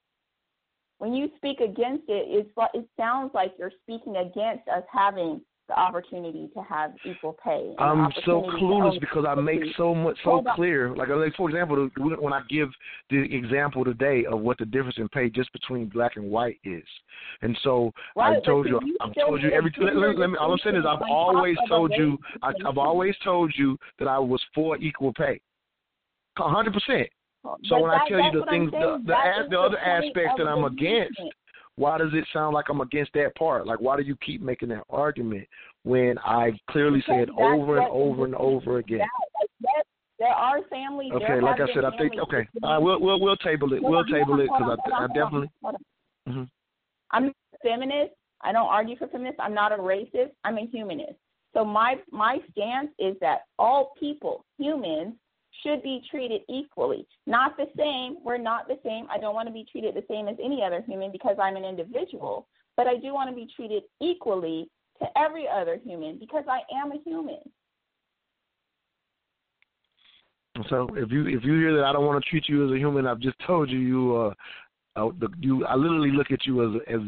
[0.98, 5.40] When you speak against it, it's like it sounds like you're speaking against us having
[5.68, 7.74] the opportunity to have equal pay.
[7.78, 10.94] I'm so clueless because I make so much so clear.
[10.96, 12.70] Like, like for example, when I give
[13.10, 16.84] the example today of what the difference in pay just between black and white is,
[17.42, 19.72] and so Right, I told you, you I've told you every.
[19.78, 20.36] Let, let, let me.
[20.40, 24.18] All I'm saying is, I've always told you, I, I've always told you that I
[24.18, 25.40] was for equal pay,
[26.38, 27.08] a hundred percent.
[27.44, 30.34] So But when I tell you the things, the the, That the the other aspects
[30.38, 31.34] that I'm against, movement.
[31.78, 33.66] Why does it sound like I'm against that part?
[33.66, 35.46] Like, why do you keep making that argument
[35.84, 38.98] when I clearly Because said over and over and over again?
[38.98, 39.84] That, that,
[40.18, 41.12] there are families.
[41.12, 42.48] Okay, like I said, I think okay.
[42.62, 43.82] All right, we'll we'll we'll table it.
[43.82, 45.50] We'll table it because I, I definitely.
[45.62, 45.76] hold
[46.26, 46.32] on.
[46.32, 46.42] hmm
[47.10, 48.12] I'm not a feminist.
[48.42, 49.40] I don't argue for feminists.
[49.42, 50.30] I'm not a racist.
[50.44, 51.14] I'm a humanist.
[51.54, 55.14] So my my stance is that all people, humans,
[55.62, 57.06] should be treated equally.
[57.26, 58.18] Not the same.
[58.24, 59.06] We're not the same.
[59.10, 61.64] I don't want to be treated the same as any other human because I'm an
[61.64, 62.46] individual.
[62.76, 64.70] But I do want to be treated equally
[65.00, 67.40] to every other human because I am a human.
[70.68, 72.78] So if you if you hear that I don't want to treat you as a
[72.78, 74.34] human, I've just told you you uh,
[74.96, 77.00] uh you I literally look at you as as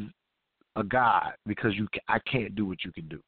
[0.77, 3.21] a god because you I can't do what you can do.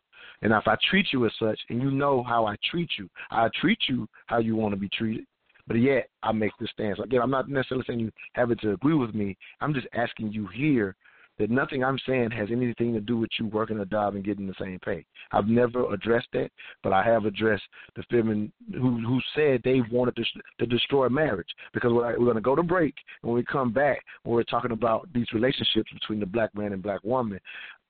[0.42, 3.48] And if I treat you as such, and you know how I treat you, I
[3.60, 5.24] treat you how you want to be treated.
[5.66, 6.98] But yet I make this stance.
[6.98, 9.36] Again, I'm not necessarily saying you have to agree with me.
[9.60, 10.96] I'm just asking you here
[11.38, 14.46] that nothing I'm saying has anything to do with you working a job and getting
[14.46, 15.04] the same pay.
[15.32, 16.50] I've never addressed that,
[16.82, 17.62] but I have addressed
[17.96, 20.24] the women who who said they wanted to,
[20.60, 22.94] to destroy marriage because we're, we're going to go to break.
[23.22, 26.72] and When we come back, when we're talking about these relationships between the black man
[26.72, 27.40] and black woman,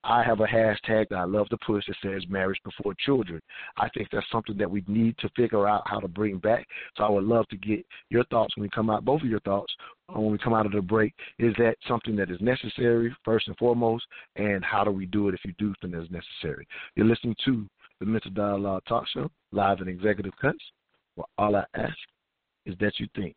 [0.05, 3.41] I have a hashtag that I love to push that says marriage before children.
[3.77, 6.66] I think that's something that we need to figure out how to bring back.
[6.97, 9.41] So I would love to get your thoughts when we come out, both of your
[9.41, 9.73] thoughts
[10.09, 11.15] uh, when we come out of the break.
[11.39, 14.05] Is that something that is necessary, first and foremost?
[14.37, 16.66] And how do we do it if you do think it's necessary?
[16.97, 17.66] You're listening to
[18.01, 20.59] the Mental Dialogue Talk Show, live in Executive Cuts,
[21.15, 21.97] where all I ask
[22.66, 23.37] is that you think.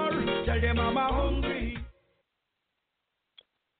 [0.51, 1.77] tell your mama hungry.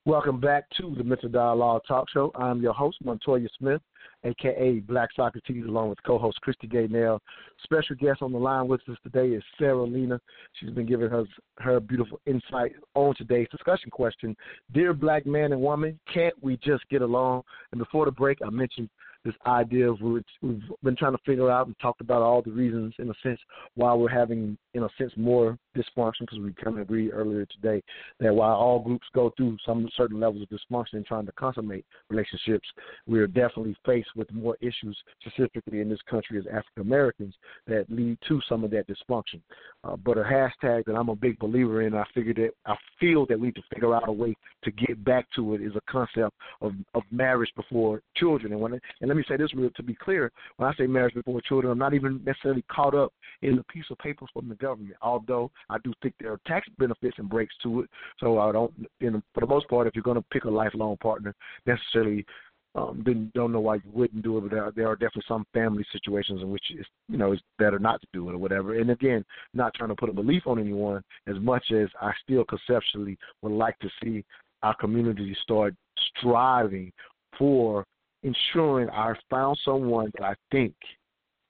[0.05, 2.31] Welcome back to the Mental Dialogue Talk Show.
[2.35, 3.81] I'm your host, Montoya Smith,
[4.23, 7.19] aka Black Socrates, along with co-host Christy Gaynell.
[7.63, 10.19] Special guest on the line with us today is Sarah Lena.
[10.53, 11.27] She's been giving us
[11.59, 14.35] her beautiful insight on today's discussion question.
[14.73, 17.43] Dear black man and woman, can't we just get along?
[17.71, 18.89] And before the break, I mentioned
[19.23, 22.51] this idea of which we've been trying to figure out and talked about all the
[22.51, 23.39] reasons, in a sense,
[23.75, 27.81] why we're having, in a sense, more dysfunction, because we kind of agreed earlier today
[28.19, 31.85] that while all groups go through some certain levels of dysfunction in trying to consummate
[32.09, 32.67] relationships,
[33.07, 37.33] we are definitely faced with more issues, specifically in this country as African Americans,
[37.67, 39.41] that lead to some of that dysfunction.
[39.83, 43.25] Uh, but a hashtag that I'm a big believer in, I figured that I feel
[43.27, 45.91] that we need to figure out a way to get back to it is a
[45.91, 48.53] concept of, of marriage before children.
[48.53, 51.15] And when and let me say this real to be clear, when I say marriage
[51.15, 53.11] before children, I'm not even necessarily caught up
[53.41, 54.95] in the piece of paper from the government.
[55.01, 57.89] Although I do think there are tax benefits and breaks to it.
[58.19, 60.97] So I don't, know, for the most part, if you're going to pick a lifelong
[60.97, 61.33] partner,
[61.65, 62.25] necessarily
[62.73, 64.41] um, then don't know why you wouldn't do it.
[64.41, 67.41] But there are, there are definitely some family situations in which it's you know it's
[67.59, 68.79] better not to do it or whatever.
[68.79, 72.45] And again, not trying to put a belief on anyone as much as I still
[72.45, 74.23] conceptually would like to see
[74.63, 75.75] our community start
[76.17, 76.91] striving
[77.37, 77.85] for
[78.23, 80.75] ensuring I found someone that I think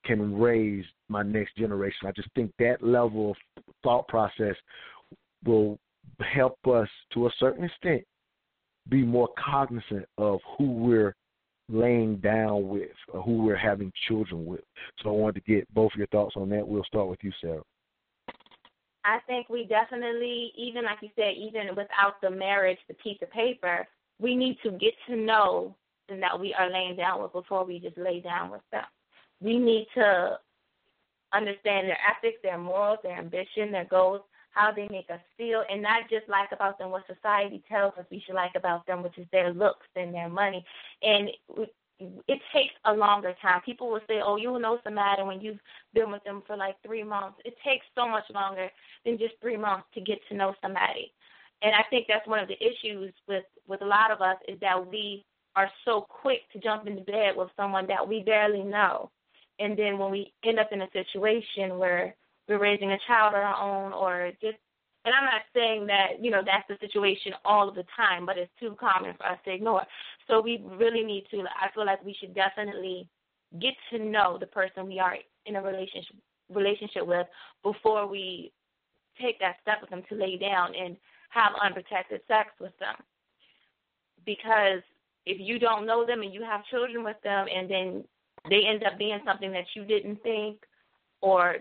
[0.04, 2.06] can raise my next generation.
[2.06, 3.36] I just think that level of
[3.82, 4.56] thought process
[5.44, 5.78] will
[6.20, 8.02] help us to a certain extent
[8.88, 11.14] be more cognizant of who we're
[11.68, 14.60] laying down with or who we're having children with.
[15.02, 16.66] So I wanted to get both of your thoughts on that.
[16.66, 17.62] We'll start with you, Sarah.
[19.04, 23.30] I think we definitely, even like you said, even without the marriage, the piece of
[23.30, 23.86] paper,
[24.20, 25.74] we need to get to know
[26.08, 28.84] that we are laying down with before we just lay down with them.
[29.42, 30.38] We need to
[31.32, 34.20] understand their ethics, their morals, their ambition, their goals,
[34.50, 38.04] how they make us feel, and not just like about them what society tells us
[38.10, 40.64] we should like about them, which is their looks and their money.
[41.02, 41.30] And
[42.28, 43.60] it takes a longer time.
[43.62, 45.60] People will say, "Oh, you'll know somebody when you've
[45.94, 48.70] been with them for like three months." It takes so much longer
[49.04, 51.12] than just three months to get to know somebody.
[51.62, 54.58] And I think that's one of the issues with with a lot of us is
[54.60, 55.24] that we
[55.54, 59.10] are so quick to jump into bed with someone that we barely know,
[59.62, 62.14] and then when we end up in a situation where
[62.48, 64.58] we're raising a child on our own, or just
[65.04, 68.38] and I'm not saying that, you know, that's the situation all of the time, but
[68.38, 69.82] it's too common for us to ignore.
[70.28, 73.08] So we really need to, I feel like we should definitely
[73.60, 75.16] get to know the person we are
[75.46, 76.16] in a relationship
[76.50, 77.26] relationship with
[77.62, 78.52] before we
[79.20, 80.96] take that step with them to lay down and
[81.30, 82.94] have unprotected sex with them.
[84.24, 84.82] Because
[85.24, 88.04] if you don't know them and you have children with them and then
[88.48, 90.58] they end up being something that you didn't think
[91.20, 91.56] or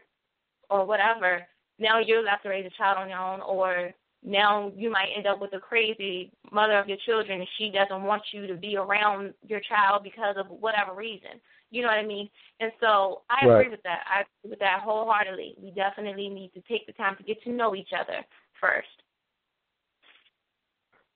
[0.70, 1.46] or whatever,
[1.80, 3.92] now you're left to raise a child on your own, or
[4.24, 8.04] now you might end up with a crazy mother of your children and she doesn't
[8.04, 11.42] want you to be around your child because of whatever reason.
[11.72, 12.30] You know what I mean?
[12.60, 13.62] And so I right.
[13.62, 14.02] agree with that.
[14.08, 15.56] I agree with that wholeheartedly.
[15.58, 18.24] We definitely need to take the time to get to know each other
[18.60, 18.88] first.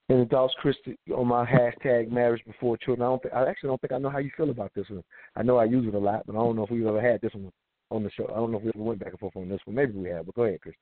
[0.07, 3.07] And thoughts, Christy, on my hashtag marriage before children.
[3.07, 5.03] I don't think I actually don't think I know how you feel about this one.
[5.36, 7.22] I know I use it a lot, but I don't know if we've ever had
[7.22, 7.52] this one
[7.90, 8.27] on the show.
[8.27, 9.76] I don't know if we ever went back and forth on this one.
[9.76, 10.76] Maybe we have, but go ahead, Chris.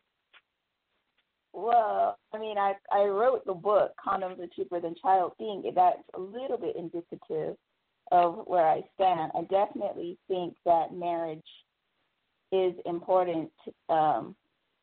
[1.54, 6.00] Well, I mean, I I wrote the book "Condoms Are Cheaper Than Child." Think that's
[6.16, 7.56] a little bit indicative
[8.12, 9.32] of where I stand.
[9.36, 11.40] I definitely think that marriage
[12.52, 13.52] is important.
[13.88, 14.36] Um,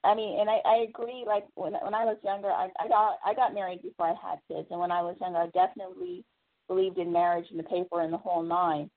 [0.02, 1.24] I mean, and I, I agree.
[1.26, 4.38] Like when when I was younger, I, I got I got married before I had
[4.48, 6.24] kids, and when I was younger, I definitely
[6.68, 8.90] believed in marriage and the paper and the whole nine.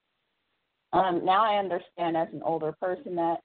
[0.94, 3.40] Um, now I understand as an older person that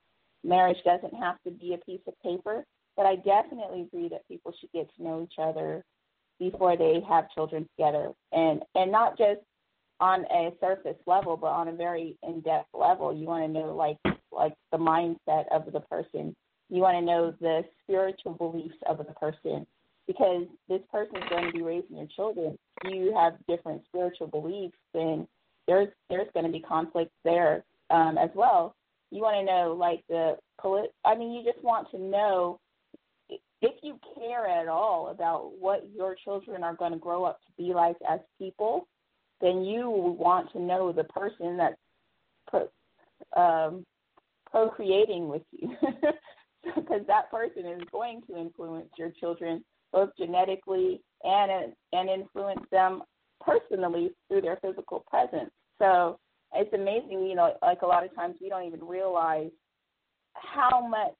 [0.44, 2.64] marriage doesn't have to be a piece of paper,
[2.96, 5.82] but I definitely agree that people should get to know each other
[6.38, 9.40] before they have children together, and and not just
[10.00, 13.12] on a surface level, but on a very in-depth level.
[13.12, 13.98] You want to know like
[14.30, 16.36] like the mindset of the person.
[16.70, 19.66] You want to know the spiritual beliefs of the person
[20.06, 22.58] because this person is going to be raising your children.
[22.84, 25.26] You have different spiritual beliefs, and
[25.66, 28.74] there's there's going to be conflict there um, as well.
[29.10, 30.92] You want to know like the polit.
[31.04, 32.60] I mean, you just want to know
[33.60, 37.62] if you care at all about what your children are going to grow up to
[37.62, 38.86] be like as people.
[39.40, 41.76] Then you want to know the person that's
[42.48, 42.68] pro,
[43.36, 43.84] um,
[44.50, 45.76] procreating with you,
[46.76, 53.02] because that person is going to influence your children both genetically and and influence them
[53.40, 55.50] personally through their physical presence.
[55.78, 56.18] So
[56.54, 59.50] it's amazing, you know, like a lot of times we don't even realize
[60.34, 61.18] how much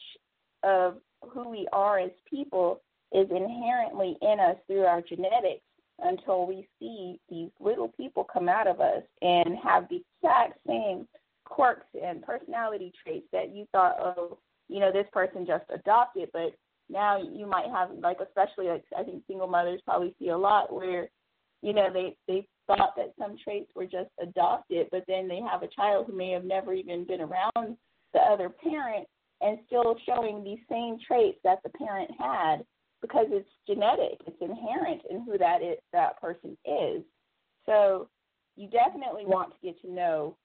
[0.63, 0.99] of
[1.31, 2.81] who we are as people
[3.13, 5.63] is inherently in us through our genetics
[6.01, 11.07] until we see these little people come out of us and have the exact same
[11.45, 14.39] quirks and personality traits that you thought, oh,
[14.69, 16.53] you know, this person just adopted, but
[16.91, 20.73] now you might have like especially like I think single mothers probably see a lot
[20.73, 21.11] where
[21.63, 25.63] you know they they thought that some traits were just adopted, but then they have
[25.63, 27.77] a child who may have never even been around
[28.13, 29.07] the other parent
[29.41, 32.59] and still showing these same traits that the parent had
[33.01, 37.03] because it's genetic, it's inherent in who that is, that person is.
[37.65, 38.09] So
[38.57, 40.37] you definitely want to get to know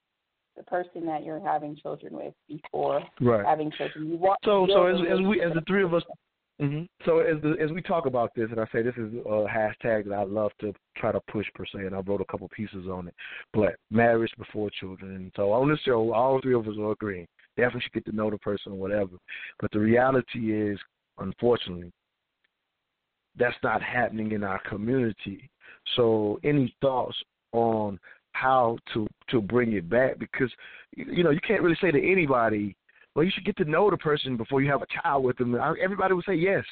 [0.56, 3.44] the person that you're having children with before right.
[3.44, 4.08] having children.
[4.08, 6.02] You want so so as as we as the three of us
[6.60, 6.84] Mm-hmm.
[7.04, 10.08] So as the, as we talk about this, and I say this is a hashtag
[10.08, 12.86] that I love to try to push per se, and I wrote a couple pieces
[12.86, 13.14] on it.
[13.52, 17.26] But marriage before children, and so on this show, all three of us are agreeing.
[17.56, 19.16] Definitely should get to know the person or whatever.
[19.60, 20.78] But the reality is,
[21.18, 21.92] unfortunately,
[23.36, 25.50] that's not happening in our community.
[25.96, 27.16] So any thoughts
[27.52, 27.98] on
[28.34, 30.18] how to to bring it back?
[30.18, 30.50] Because
[30.94, 32.76] you know you can't really say to anybody
[33.14, 35.54] well, you should get to know the person before you have a child with them.
[35.54, 36.64] Everybody would say yes.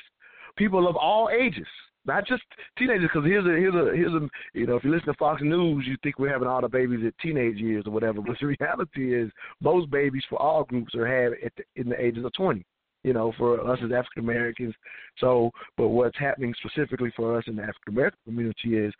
[0.56, 1.66] People of all ages,
[2.04, 2.42] not just
[2.76, 3.08] teenagers.
[3.12, 5.84] Because here's a here's a here's a you know if you listen to Fox News,
[5.86, 8.20] you think we're having all the babies at teenage years or whatever.
[8.20, 9.30] But the reality is,
[9.60, 12.64] most babies for all groups are had at the, in the ages of twenty.
[13.04, 14.74] You know, for us as African Americans.
[15.18, 18.94] So, but what's happening specifically for us in the African American community is,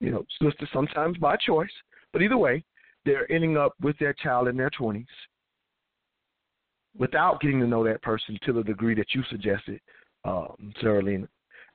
[0.00, 0.24] you know,
[0.72, 1.70] sometimes by choice,
[2.12, 2.64] But either way,
[3.04, 5.06] they're ending up with their child in their 20s
[6.98, 9.80] without getting to know that person to the degree that you suggested,
[10.24, 11.02] um, Sarah.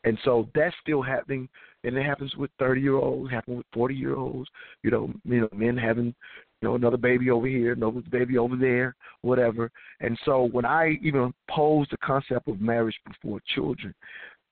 [0.03, 1.49] And so that's still happening,
[1.83, 4.49] and it happens with 30 year olds, happens with 40 year olds.
[4.83, 6.13] You know, you know, men having,
[6.61, 9.71] you know, another baby over here, another baby over there, whatever.
[10.01, 13.95] And so when I even pose the concept of marriage before children,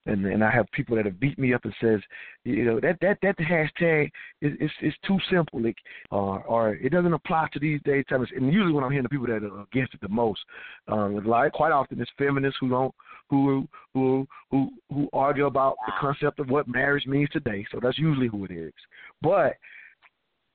[0.06, 2.02] and and I have people that have beat me up and says,
[2.44, 4.12] you know, that that that hashtag
[4.42, 5.78] is is, is too simple, like,
[6.12, 8.06] or or it doesn't apply to these days.
[8.10, 8.28] Times.
[8.36, 10.42] And usually when I'm hearing the people that are against it the most,
[10.88, 12.94] um, like quite often it's feminists who don't
[13.30, 17.66] who who who who argue about the concept of what marriage means today.
[17.72, 18.74] So that's usually who it is.
[19.22, 19.54] But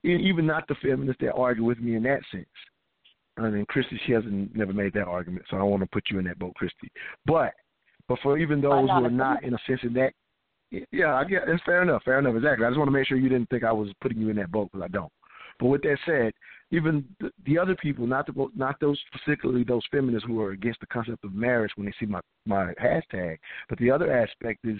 [0.03, 2.45] even not the feminists that argue with me in that sense.
[3.37, 6.05] I mean, Christy, she hasn't never made that argument, so I don't want to put
[6.09, 6.91] you in that boat, Christy.
[7.25, 7.53] But
[8.09, 10.11] but for even those who are not in a sense in that,
[10.91, 12.65] yeah, I get it's fair enough, fair enough, exactly.
[12.65, 14.51] I just want to make sure you didn't think I was putting you in that
[14.51, 15.11] boat because I don't.
[15.59, 16.33] But with that said,
[16.71, 20.79] even the, the other people, not the not those particularly those feminists who are against
[20.79, 23.37] the concept of marriage when they see my my hashtag,
[23.69, 24.79] but the other aspect is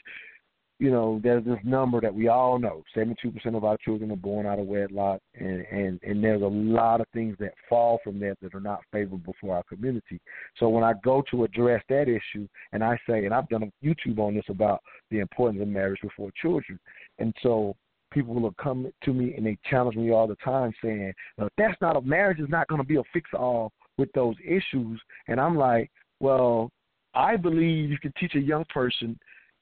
[0.80, 4.45] you know, there's this number that we all know: 72% of our children are born
[4.45, 8.38] out of wedlock, and and and there's a lot of things that fall from that
[8.41, 10.22] that are not favorable for our community.
[10.57, 13.85] So when I go to address that issue, and I say, and I've done a
[13.85, 14.81] YouTube on this about
[15.11, 16.80] the importance of marriage before children,
[17.19, 17.76] and so
[18.11, 21.80] people will come to me and they challenge me all the time, saying, no, "That's
[21.81, 25.41] not a marriage is not going to be a fix all with those issues," and
[25.41, 26.72] I'm like, well.
[27.15, 29.18] I believe you can teach a young person,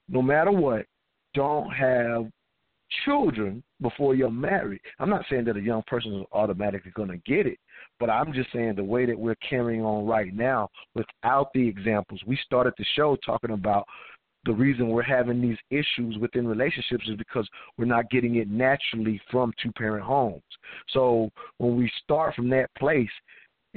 [0.06, 0.84] no matter what,
[1.38, 2.26] don't have
[3.04, 4.80] children before you're married.
[4.98, 7.58] I'm not saying that a young person is automatically going to get it,
[8.00, 12.20] but I'm just saying the way that we're carrying on right now without the examples.
[12.26, 13.86] We started the show talking about
[14.46, 19.20] the reason we're having these issues within relationships is because we're not getting it naturally
[19.30, 20.42] from two parent homes.
[20.88, 23.08] So when we start from that place,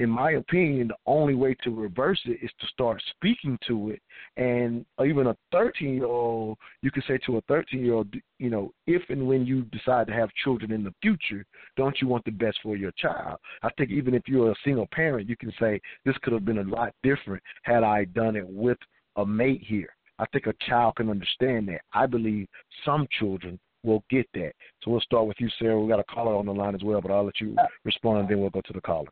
[0.02, 4.02] in my opinion, the only way to reverse it is to start speaking to it.
[4.36, 8.50] And even a 13 year old, you can say to a 13 year old, you
[8.50, 11.44] know, if and when you decide to have children in the future,
[11.76, 13.38] don't you want the best for your child?
[13.62, 16.58] I think even if you're a single parent, you can say this could have been
[16.58, 18.78] a lot different had I done it with
[19.14, 19.94] a mate here.
[20.18, 21.82] I think a child can understand that.
[21.92, 22.48] I believe
[22.84, 24.52] some children will get that.
[24.82, 25.80] So we'll start with you, Sarah.
[25.80, 28.28] We got a caller on the line as well, but I'll let you respond and
[28.28, 29.08] then we'll go to the caller.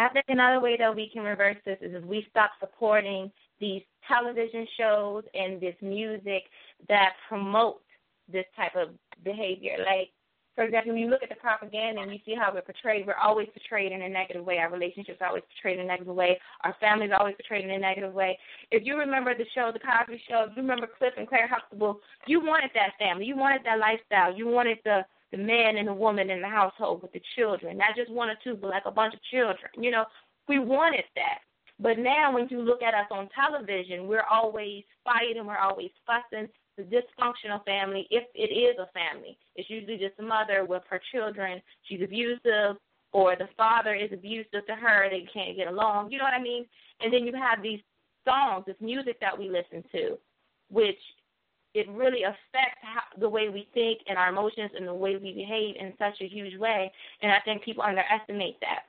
[0.00, 3.82] I think another way that we can reverse this is if we stop supporting these
[4.08, 6.44] television shows and this music
[6.88, 7.82] that promote
[8.32, 9.76] this type of behavior.
[9.78, 10.08] Like,
[10.54, 13.14] for example, when you look at the propaganda and you see how we're portrayed, we're
[13.14, 14.56] always portrayed in a negative way.
[14.58, 16.38] Our relationships are always portrayed in a negative way.
[16.64, 18.38] Our families are always portrayed in a negative way.
[18.70, 22.00] If you remember the show, The Cosby Show, if you remember Cliff and Claire Huxtable,
[22.26, 23.26] you wanted that family.
[23.26, 24.34] You wanted that lifestyle.
[24.34, 27.96] You wanted the the man and the woman in the household with the children, not
[27.96, 29.70] just one or two, but like a bunch of children.
[29.78, 30.04] You know,
[30.48, 31.38] we wanted that.
[31.78, 36.48] But now, when you look at us on television, we're always fighting, we're always fussing.
[36.76, 41.00] The dysfunctional family, if it is a family, it's usually just a mother with her
[41.12, 41.60] children.
[41.84, 42.76] She's abusive,
[43.12, 45.08] or the father is abusive to her.
[45.10, 46.10] They can't get along.
[46.10, 46.66] You know what I mean?
[47.00, 47.80] And then you have these
[48.26, 50.18] songs, this music that we listen to,
[50.70, 50.98] which
[51.74, 55.32] it really affects how, the way we think and our emotions and the way we
[55.32, 56.90] behave in such a huge way.
[57.22, 58.84] And I think people underestimate that.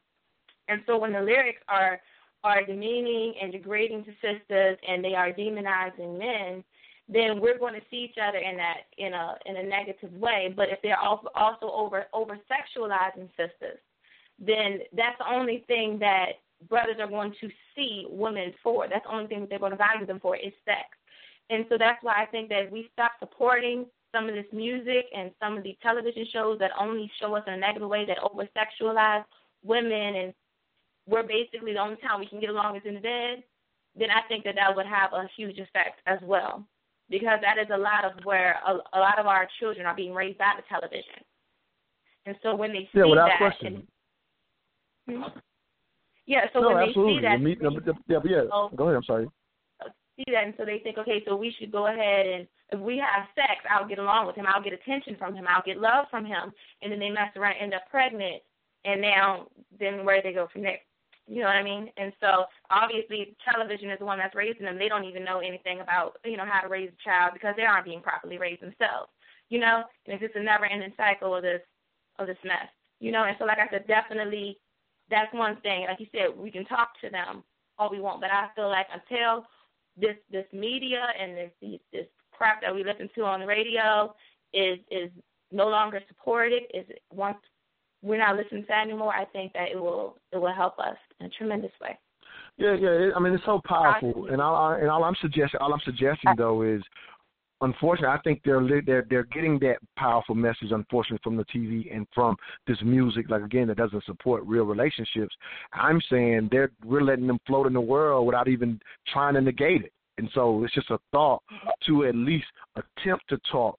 [0.68, 2.02] And so when the lyrics are
[2.44, 6.64] are demeaning and degrading to sisters and they are demonizing men,
[7.08, 10.52] then we're going to see each other in that in a in a negative way.
[10.56, 13.80] But if they're also also over over sexualizing sisters,
[14.40, 16.40] then that's the only thing that
[16.70, 18.88] brothers are going to see women for.
[18.88, 20.88] That's the only thing that they're going to value them for is sex.
[21.50, 25.32] And so that's why I think that we stop supporting some of this music and
[25.42, 28.48] some of these television shows that only show us in a negative way that over
[28.56, 29.24] sexualize
[29.64, 30.34] women and
[31.08, 33.44] we're basically the only time we can get along is in the bed,
[33.98, 36.66] then I think that that would have a huge effect as well.
[37.10, 40.14] Because that is a lot of where a, a lot of our children are being
[40.14, 41.20] raised out of television.
[42.26, 43.88] And so when they see yeah, without that, question.
[45.08, 45.40] And, hmm?
[46.28, 47.14] yeah, so no, when absolutely.
[47.16, 47.72] they see that, Me, no,
[48.08, 48.42] yeah, yeah.
[48.54, 48.70] Oh.
[48.74, 48.96] Go ahead.
[48.96, 49.28] I'm sorry
[50.18, 52.98] see that, and so they think, okay, so we should go ahead and if we
[52.98, 56.06] have sex, I'll get along with him, I'll get attention from him, I'll get love
[56.10, 58.42] from him, and then they mess around, end up pregnant,
[58.86, 59.48] and now
[59.78, 60.80] then where do they go from there?
[61.28, 61.90] You know what I mean?
[61.98, 64.78] And so obviously television is the one that's raising them.
[64.78, 67.64] They don't even know anything about you know how to raise a child because they
[67.64, 69.12] aren't being properly raised themselves.
[69.50, 71.62] You know, and it's just a never-ending cycle of this
[72.20, 72.68] of this mess.
[73.00, 74.58] You know, and so like I said, definitely
[75.10, 75.86] that's one thing.
[75.88, 77.44] Like you said, we can talk to them
[77.78, 79.46] all we want, but I feel like until
[79.98, 84.14] this this media and this this crap that we listen to on the radio
[84.54, 85.10] is is
[85.52, 86.64] no longer supported.
[86.74, 87.38] Is once
[88.02, 90.98] we're not listening to that anymore, I think that it will it will help us
[91.20, 91.98] in a tremendous way.
[92.58, 93.10] Yeah, yeah.
[93.16, 96.36] I mean, it's so powerful, and all and all I'm suggesting, all I'm suggesting uh,
[96.38, 96.82] though is,
[97.62, 102.06] unfortunately, I think they're they're they're getting that powerful message, unfortunately, from the TV and
[102.14, 102.36] from
[102.68, 103.30] this music.
[103.30, 105.34] Like again, that doesn't support real relationships.
[105.74, 108.80] I'm saying they're we're letting them float in the world without even
[109.12, 109.94] trying to negate it.
[110.18, 111.42] And so it's just a thought
[111.88, 113.78] to at least attempt to talk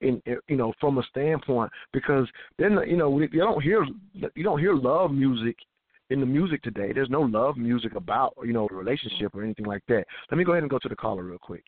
[0.00, 2.26] in you know from a standpoint because
[2.58, 3.86] then you know you don't hear
[4.34, 5.56] you don't hear love music
[6.10, 6.92] in the music today.
[6.92, 10.04] There's no love music about you know a relationship or anything like that.
[10.30, 11.64] Let me go ahead and go to the caller real quick.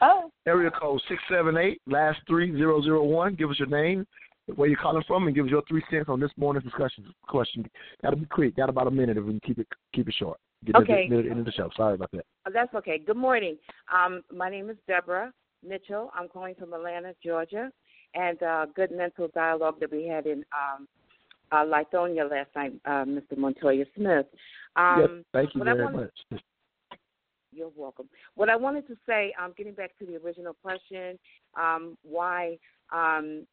[0.00, 0.30] Oh.
[0.46, 3.34] Area code six seven eight last three zero zero one.
[3.34, 4.06] Give us your name,
[4.54, 7.68] where you're calling from, and give us your three cents on this morning's discussion question.
[8.02, 8.56] Got to be quick.
[8.56, 10.38] Got about a minute if we can keep it keep it short.
[10.64, 11.04] Get Okay.
[11.04, 11.70] into the, into the show.
[11.76, 12.24] Sorry about that.
[12.46, 12.98] Oh, That's okay.
[12.98, 13.56] Good morning.
[13.92, 15.32] Um, my name is Deborah
[15.66, 16.10] Mitchell.
[16.14, 17.70] I'm calling from Atlanta, Georgia,
[18.14, 20.88] and uh, good mental dialogue that we had in um,
[21.52, 23.36] uh, Lithonia last night, uh, Mr.
[23.36, 24.26] Montoya Smith.
[24.76, 26.42] Um, yes, thank you very much.
[27.58, 28.08] You're welcome.
[28.36, 31.18] What I wanted to say, um, getting back to the original question,
[31.58, 32.56] um, why
[32.92, 33.48] um,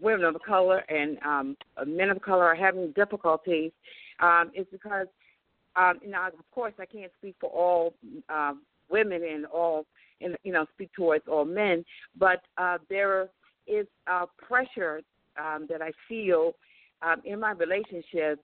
[0.00, 1.56] women of color and um,
[1.86, 3.70] men of color are having difficulties,
[4.20, 5.08] um, is because,
[5.76, 7.92] um, now, of course, I can't speak for all
[8.30, 8.54] uh,
[8.88, 9.84] women and all,
[10.22, 11.84] and you know, speak towards all men,
[12.18, 13.28] but uh, there
[13.66, 13.86] is
[14.38, 15.02] pressure
[15.38, 16.52] um, that I feel
[17.02, 18.40] um, in my relationship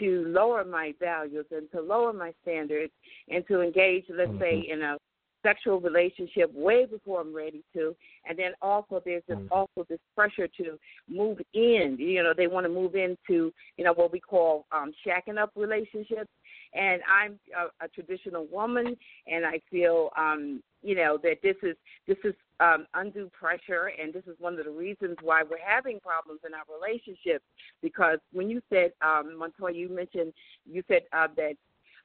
[0.00, 2.92] to lower my values and to lower my standards
[3.28, 4.96] and to engage, let's say, in a
[5.42, 7.94] sexual relationship way before I'm ready to.
[8.28, 10.78] And then also there's this, also this pressure to
[11.08, 11.96] move in.
[11.98, 15.50] You know, they want to move into, you know, what we call um, shacking up
[15.56, 16.30] relationships.
[16.74, 18.96] And I'm a, a traditional woman,
[19.26, 21.76] and I feel, um, you know, that this is
[22.06, 26.00] this is um, undue pressure, and this is one of the reasons why we're having
[26.00, 27.44] problems in our relationships.
[27.82, 30.32] Because when you said, um, Montoya, you mentioned,
[30.70, 31.54] you said uh, that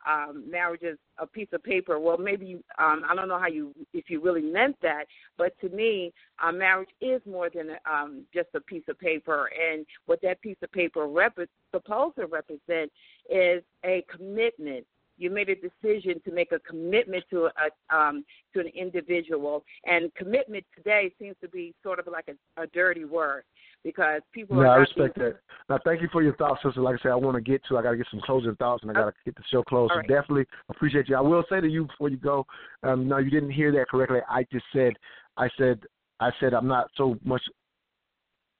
[0.08, 2.00] um, marriage is a piece of paper.
[2.00, 5.06] Well, maybe um, I don't know how you, if you really meant that,
[5.38, 9.50] but to me, uh, marriage is more than um, just a piece of paper.
[9.72, 11.38] And what that piece of paper rep-
[11.74, 12.92] supposed to represent
[13.30, 14.86] is a commitment.
[15.18, 20.14] You made a decision to make a commitment to a um, to an individual, and
[20.16, 23.44] commitment today seems to be sort of like a, a dirty word
[23.84, 25.38] because people No, are I respect that.
[25.70, 26.82] Now, thank you for your thoughts, sister.
[26.82, 27.78] Like I said, I want to get to.
[27.78, 29.92] I got to get some closing thoughts, and I got to get the show closed.
[29.92, 31.16] All So definitely appreciate you.
[31.16, 32.46] I will say to you before you go.
[32.84, 34.20] Um, no, you didn't hear that correctly.
[34.28, 34.94] I just said,
[35.38, 35.82] I said,
[36.20, 37.42] I said, I'm not so much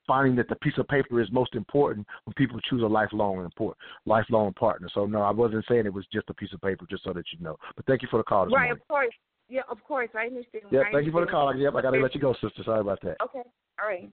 [0.08, 3.78] finding that the piece of paper is most important when people choose a lifelong important
[4.06, 4.88] lifelong partner.
[4.94, 7.26] So no, I wasn't saying it was just a piece of paper, just so that
[7.32, 7.58] you know.
[7.76, 8.50] But thank you for the call right.
[8.50, 8.72] morning.
[8.72, 9.14] Of course,
[9.50, 10.66] yeah, of course, I understand.
[10.72, 11.56] Yeah, I thank you for the call.
[11.56, 12.64] Yep, I got to let you go, sister.
[12.64, 13.18] Sorry about that.
[13.22, 13.44] Okay,
[13.80, 14.10] all right.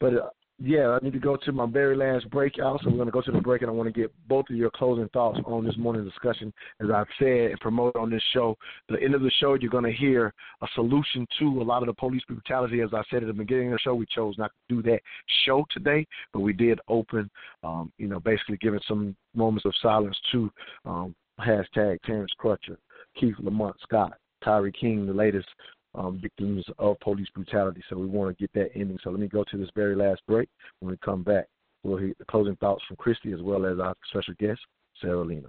[0.00, 2.80] But uh, yeah, I need to go to my very last break out.
[2.82, 4.56] So we're going to go to the break, and I want to get both of
[4.56, 6.52] your closing thoughts on this morning's discussion.
[6.80, 8.56] As I've said and promoted on this show,
[8.88, 11.88] the end of the show, you're going to hear a solution to a lot of
[11.88, 12.80] the police brutality.
[12.80, 15.00] As I said at the beginning of the show, we chose not to do that
[15.44, 17.30] show today, but we did open,
[17.62, 20.50] um, you know, basically giving some moments of silence to
[20.86, 22.78] um, hashtag Terrence Crutcher,
[23.20, 25.48] Keith Lamont Scott, Tyree King, the latest
[25.96, 27.82] um, victims of police brutality.
[27.88, 28.98] So we want to get that ending.
[29.02, 30.48] So let me go to this very last break.
[30.80, 31.46] When we come back,
[31.82, 34.60] we'll hear the closing thoughts from Christy as well as our special guest,
[35.00, 35.48] Sarah Lena.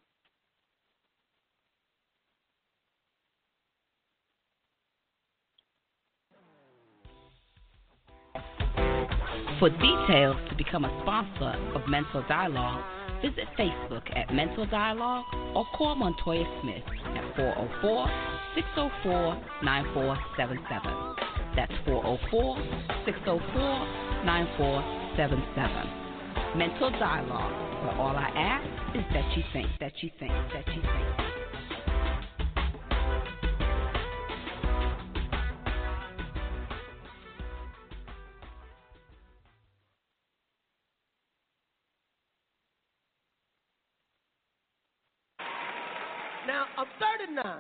[9.60, 12.84] For details to become a sponsor of Mental Dialogue,
[13.22, 15.26] visit Facebook at Mental Dialogue
[15.56, 16.84] or call Montoya Smith
[17.16, 18.08] at 404
[18.56, 21.16] 604 9477.
[21.56, 22.58] That's 404
[23.06, 26.58] 604 9477.
[26.58, 27.54] Mental Dialogue,
[27.84, 31.27] where all I ask is that you think, that you think, that you think.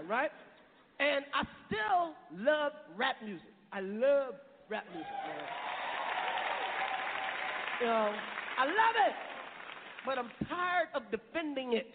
[0.07, 0.31] right?
[0.99, 3.53] And I still love rap music.
[3.71, 4.35] I love
[4.69, 5.45] rap music, man.
[7.81, 8.09] You know,
[8.57, 9.15] I love it,
[10.05, 11.93] but I'm tired of defending it.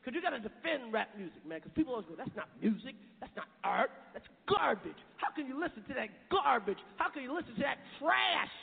[0.00, 1.60] Because you got to defend rap music, man.
[1.60, 2.96] Because people always go, that's not music.
[3.20, 3.90] That's not art.
[4.14, 4.96] That's garbage.
[5.20, 6.80] How can you listen to that garbage?
[6.96, 8.56] How can you listen to that trash?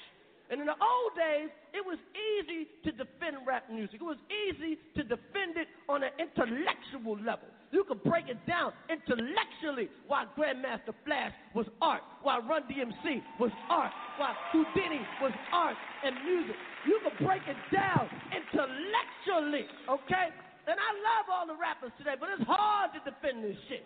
[0.50, 4.02] And in the old days, it was easy to defend rap music.
[4.02, 7.50] It was easy to defend it on an intellectual level.
[7.76, 13.52] You could break it down intellectually why Grandmaster Flash was art, why Run DMC was
[13.70, 15.76] art, why Whodini was art
[16.06, 16.56] and music.
[16.88, 20.32] You could break it down intellectually, okay?
[20.72, 23.84] And I love all the rappers today, but it's hard to defend this shit.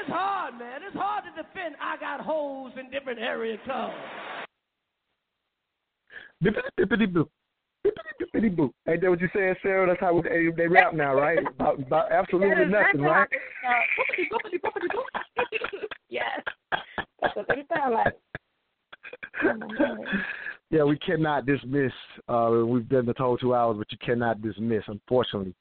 [0.00, 0.80] It's hard, man.
[0.82, 3.92] It's hard to defend I got holes in different area codes.
[7.86, 8.70] Bippity bippity boop.
[8.88, 9.86] Ain't that what you saying, Sarah?
[9.86, 11.38] That's how they, they rap now, right?
[11.38, 13.28] About, about absolutely nothing, right?
[16.08, 16.40] yes.
[17.20, 18.14] That's what they sound like.
[20.70, 21.92] yeah, we cannot dismiss.
[22.28, 24.84] Uh, we've done the whole two hours, but you cannot dismiss.
[24.86, 25.54] Unfortunately,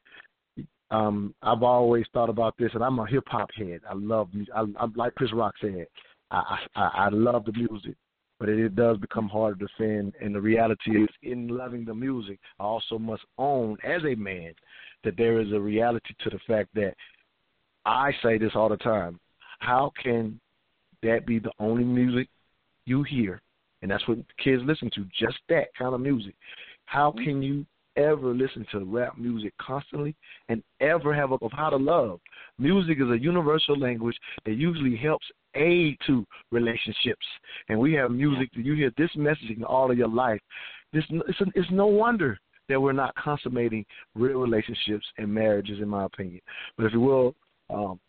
[0.92, 3.82] um, I've always thought about this, and I'm a hip hop head.
[3.90, 4.54] I love music.
[4.56, 5.88] I, I like Chris Rock said.
[6.30, 7.96] I, I I love the music
[8.42, 10.14] but it, it does become hard to defend.
[10.20, 14.54] And the reality is, in loving the music, I also must own as a man
[15.04, 16.96] that there is a reality to the fact that
[17.86, 19.20] I say this all the time.
[19.60, 20.40] How can
[21.04, 22.30] that be the only music
[22.86, 23.42] you hear?
[23.84, 26.34] And that's what kids listen to, just that kind of music.
[26.86, 27.24] How mm-hmm.
[27.24, 27.64] can you
[27.96, 30.16] ever listen to rap music constantly
[30.50, 32.20] and ever have a of how to love?
[32.58, 37.26] Music is a universal language that usually helps aid to relationships.
[37.70, 40.40] And we have music that you hear this messaging all of your life.
[40.94, 42.38] This it's, it's no wonder
[42.70, 46.42] that we're not consummating real relationships and marriages, in my opinion.
[46.78, 47.36] But if you will,
[47.70, 48.00] um,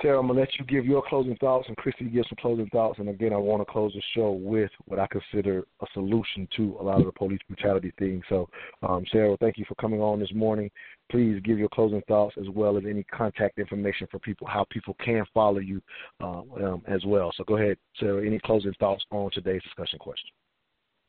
[0.00, 2.98] Sarah, I'm gonna let you give your closing thoughts, and Christy give some closing thoughts.
[2.98, 6.76] And again, I want to close the show with what I consider a solution to
[6.80, 8.22] a lot of the police brutality thing.
[8.28, 8.48] So,
[8.82, 10.70] um, Sarah, thank you for coming on this morning.
[11.10, 14.94] Please give your closing thoughts as well as any contact information for people, how people
[15.04, 15.80] can follow you
[16.20, 17.32] um, um, as well.
[17.36, 18.24] So, go ahead, Sarah.
[18.24, 20.30] Any closing thoughts on today's discussion question?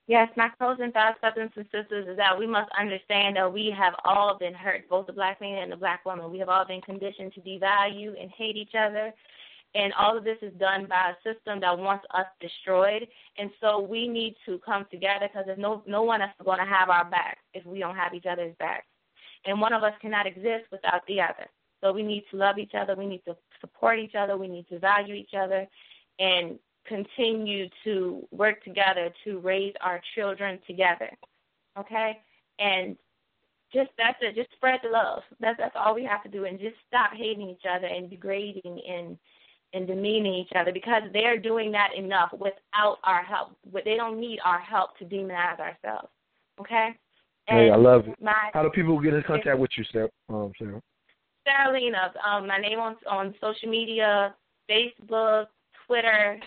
[0.10, 3.94] Yes, my closing thoughts, brothers and sisters, is that we must understand that we have
[4.06, 6.32] all been hurt, both the black man and the black woman.
[6.32, 9.14] We have all been conditioned to devalue and hate each other.
[9.76, 13.08] And all of this is done by a system that wants us destroyed.
[13.38, 16.66] And so we need to come together because there's no, no one is going to
[16.66, 18.88] have our back if we don't have each other's back.
[19.46, 21.46] And one of us cannot exist without the other.
[21.82, 22.96] So we need to love each other.
[22.96, 24.38] We need to support each other.
[24.38, 25.68] We need to value each other.
[26.18, 26.58] And
[26.90, 31.10] continue to work together to raise our children together.
[31.78, 32.20] Okay?
[32.60, 32.98] And
[33.74, 34.36] just that's it.
[34.36, 35.22] Just spread the love.
[35.40, 38.82] That's that's all we have to do, and just stop hating each other and degrading
[38.90, 39.18] and
[39.74, 43.56] and demeaning each other because they're doing that enough without our help.
[43.72, 46.10] But they don't need our help to demonize ourselves.
[46.60, 46.90] Okay.
[47.48, 48.16] And hey, I love it.
[48.22, 50.10] My, How do people get in contact with you, Sarah?
[50.30, 50.82] Um, Sarah?
[51.46, 52.12] Sarah Lena.
[52.28, 54.36] Um, my name on on social media,
[54.70, 55.48] Facebook,
[55.86, 56.40] Twitter,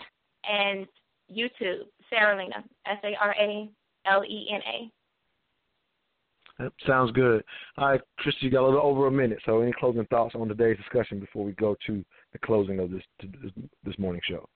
[0.49, 0.87] and
[1.31, 3.69] YouTube, Sarah Lena, S A R A
[4.05, 4.91] L E N A.
[6.59, 7.43] That sounds good.
[7.77, 9.39] All right, Christy, you got a little over a minute.
[9.45, 13.03] So, any closing thoughts on today's discussion before we go to the closing of this
[13.83, 14.47] this morning show?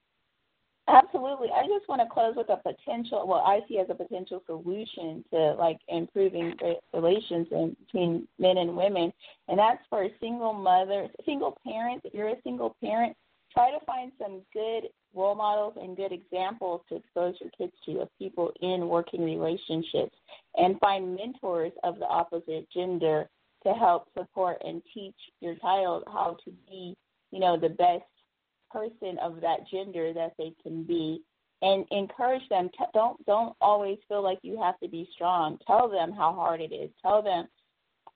[0.90, 1.50] Absolutely.
[1.54, 5.24] I just want to close with a potential, well, I see as a potential solution
[5.34, 6.54] to like improving
[6.94, 9.12] relations in, between men and women,
[9.50, 12.06] and that's for single mothers, single parents.
[12.06, 13.18] If you're a single parent,
[13.52, 14.84] try to find some good
[15.18, 20.15] role models and good examples to expose your kids to of people in working relationships
[20.56, 23.27] and find mentors of the opposite gender
[23.64, 26.95] to help support and teach your child how to be,
[27.31, 28.03] you know, the best
[28.72, 31.22] person of that gender that they can be
[31.61, 32.69] and encourage them.
[32.94, 35.57] Don't don't always feel like you have to be strong.
[35.65, 36.91] Tell them how hard it is.
[37.02, 37.48] Tell them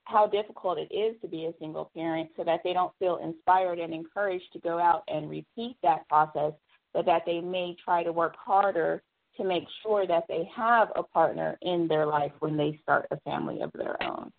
[0.05, 3.79] how difficult it is to be a single parent so that they don't feel inspired
[3.79, 6.53] and encouraged to go out and repeat that process,
[6.93, 9.01] but that they may try to work harder
[9.37, 13.19] to make sure that they have a partner in their life when they start a
[13.21, 14.31] family of their own.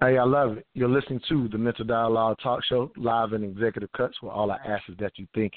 [0.00, 0.66] Hey, I love it.
[0.74, 4.56] You're listening to the Mental Dialogue Talk Show, live in executive cuts, where all I
[4.66, 5.52] ask is that you think.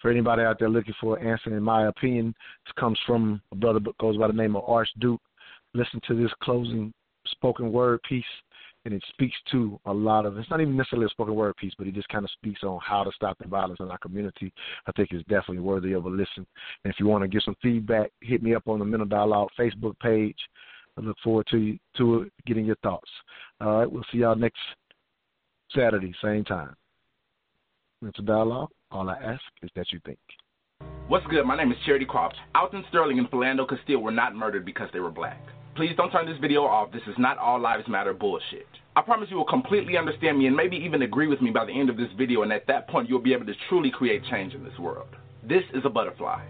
[0.00, 2.34] For anybody out there looking for an answer, in my opinion,
[2.66, 5.20] this comes from a brother goes by the name of Archduke.
[5.74, 6.92] Listen to this closing
[7.26, 8.24] spoken word piece,
[8.88, 10.38] and it speaks to a lot of.
[10.38, 12.80] It's not even necessarily a spoken word piece, but it just kind of speaks on
[12.82, 14.50] how to stop the violence in our community.
[14.86, 16.46] I think it's definitely worthy of a listen.
[16.84, 19.50] And if you want to get some feedback, hit me up on the Mental Dialogue
[19.60, 20.38] Facebook page.
[20.96, 23.10] I look forward to to getting your thoughts.
[23.60, 24.58] All right, we'll see y'all next
[25.76, 26.74] Saturday, same time.
[28.00, 28.70] Mental Dialogue.
[28.90, 30.18] All I ask is that you think.
[31.08, 31.44] What's good?
[31.44, 32.36] My name is Charity Croft.
[32.54, 35.42] Alton Sterling and Philando Castile were not murdered because they were black.
[35.78, 36.90] Please don't turn this video off.
[36.90, 38.66] This is not all lives matter bullshit.
[38.96, 41.70] I promise you will completely understand me and maybe even agree with me by the
[41.70, 44.54] end of this video, and at that point, you'll be able to truly create change
[44.54, 45.06] in this world.
[45.48, 46.44] This is a butterfly.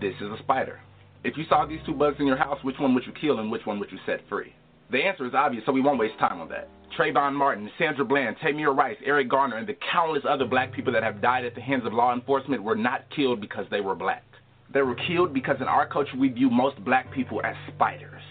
[0.00, 0.80] This is a spider.
[1.22, 3.52] If you saw these two bugs in your house, which one would you kill and
[3.52, 4.54] which one would you set free?
[4.90, 6.70] The answer is obvious, so we won't waste time on that.
[6.98, 11.02] Trayvon Martin, Sandra Bland, Tamir Rice, Eric Garner, and the countless other black people that
[11.02, 14.24] have died at the hands of law enforcement were not killed because they were black.
[14.72, 18.22] They were killed because in our culture we view most black people as spiders.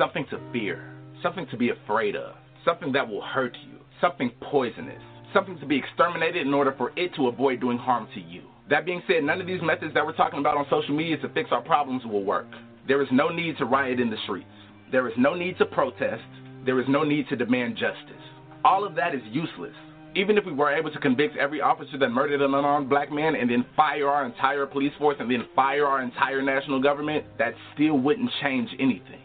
[0.00, 5.02] Something to fear, something to be afraid of, something that will hurt you, something poisonous,
[5.34, 8.44] something to be exterminated in order for it to avoid doing harm to you.
[8.70, 11.28] That being said, none of these methods that we're talking about on social media to
[11.34, 12.46] fix our problems will work.
[12.88, 14.48] There is no need to riot in the streets.
[14.90, 16.24] There is no need to protest.
[16.64, 18.24] There is no need to demand justice.
[18.64, 19.74] All of that is useless.
[20.16, 23.34] Even if we were able to convict every officer that murdered an unarmed black man
[23.34, 27.52] and then fire our entire police force and then fire our entire national government, that
[27.74, 29.20] still wouldn't change anything.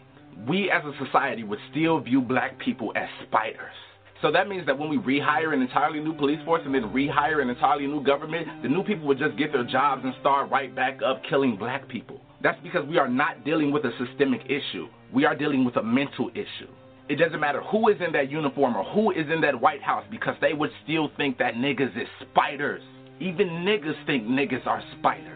[0.46, 3.74] We as a society would still view black people as spiders.
[4.22, 7.42] So that means that when we rehire an entirely new police force and then rehire
[7.42, 10.74] an entirely new government, the new people would just get their jobs and start right
[10.74, 12.20] back up killing black people.
[12.42, 14.88] That's because we are not dealing with a systemic issue.
[15.12, 16.70] We are dealing with a mental issue.
[17.08, 20.04] It doesn't matter who is in that uniform or who is in that White House
[20.10, 22.82] because they would still think that niggas is spiders.
[23.20, 25.35] Even niggas think niggas are spiders.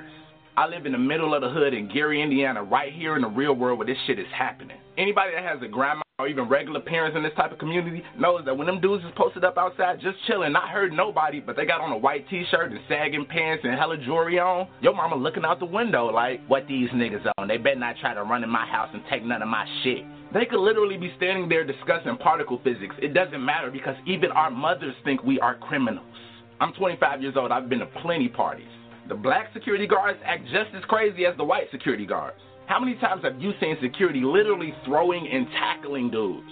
[0.61, 3.29] I live in the middle of the hood in Gary, Indiana, right here in the
[3.29, 4.77] real world where this shit is happening.
[4.99, 8.45] Anybody that has a grandma or even regular parents in this type of community knows
[8.45, 11.65] that when them dudes is posted up outside just chilling, not hurting nobody, but they
[11.65, 15.47] got on a white t-shirt and sagging pants and hella jewelry on, your mama looking
[15.47, 17.49] out the window like, what these niggas on?
[17.49, 20.05] They better not try to run in my house and take none of my shit.
[20.35, 22.95] They could literally be standing there discussing particle physics.
[23.01, 26.05] It doesn't matter because even our mothers think we are criminals.
[26.61, 27.51] I'm 25 years old.
[27.51, 28.69] I've been to plenty parties.
[29.11, 32.39] The black security guards act just as crazy as the white security guards.
[32.67, 36.47] How many times have you seen security literally throwing and tackling dudes?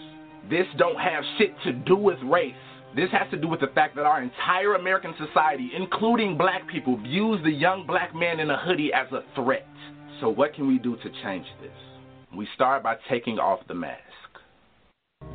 [0.50, 2.54] This don't have shit to do with race.
[2.96, 6.96] This has to do with the fact that our entire American society, including black people,
[6.96, 9.68] views the young black man in a hoodie as a threat.
[10.20, 11.70] So what can we do to change this?
[12.36, 14.02] We start by taking off the mask.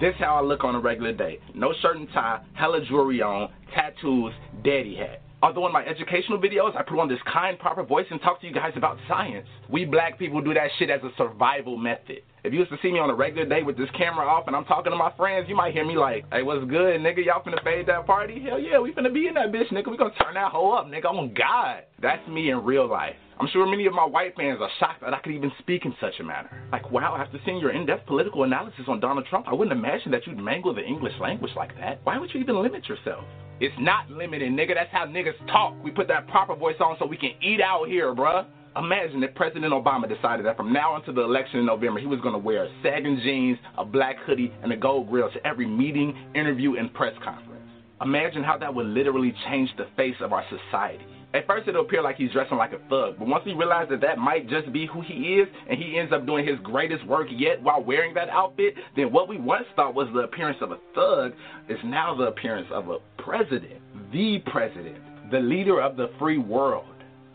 [0.01, 1.39] This how I look on a regular day.
[1.55, 5.21] No shirt and tie, hella jewelry on, tattoos, daddy hat.
[5.43, 8.47] Although in my educational videos, I put on this kind, proper voice and talk to
[8.47, 9.45] you guys about science.
[9.69, 12.21] We black people do that shit as a survival method.
[12.45, 14.55] If you used to see me on a regular day with this camera off and
[14.55, 17.25] I'm talking to my friends, you might hear me like, hey, what's good, nigga?
[17.25, 18.41] Y'all finna fade that party?
[18.41, 19.91] Hell yeah, we finna be in that bitch, nigga.
[19.91, 21.07] We gonna turn that hoe up, nigga.
[21.07, 21.83] On God.
[22.01, 23.15] That's me in real life.
[23.39, 25.93] I'm sure many of my white fans are shocked that I could even speak in
[25.99, 26.49] such a manner.
[26.71, 30.27] Like, wow, after seeing your in-depth political analysis on Donald Trump, I wouldn't imagine that
[30.27, 31.99] you'd mangle the English language like that.
[32.03, 33.23] Why would you even limit yourself?
[33.59, 34.75] It's not limited, nigga.
[34.75, 35.75] That's how niggas talk.
[35.83, 38.45] We put that proper voice on so we can eat out here, bruh.
[38.75, 42.19] Imagine if President Obama decided that from now until the election in November, he was
[42.21, 46.17] going to wear sagging jeans, a black hoodie, and a gold grill to every meeting,
[46.33, 47.69] interview, and press conference.
[48.01, 51.05] Imagine how that would literally change the face of our society.
[51.33, 54.01] At first, it'll appear like he's dressing like a thug, but once we realize that
[54.01, 57.27] that might just be who he is, and he ends up doing his greatest work
[57.31, 60.77] yet while wearing that outfit, then what we once thought was the appearance of a
[60.93, 61.33] thug
[61.69, 63.81] is now the appearance of a president,
[64.11, 64.97] the president,
[65.31, 66.85] the leader of the free world.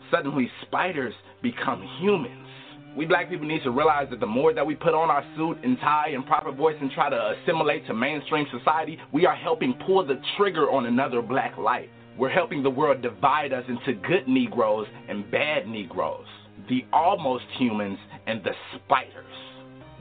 [0.09, 2.47] Suddenly, spiders become humans.
[2.95, 5.57] We black people need to realize that the more that we put on our suit
[5.61, 9.73] and tie and proper voice and try to assimilate to mainstream society, we are helping
[9.85, 11.89] pull the trigger on another black life.
[12.19, 16.25] We're helping the world divide us into good Negroes and bad Negroes,
[16.67, 17.97] the almost humans
[18.27, 19.25] and the spiders.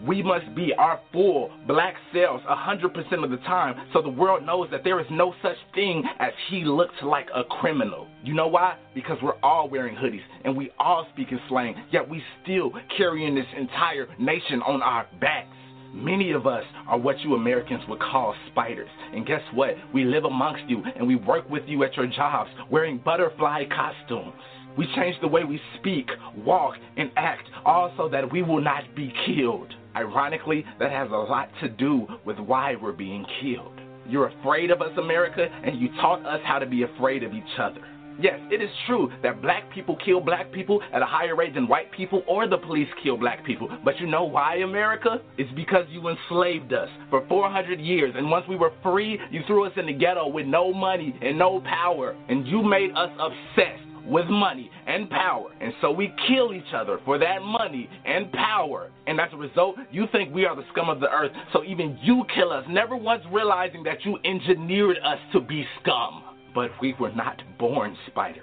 [0.04, 4.68] We must be our full black selves 100% of the time so the world knows
[4.72, 8.08] that there is no such thing as he looks like a criminal.
[8.24, 8.78] You know why?
[8.96, 13.36] Because we're all wearing hoodies and we all speak in slang, yet we still carrying
[13.36, 15.54] this entire nation on our backs.
[15.94, 18.90] Many of us are what you Americans would call spiders.
[19.12, 19.74] And guess what?
[19.92, 24.34] We live amongst you and we work with you at your jobs wearing butterfly costumes.
[24.76, 28.84] We change the way we speak, walk, and act, all so that we will not
[28.94, 29.72] be killed.
[29.96, 33.72] Ironically, that has a lot to do with why we're being killed.
[34.08, 37.58] You're afraid of us, America, and you taught us how to be afraid of each
[37.60, 37.80] other.
[38.20, 41.68] Yes, it is true that black people kill black people at a higher rate than
[41.68, 43.68] white people or the police kill black people.
[43.84, 45.18] But you know why, America?
[45.36, 48.14] It's because you enslaved us for 400 years.
[48.16, 51.38] And once we were free, you threw us in the ghetto with no money and
[51.38, 52.16] no power.
[52.28, 55.50] And you made us obsessed with money and power.
[55.60, 58.90] And so we kill each other for that money and power.
[59.06, 61.30] And as a result, you think we are the scum of the earth.
[61.52, 66.24] So even you kill us, never once realizing that you engineered us to be scum.
[66.54, 68.42] But we were not born spiders.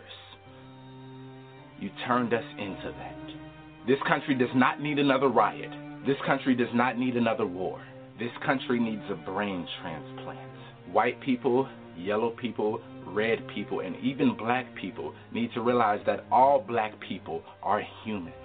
[1.79, 3.87] You turned us into that.
[3.87, 5.71] This country does not need another riot.
[6.05, 7.81] This country does not need another war.
[8.17, 10.39] This country needs a brain transplant.
[10.91, 11.67] White people,
[11.97, 17.43] yellow people, red people, and even black people need to realize that all black people
[17.61, 18.35] are humans.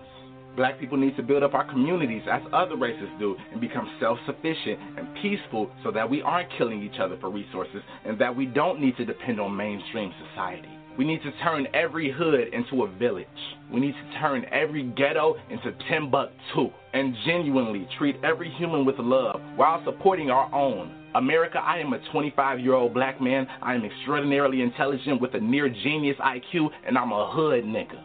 [0.57, 4.19] Black people need to build up our communities as other races do and become self
[4.27, 8.47] sufficient and peaceful so that we aren't killing each other for resources and that we
[8.47, 10.69] don't need to depend on mainstream society.
[10.99, 13.27] We need to turn every hood into a village.
[13.73, 19.41] We need to turn every ghetto into Timbuktu and genuinely treat every human with love
[19.57, 20.97] while supporting our own.
[21.15, 23.47] America, I am a 25 year old black man.
[23.63, 28.03] I am extraordinarily intelligent with a near genius IQ, and I'm a hood nigga.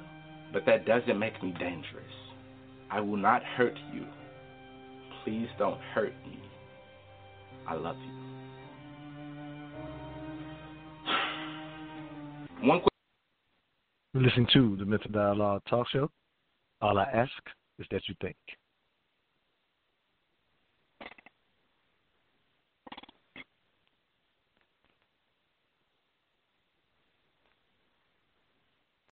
[0.53, 2.24] But that doesn't make me dangerous.
[2.91, 4.05] I will not hurt you.
[5.23, 6.39] Please don't hurt me.
[7.67, 8.11] I love you.
[12.67, 12.89] One quick.
[14.13, 16.09] Listen to the Mental Dialogue Talk Show.
[16.81, 17.31] All I ask
[17.79, 18.37] is that you think.